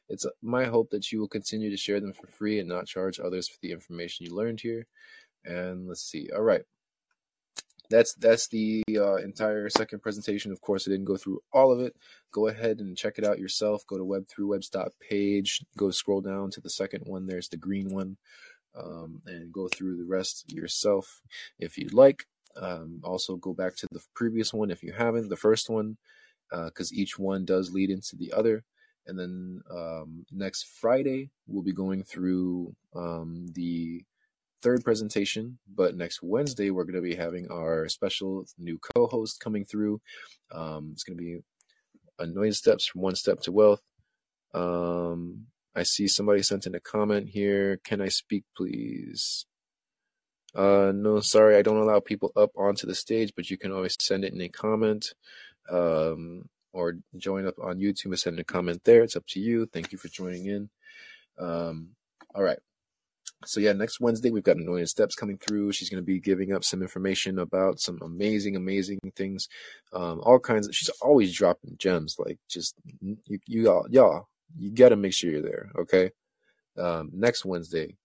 It's 0.10 0.26
uh, 0.26 0.30
my 0.42 0.66
hope 0.66 0.90
that 0.90 1.12
you 1.12 1.20
will 1.20 1.28
continue 1.28 1.70
to 1.70 1.78
share 1.78 2.00
them 2.00 2.14
for 2.14 2.26
free 2.26 2.60
and 2.60 2.68
not 2.68 2.88
charge 2.88 3.20
others 3.20 3.48
for 3.48 3.58
the 3.62 3.72
information 3.72 4.26
you 4.26 4.34
learned 4.34 4.62
here. 4.62 4.88
And 5.46 5.88
let's 5.88 6.02
see. 6.02 6.30
All 6.36 6.42
right 6.42 6.64
that's 7.92 8.14
that's 8.16 8.48
the 8.48 8.84
uh, 8.96 9.18
entire 9.18 9.70
second 9.70 10.02
presentation. 10.02 10.52
Of 10.52 10.62
course, 10.62 10.88
I 10.88 10.92
didn't 10.92 11.06
go 11.06 11.18
through 11.18 11.42
all 11.54 11.72
of 11.72 11.80
it. 11.80 11.96
Go 12.32 12.48
ahead 12.48 12.80
and 12.80 12.98
check 12.98 13.16
it 13.18 13.26
out 13.26 13.40
yourself. 13.40 13.86
Go 13.86 13.98
to 13.98 14.04
Web3 14.04 14.48
Webs 14.48 14.72
page. 15.08 15.64
Go 15.78 15.92
scroll 15.92 16.22
down 16.22 16.50
to 16.52 16.62
the 16.62 16.70
second 16.70 17.04
one. 17.06 17.28
There's 17.28 17.50
the 17.50 17.58
green 17.58 17.94
one, 17.94 18.18
um, 18.76 19.22
and 19.26 19.54
go 19.54 19.68
through 19.68 19.98
the 19.98 20.06
rest 20.06 20.52
yourself 20.52 21.22
if 21.60 21.78
you'd 21.78 21.94
like. 21.94 22.26
Um, 22.56 23.02
also, 23.04 23.36
go 23.36 23.54
back 23.54 23.76
to 23.78 23.88
the 23.92 24.02
previous 24.16 24.54
one 24.54 24.72
if 24.72 24.82
you 24.82 24.94
haven't. 24.94 25.30
The 25.30 25.38
first 25.38 25.70
one, 25.70 25.98
because 26.50 26.92
uh, 26.92 26.96
each 26.96 27.20
one 27.20 27.46
does 27.46 27.72
lead 27.72 27.90
into 27.90 28.16
the 28.16 28.34
other. 28.34 28.64
And 29.08 29.18
then 29.18 29.62
um, 29.72 30.26
next 30.32 30.68
Friday, 30.80 31.32
we'll 31.48 31.64
be 31.64 31.74
going 31.74 32.04
through 32.04 32.76
um, 32.96 33.48
the 33.54 34.04
third 34.62 34.84
presentation, 34.84 35.58
but 35.74 35.96
next 35.96 36.22
Wednesday 36.22 36.70
we're 36.70 36.84
going 36.84 36.96
to 36.96 37.02
be 37.02 37.16
having 37.16 37.50
our 37.52 37.88
special 37.90 38.46
new 38.58 38.80
co-host 38.96 39.40
coming 39.40 39.66
through. 39.66 40.02
Um, 40.52 40.90
it's 40.94 41.04
going 41.04 41.18
to 41.18 41.24
be 41.24 41.40
Anointed 42.20 42.56
Steps 42.56 42.88
from 42.88 43.02
one 43.02 43.16
step 43.16 43.42
to 43.42 43.52
wealth. 43.52 43.82
Um, 44.54 45.48
I 45.76 45.84
see 45.84 46.08
somebody 46.08 46.44
sent 46.44 46.66
in 46.68 46.76
a 46.76 46.80
comment 46.80 47.30
here. 47.30 47.80
Can 47.84 48.02
I 48.02 48.10
speak, 48.10 48.44
please? 48.56 49.46
Uh, 50.54 50.92
no, 50.94 51.22
sorry, 51.22 51.56
I 51.56 51.62
don't 51.62 51.78
allow 51.82 52.02
people 52.02 52.32
up 52.36 52.52
onto 52.58 52.86
the 52.86 52.96
stage, 52.96 53.32
but 53.36 53.50
you 53.50 53.58
can 53.58 53.72
always 53.72 53.96
send 54.00 54.26
it 54.26 54.34
in 54.34 54.42
a 54.42 54.50
comment, 54.50 55.14
um, 55.70 56.50
or 56.74 56.96
join 57.18 57.48
up 57.48 57.56
on 57.62 57.80
YouTube 57.80 58.08
and 58.08 58.20
send 58.20 58.40
a 58.40 58.44
comment 58.44 58.82
there. 58.84 59.02
It's 59.04 59.16
up 59.16 59.26
to 59.28 59.40
you. 59.40 59.66
Thank 59.66 59.92
you 59.92 59.98
for 59.98 60.10
joining 60.10 60.46
in. 60.48 60.70
Um, 61.40 61.90
all 62.36 62.44
right. 62.44 62.60
So 63.46 63.60
yeah, 63.60 63.74
next 63.74 64.00
Wednesday 64.02 64.32
we've 64.32 64.44
got 64.44 64.58
Anointed 64.58 64.90
Steps 64.90 65.16
coming 65.16 65.38
through. 65.38 65.72
She's 65.74 65.90
going 65.90 66.02
to 66.04 66.06
be 66.06 66.20
giving 66.20 66.54
up 66.54 66.64
some 66.64 66.82
information 66.82 67.40
about 67.40 67.80
some 67.80 68.00
amazing, 68.04 68.56
amazing 68.56 69.00
things, 69.16 69.48
um, 69.94 70.22
all 70.24 70.40
kinds 70.40 70.68
of. 70.68 70.76
She's 70.76 70.90
always 71.02 71.34
dropping 71.36 71.78
gems. 71.78 72.18
Like 72.20 72.40
just 72.50 72.76
you, 73.02 73.18
you 73.48 73.72
all, 73.72 73.88
y'all, 73.90 74.28
you 74.58 74.72
got 74.72 74.90
to 74.90 74.96
make 74.98 75.14
sure 75.14 75.32
you're 75.32 75.42
there. 75.42 75.72
Okay, 75.80 76.12
Um, 76.78 77.10
next 77.14 77.46
Wednesday, 77.46 77.98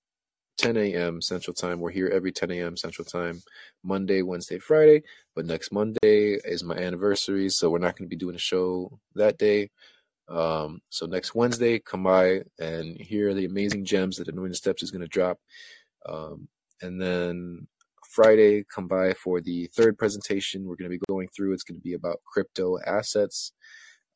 10 0.59 0.77
a.m. 0.77 1.21
Central 1.23 1.55
Time. 1.55 1.81
We're 1.81 1.91
here 1.91 2.09
every 2.09 2.33
10 2.33 2.51
a.m. 2.53 2.77
Central 2.77 3.05
Time, 3.05 3.43
Monday, 3.85 4.23
Wednesday, 4.23 4.59
Friday. 4.59 5.03
But 5.35 5.47
next 5.47 5.73
Monday 5.73 6.39
is 6.45 6.65
my 6.65 6.77
anniversary, 6.77 7.49
so 7.51 7.71
we're 7.71 7.79
not 7.79 7.97
going 7.99 8.09
to 8.09 8.15
be 8.15 8.17
doing 8.17 8.37
a 8.37 8.39
show 8.41 8.99
that 9.17 9.39
day. 9.39 9.71
Um, 10.29 10.81
so 10.91 11.07
next 11.07 11.35
Wednesday, 11.35 11.79
come 11.79 12.03
by 12.03 12.43
and 12.59 13.01
hear 13.01 13.33
the 13.33 13.45
amazing 13.45 13.85
gems 13.85 14.17
that 14.17 14.29
Anointed 14.29 14.57
Steps 14.57 14.83
is 14.83 14.91
going 14.91 15.03
to 15.03 15.09
drop. 15.09 15.39
Um, 16.07 16.49
and 16.83 17.01
then 17.01 17.67
Friday, 18.11 18.65
come 18.73 18.89
by 18.89 19.13
for 19.15 19.41
the 19.41 19.69
third 19.75 19.99
presentation. 19.99 20.65
We're 20.65 20.77
going 20.77 20.91
to 20.91 20.97
be 20.99 21.05
going 21.09 21.29
through. 21.35 21.53
It's 21.53 21.63
going 21.63 21.79
to 21.79 21.85
be 21.85 21.95
about 21.95 22.23
crypto 22.25 22.79
assets. 22.85 23.53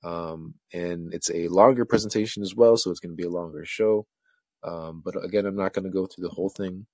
Um, 0.03 0.55
and 0.73 1.13
it's 1.13 1.31
a 1.31 1.49
longer 1.49 1.85
presentation 1.85 2.43
as 2.43 2.55
well, 2.55 2.77
so 2.77 2.91
it's 2.91 3.01
going 3.01 3.13
to 3.13 3.23
be 3.23 3.29
a 3.29 3.31
longer 3.31 3.65
show. 3.65 4.07
Um, 4.63 5.03
but 5.05 5.23
again, 5.23 5.47
I'm 5.47 5.57
not 5.57 5.73
going 5.73 5.85
to 5.85 5.91
go 5.91 6.07
through 6.07 6.27
the 6.27 6.35
whole 6.35 6.51
thing. 6.51 6.87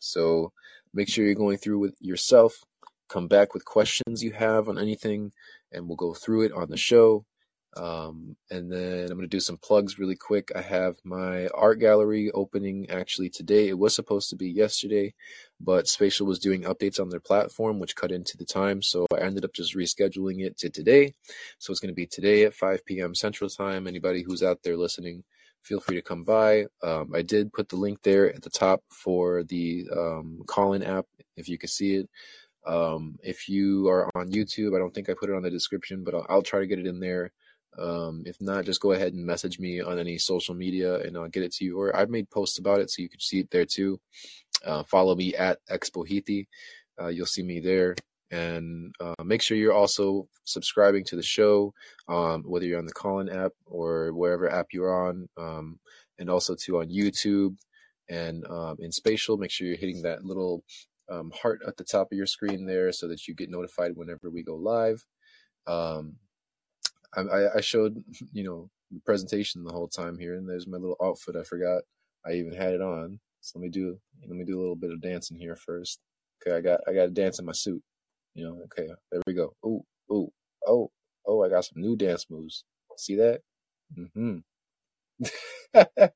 So 0.00 0.52
make 0.94 1.08
sure 1.08 1.24
you're 1.24 1.34
going 1.34 1.58
through 1.58 1.78
with 1.78 1.94
yourself. 2.00 2.54
Come 3.08 3.28
back 3.28 3.54
with 3.54 3.64
questions 3.64 4.22
you 4.22 4.32
have 4.32 4.68
on 4.68 4.78
anything, 4.78 5.32
and 5.72 5.86
we'll 5.86 5.96
go 5.96 6.14
through 6.14 6.42
it 6.42 6.52
on 6.52 6.68
the 6.68 6.76
show. 6.76 7.24
Um, 7.76 8.36
and 8.50 8.72
then 8.72 9.02
I'm 9.02 9.16
going 9.16 9.20
to 9.20 9.26
do 9.28 9.40
some 9.40 9.58
plugs 9.58 9.98
really 9.98 10.16
quick. 10.16 10.50
I 10.56 10.62
have 10.62 10.96
my 11.04 11.46
art 11.48 11.78
gallery 11.78 12.30
opening 12.32 12.88
actually 12.90 13.28
today. 13.28 13.68
It 13.68 13.78
was 13.78 13.94
supposed 13.94 14.30
to 14.30 14.36
be 14.36 14.50
yesterday, 14.50 15.14
but 15.60 15.86
Spatial 15.86 16.26
was 16.26 16.38
doing 16.38 16.62
updates 16.62 16.98
on 16.98 17.10
their 17.10 17.20
platform, 17.20 17.78
which 17.78 17.94
cut 17.94 18.10
into 18.10 18.36
the 18.36 18.44
time. 18.44 18.82
So 18.82 19.06
I 19.14 19.20
ended 19.20 19.44
up 19.44 19.52
just 19.52 19.76
rescheduling 19.76 20.44
it 20.44 20.56
to 20.58 20.70
today. 20.70 21.14
So 21.58 21.70
it's 21.70 21.80
going 21.80 21.92
to 21.92 21.94
be 21.94 22.06
today 22.06 22.44
at 22.44 22.54
5 22.54 22.84
p.m. 22.84 23.14
Central 23.14 23.50
Time. 23.50 23.86
Anybody 23.86 24.22
who's 24.22 24.42
out 24.42 24.62
there 24.64 24.76
listening, 24.76 25.22
feel 25.62 25.80
free 25.80 25.96
to 25.96 26.02
come 26.02 26.24
by. 26.24 26.66
Um, 26.82 27.12
I 27.14 27.22
did 27.22 27.52
put 27.52 27.68
the 27.68 27.76
link 27.76 28.02
there 28.02 28.34
at 28.34 28.42
the 28.42 28.50
top 28.50 28.82
for 28.90 29.44
the 29.44 29.86
um, 29.96 30.42
Callin 30.46 30.82
app, 30.82 31.06
if 31.36 31.48
you 31.48 31.58
can 31.58 31.68
see 31.68 31.96
it. 31.96 32.08
Um, 32.66 33.18
if 33.22 33.48
you 33.48 33.88
are 33.88 34.10
on 34.14 34.30
YouTube, 34.30 34.74
I 34.74 34.78
don't 34.78 34.92
think 34.92 35.08
I 35.08 35.14
put 35.18 35.30
it 35.30 35.36
on 35.36 35.42
the 35.42 35.50
description, 35.50 36.04
but 36.04 36.14
I'll, 36.14 36.26
I'll 36.28 36.42
try 36.42 36.60
to 36.60 36.66
get 36.66 36.78
it 36.78 36.86
in 36.86 37.00
there. 37.00 37.30
Um, 37.78 38.22
if 38.26 38.40
not, 38.40 38.64
just 38.64 38.80
go 38.80 38.92
ahead 38.92 39.12
and 39.12 39.24
message 39.24 39.58
me 39.58 39.80
on 39.80 39.98
any 39.98 40.18
social 40.18 40.54
media 40.54 41.00
and 41.00 41.16
I'll 41.16 41.28
get 41.28 41.42
it 41.42 41.52
to 41.54 41.64
you. 41.64 41.78
Or 41.78 41.94
I've 41.94 42.10
made 42.10 42.30
posts 42.30 42.58
about 42.58 42.80
it 42.80 42.90
so 42.90 43.02
you 43.02 43.08
can 43.08 43.20
see 43.20 43.40
it 43.40 43.50
there 43.50 43.64
too. 43.64 44.00
Uh, 44.64 44.82
follow 44.82 45.14
me 45.14 45.34
at 45.34 45.58
Expohithi. 45.70 46.46
Uh, 47.00 47.08
you'll 47.08 47.26
see 47.26 47.42
me 47.42 47.60
there. 47.60 47.94
And 48.30 48.94
uh, 49.00 49.22
make 49.24 49.40
sure 49.40 49.56
you're 49.56 49.72
also 49.72 50.28
subscribing 50.44 51.04
to 51.04 51.16
the 51.16 51.22
show, 51.22 51.72
um, 52.08 52.42
whether 52.42 52.66
you're 52.66 52.78
on 52.78 52.84
the 52.84 52.92
Callin 52.92 53.30
app 53.30 53.52
or 53.64 54.12
wherever 54.12 54.52
app 54.52 54.66
you're 54.72 55.08
on, 55.08 55.28
um, 55.38 55.78
and 56.18 56.28
also 56.28 56.54
too 56.54 56.78
on 56.80 56.90
YouTube 56.90 57.56
and 58.10 58.46
um, 58.46 58.76
in 58.80 58.92
Spatial. 58.92 59.38
Make 59.38 59.50
sure 59.50 59.66
you're 59.66 59.76
hitting 59.78 60.02
that 60.02 60.24
little 60.24 60.62
um, 61.08 61.32
heart 61.34 61.62
at 61.66 61.76
the 61.78 61.84
top 61.84 62.12
of 62.12 62.18
your 62.18 62.26
screen 62.26 62.66
there 62.66 62.92
so 62.92 63.08
that 63.08 63.26
you 63.26 63.34
get 63.34 63.50
notified 63.50 63.92
whenever 63.94 64.28
we 64.28 64.42
go 64.42 64.56
live. 64.56 65.02
Um, 65.66 66.16
I, 67.16 67.56
I 67.56 67.60
showed 67.60 68.02
you 68.32 68.44
know 68.44 68.70
the 68.90 69.00
presentation 69.04 69.64
the 69.64 69.72
whole 69.72 69.88
time 69.88 70.18
here, 70.18 70.34
and 70.34 70.48
there's 70.48 70.66
my 70.66 70.78
little 70.78 70.96
outfit. 71.02 71.36
I 71.36 71.44
forgot 71.44 71.82
I 72.26 72.32
even 72.34 72.54
had 72.54 72.74
it 72.74 72.82
on. 72.82 73.20
So 73.40 73.58
let 73.58 73.64
me 73.64 73.68
do 73.70 73.98
let 74.26 74.36
me 74.36 74.44
do 74.44 74.58
a 74.58 74.60
little 74.60 74.76
bit 74.76 74.92
of 74.92 75.00
dancing 75.00 75.38
here 75.38 75.56
first. 75.56 76.00
Okay, 76.46 76.56
I 76.56 76.60
got 76.60 76.80
I 76.88 76.92
got 76.92 77.04
to 77.04 77.10
dance 77.10 77.38
in 77.38 77.44
my 77.46 77.52
suit. 77.52 77.82
You 78.34 78.44
know, 78.44 78.60
okay, 78.64 78.88
there 79.10 79.22
we 79.26 79.34
go. 79.34 79.54
Ooh, 79.64 79.84
ooh, 80.12 80.30
oh, 80.66 80.90
oh, 81.26 81.44
I 81.44 81.48
got 81.48 81.64
some 81.64 81.82
new 81.82 81.96
dance 81.96 82.26
moves. 82.30 82.64
See 82.96 83.16
that? 83.16 83.40
Mm-hmm. 83.96 84.38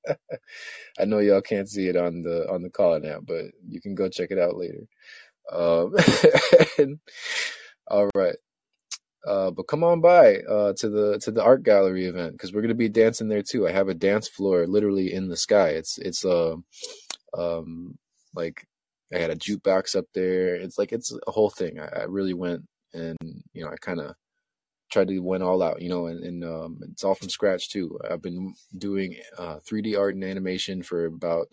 I 0.99 1.05
know 1.05 1.18
y'all 1.20 1.40
can't 1.40 1.68
see 1.68 1.88
it 1.88 1.97
on 1.97 2.22
the 2.22 2.49
on 2.51 2.62
the 2.62 2.70
call 2.70 2.99
now, 3.01 3.20
but 3.20 3.47
you 3.68 3.80
can 3.80 3.95
go 3.95 4.09
check 4.09 4.30
it 4.30 4.38
out 4.38 4.57
later. 4.57 4.86
Um, 5.51 5.95
and, 6.78 6.99
all 7.88 8.11
right. 8.14 8.36
Uh, 9.27 9.51
but 9.51 9.68
come 9.68 9.85
on 9.85 10.01
by 10.01 10.39
uh, 10.41 10.73
to 10.75 10.89
the 10.89 11.18
to 11.18 11.31
the 11.31 11.43
art 11.43 11.62
gallery 11.62 12.07
event 12.07 12.33
because 12.33 12.53
we're 12.53 12.62
gonna 12.62 12.75
be 12.75 12.89
dancing 12.89 13.29
there 13.29 13.43
too. 13.43 13.68
I 13.68 13.73
have 13.73 13.89
a 13.89 13.95
dance 13.95 14.29
floor 14.29 14.66
literally 14.66 15.12
in 15.12 15.29
the 15.29 15.37
sky. 15.37 15.68
It's 15.70 15.99
it's 15.99 16.25
uh, 16.25 16.57
um 17.37 17.97
like 18.35 18.66
I 19.14 19.18
had 19.18 19.31
a 19.31 19.37
jukebox 19.37 19.97
up 19.97 20.07
there. 20.14 20.57
It's 20.57 20.79
like 20.79 20.93
it's 20.93 21.16
a 21.27 21.31
whole 21.31 21.51
thing. 21.51 21.79
I, 21.79 22.01
I 22.01 22.03
really 22.05 22.35
went 22.35 22.62
and 22.95 23.16
you 23.53 23.64
know 23.64 23.70
I 23.70 23.77
kind 23.77 24.01
of 24.01 24.14
tried 24.91 25.09
to 25.09 25.18
went 25.20 25.43
all 25.43 25.62
out. 25.62 25.81
You 25.83 25.89
know, 25.89 26.07
and, 26.07 26.23
and 26.25 26.45
um, 26.45 26.81
it's 26.91 27.05
all 27.05 27.14
from 27.14 27.29
scratch 27.29 27.70
too. 27.70 27.99
I've 28.09 28.23
been 28.23 28.55
doing 28.77 29.16
uh, 29.39 29.59
3D 29.68 29.99
art 29.99 30.14
and 30.14 30.25
animation 30.25 30.83
for 30.83 31.07
about 31.07 31.47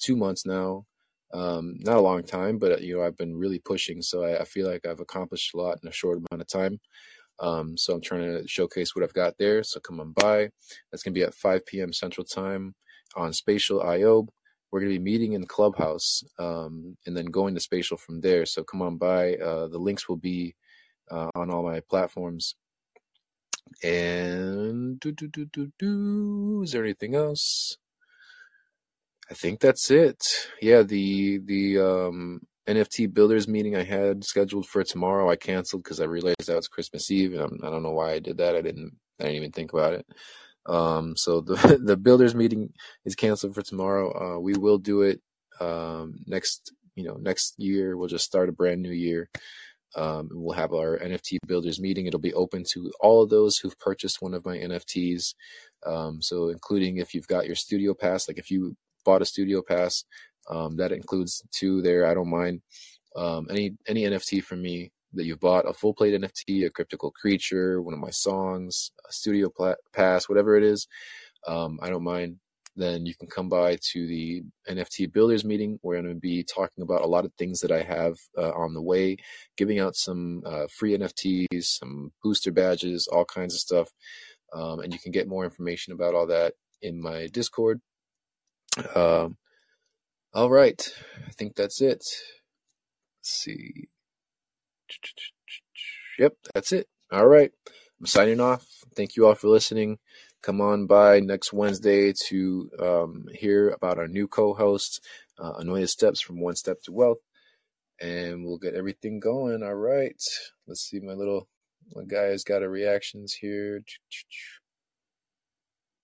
two 0.00 0.16
months 0.16 0.46
now. 0.46 0.86
Um, 1.34 1.76
not 1.80 1.96
a 1.96 2.00
long 2.00 2.22
time, 2.22 2.58
but 2.58 2.82
you 2.82 2.96
know 2.96 3.02
I've 3.02 3.16
been 3.16 3.36
really 3.36 3.58
pushing. 3.58 4.00
So 4.02 4.24
I, 4.24 4.40
I 4.40 4.44
feel 4.44 4.70
like 4.70 4.86
I've 4.86 5.00
accomplished 5.00 5.54
a 5.54 5.58
lot 5.58 5.78
in 5.82 5.88
a 5.88 5.92
short 5.92 6.18
amount 6.18 6.42
of 6.42 6.48
time. 6.48 6.78
Um, 7.40 7.76
so 7.76 7.94
I'm 7.94 8.00
trying 8.02 8.22
to 8.22 8.48
showcase 8.48 8.94
what 8.94 9.04
I've 9.04 9.14
got 9.14 9.38
there. 9.38 9.62
So 9.64 9.80
come 9.80 10.00
on 10.00 10.12
by. 10.12 10.50
That's 10.90 11.02
going 11.02 11.14
to 11.14 11.20
be 11.20 11.24
at 11.24 11.34
5 11.34 11.66
p.m. 11.66 11.92
Central 11.92 12.24
Time 12.26 12.74
on 13.16 13.32
Spatial 13.32 13.82
IO. 13.82 14.28
We're 14.72 14.80
going 14.80 14.92
to 14.92 14.98
be 14.98 15.04
meeting 15.12 15.34
in 15.34 15.42
the 15.42 15.46
Clubhouse 15.46 16.22
um, 16.38 16.96
and 17.06 17.16
then 17.16 17.26
going 17.26 17.54
to 17.54 17.60
Spatial 17.60 17.96
from 17.98 18.20
there. 18.20 18.46
So 18.46 18.64
come 18.64 18.82
on 18.82 18.96
by. 18.98 19.34
Uh, 19.36 19.68
the 19.68 19.78
links 19.78 20.08
will 20.08 20.18
be 20.18 20.54
uh, 21.10 21.30
on 21.36 21.50
all 21.50 21.64
my 21.64 21.80
platforms. 21.80 22.56
And 23.84 25.00
do, 25.00 25.12
do, 25.12 25.28
do, 25.28 25.46
do, 25.46 25.72
do. 25.78 26.62
Is 26.64 26.72
there 26.72 26.84
anything 26.84 27.14
else? 27.16 27.76
I 29.30 29.34
think 29.34 29.60
that's 29.60 29.90
it. 29.90 30.22
Yeah, 30.62 30.82
the 30.82 31.38
the 31.38 31.80
um 31.80 32.42
NFT 32.68 33.12
builders 33.12 33.46
meeting 33.46 33.76
I 33.76 33.84
had 33.84 34.24
scheduled 34.24 34.66
for 34.66 34.82
tomorrow, 34.82 35.30
I 35.30 35.36
canceled 35.36 35.84
because 35.84 36.00
I 36.00 36.04
realized 36.04 36.46
that 36.46 36.56
was 36.56 36.68
Christmas 36.68 37.10
Eve, 37.10 37.34
and 37.34 37.42
I'm, 37.42 37.58
I 37.62 37.66
do 37.66 37.72
not 37.72 37.82
know 37.82 37.92
why 37.92 38.12
I 38.12 38.18
did 38.18 38.38
that. 38.38 38.56
I 38.56 38.62
didn't. 38.62 38.96
I 39.20 39.24
didn't 39.24 39.36
even 39.36 39.52
think 39.52 39.72
about 39.72 39.94
it. 39.94 40.06
Um, 40.66 41.16
so 41.16 41.40
the 41.40 41.80
the 41.84 41.96
builders 41.96 42.34
meeting 42.34 42.72
is 43.04 43.14
canceled 43.14 43.54
for 43.54 43.62
tomorrow. 43.62 44.36
Uh, 44.36 44.40
we 44.40 44.54
will 44.54 44.78
do 44.78 45.02
it 45.02 45.20
um, 45.60 46.18
next. 46.26 46.72
You 46.96 47.04
know, 47.04 47.14
next 47.14 47.54
year 47.58 47.96
we'll 47.96 48.08
just 48.08 48.24
start 48.24 48.48
a 48.48 48.52
brand 48.52 48.82
new 48.82 48.90
year. 48.90 49.28
Um, 49.96 50.28
we'll 50.32 50.56
have 50.56 50.72
our 50.72 50.98
NFT 50.98 51.38
builders 51.46 51.80
meeting. 51.80 52.06
It'll 52.06 52.20
be 52.20 52.34
open 52.34 52.64
to 52.72 52.90
all 53.00 53.22
of 53.22 53.30
those 53.30 53.58
who've 53.58 53.78
purchased 53.78 54.20
one 54.20 54.34
of 54.34 54.44
my 54.44 54.56
NFTs. 54.56 55.34
Um, 55.86 56.20
so 56.20 56.48
including 56.48 56.96
if 56.96 57.14
you've 57.14 57.26
got 57.26 57.46
your 57.46 57.54
studio 57.54 57.94
pass, 57.94 58.28
like 58.28 58.38
if 58.38 58.50
you 58.50 58.76
bought 59.04 59.22
a 59.22 59.26
studio 59.26 59.62
pass, 59.62 60.04
um, 60.48 60.76
that 60.76 60.92
includes 60.92 61.42
two 61.52 61.82
there. 61.82 62.06
I 62.06 62.14
don't 62.14 62.30
mind 62.30 62.62
um, 63.16 63.46
any 63.50 63.76
any 63.88 64.02
NFT 64.04 64.42
from 64.42 64.62
me 64.62 64.92
that 65.14 65.24
you've 65.24 65.40
bought, 65.40 65.68
a 65.68 65.72
full 65.72 65.94
plate 65.94 66.20
NFT, 66.20 66.66
a 66.66 66.70
cryptical 66.70 67.10
creature, 67.10 67.80
one 67.80 67.94
of 67.94 68.00
my 68.00 68.10
songs, 68.10 68.90
a 69.08 69.12
studio 69.12 69.48
pla- 69.48 69.74
pass, 69.92 70.28
whatever 70.28 70.56
it 70.56 70.62
is. 70.62 70.86
Um, 71.46 71.78
I 71.82 71.90
don't 71.90 72.04
mind. 72.04 72.36
Then 72.78 73.06
you 73.06 73.14
can 73.14 73.26
come 73.28 73.48
by 73.48 73.78
to 73.92 74.06
the 74.06 74.42
NFT 74.68 75.10
builders 75.10 75.46
meeting. 75.46 75.78
We're 75.82 76.02
going 76.02 76.14
to 76.14 76.20
be 76.20 76.44
talking 76.44 76.82
about 76.82 77.00
a 77.00 77.06
lot 77.06 77.24
of 77.24 77.32
things 77.38 77.60
that 77.60 77.72
I 77.72 77.82
have 77.82 78.16
uh, 78.36 78.50
on 78.50 78.74
the 78.74 78.82
way, 78.82 79.16
giving 79.56 79.80
out 79.80 79.96
some 79.96 80.42
uh, 80.44 80.66
free 80.70 80.96
NFTs, 80.96 81.64
some 81.64 82.12
booster 82.22 82.52
badges, 82.52 83.08
all 83.08 83.24
kinds 83.24 83.54
of 83.54 83.60
stuff. 83.60 83.88
Um, 84.52 84.80
and 84.80 84.92
you 84.92 84.98
can 84.98 85.10
get 85.10 85.26
more 85.26 85.44
information 85.44 85.94
about 85.94 86.14
all 86.14 86.26
that 86.26 86.52
in 86.82 87.00
my 87.00 87.28
Discord. 87.28 87.80
Um, 88.94 89.38
all 90.36 90.50
right. 90.50 90.86
I 91.26 91.30
think 91.30 91.56
that's 91.56 91.80
it. 91.80 91.92
Let's 91.94 92.10
see. 93.22 93.88
Yep, 96.18 96.34
that's 96.52 96.72
it. 96.72 96.86
All 97.10 97.26
right. 97.26 97.50
I'm 97.98 98.06
signing 98.06 98.38
off. 98.38 98.66
Thank 98.94 99.16
you 99.16 99.26
all 99.26 99.34
for 99.34 99.48
listening. 99.48 99.96
Come 100.42 100.60
on 100.60 100.86
by 100.86 101.20
next 101.20 101.54
Wednesday 101.54 102.12
to 102.28 102.70
um, 102.78 103.24
hear 103.32 103.70
about 103.70 103.98
our 103.98 104.08
new 104.08 104.28
co 104.28 104.52
host, 104.52 105.02
uh, 105.38 105.86
Steps 105.86 106.20
from 106.20 106.42
One 106.42 106.54
Step 106.54 106.82
to 106.82 106.92
Wealth. 106.92 107.20
And 107.98 108.44
we'll 108.44 108.58
get 108.58 108.74
everything 108.74 109.20
going. 109.20 109.62
All 109.62 109.74
right. 109.74 110.22
Let's 110.66 110.82
see. 110.82 111.00
My 111.00 111.14
little 111.14 111.48
my 111.94 112.02
guy's 112.06 112.44
got 112.44 112.62
a 112.62 112.68
reactions 112.68 113.32
here. 113.32 113.82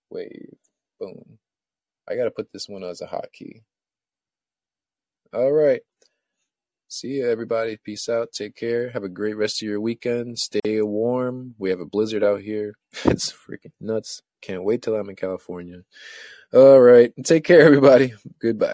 Wave. 0.09 0.57
Boom. 0.99 1.37
I 2.09 2.15
got 2.15 2.23
to 2.23 2.31
put 2.31 2.51
this 2.51 2.67
one 2.67 2.83
as 2.83 2.99
a 3.01 3.05
hotkey. 3.05 3.61
All 5.33 5.51
right. 5.51 5.81
See 6.89 7.07
you, 7.07 7.27
everybody. 7.27 7.77
Peace 7.83 8.07
out. 8.07 8.33
Take 8.33 8.55
care. 8.55 8.91
Have 8.91 9.03
a 9.03 9.09
great 9.09 9.35
rest 9.35 9.63
of 9.63 9.67
your 9.67 9.81
weekend. 9.81 10.37
Stay 10.37 10.79
warm. 10.81 11.55
We 11.57 11.71
have 11.71 11.79
a 11.79 11.85
blizzard 11.87 12.23
out 12.23 12.41
here. 12.41 12.75
It's 13.05 13.31
freaking 13.31 13.71
nuts. 13.81 14.21
Can't 14.41 14.63
wait 14.63 14.83
till 14.83 14.95
I'm 14.95 15.09
in 15.09 15.15
California. 15.15 15.81
All 16.53 16.79
right. 16.79 17.11
Take 17.23 17.45
care, 17.45 17.61
everybody. 17.61 18.13
Goodbye. 18.39 18.71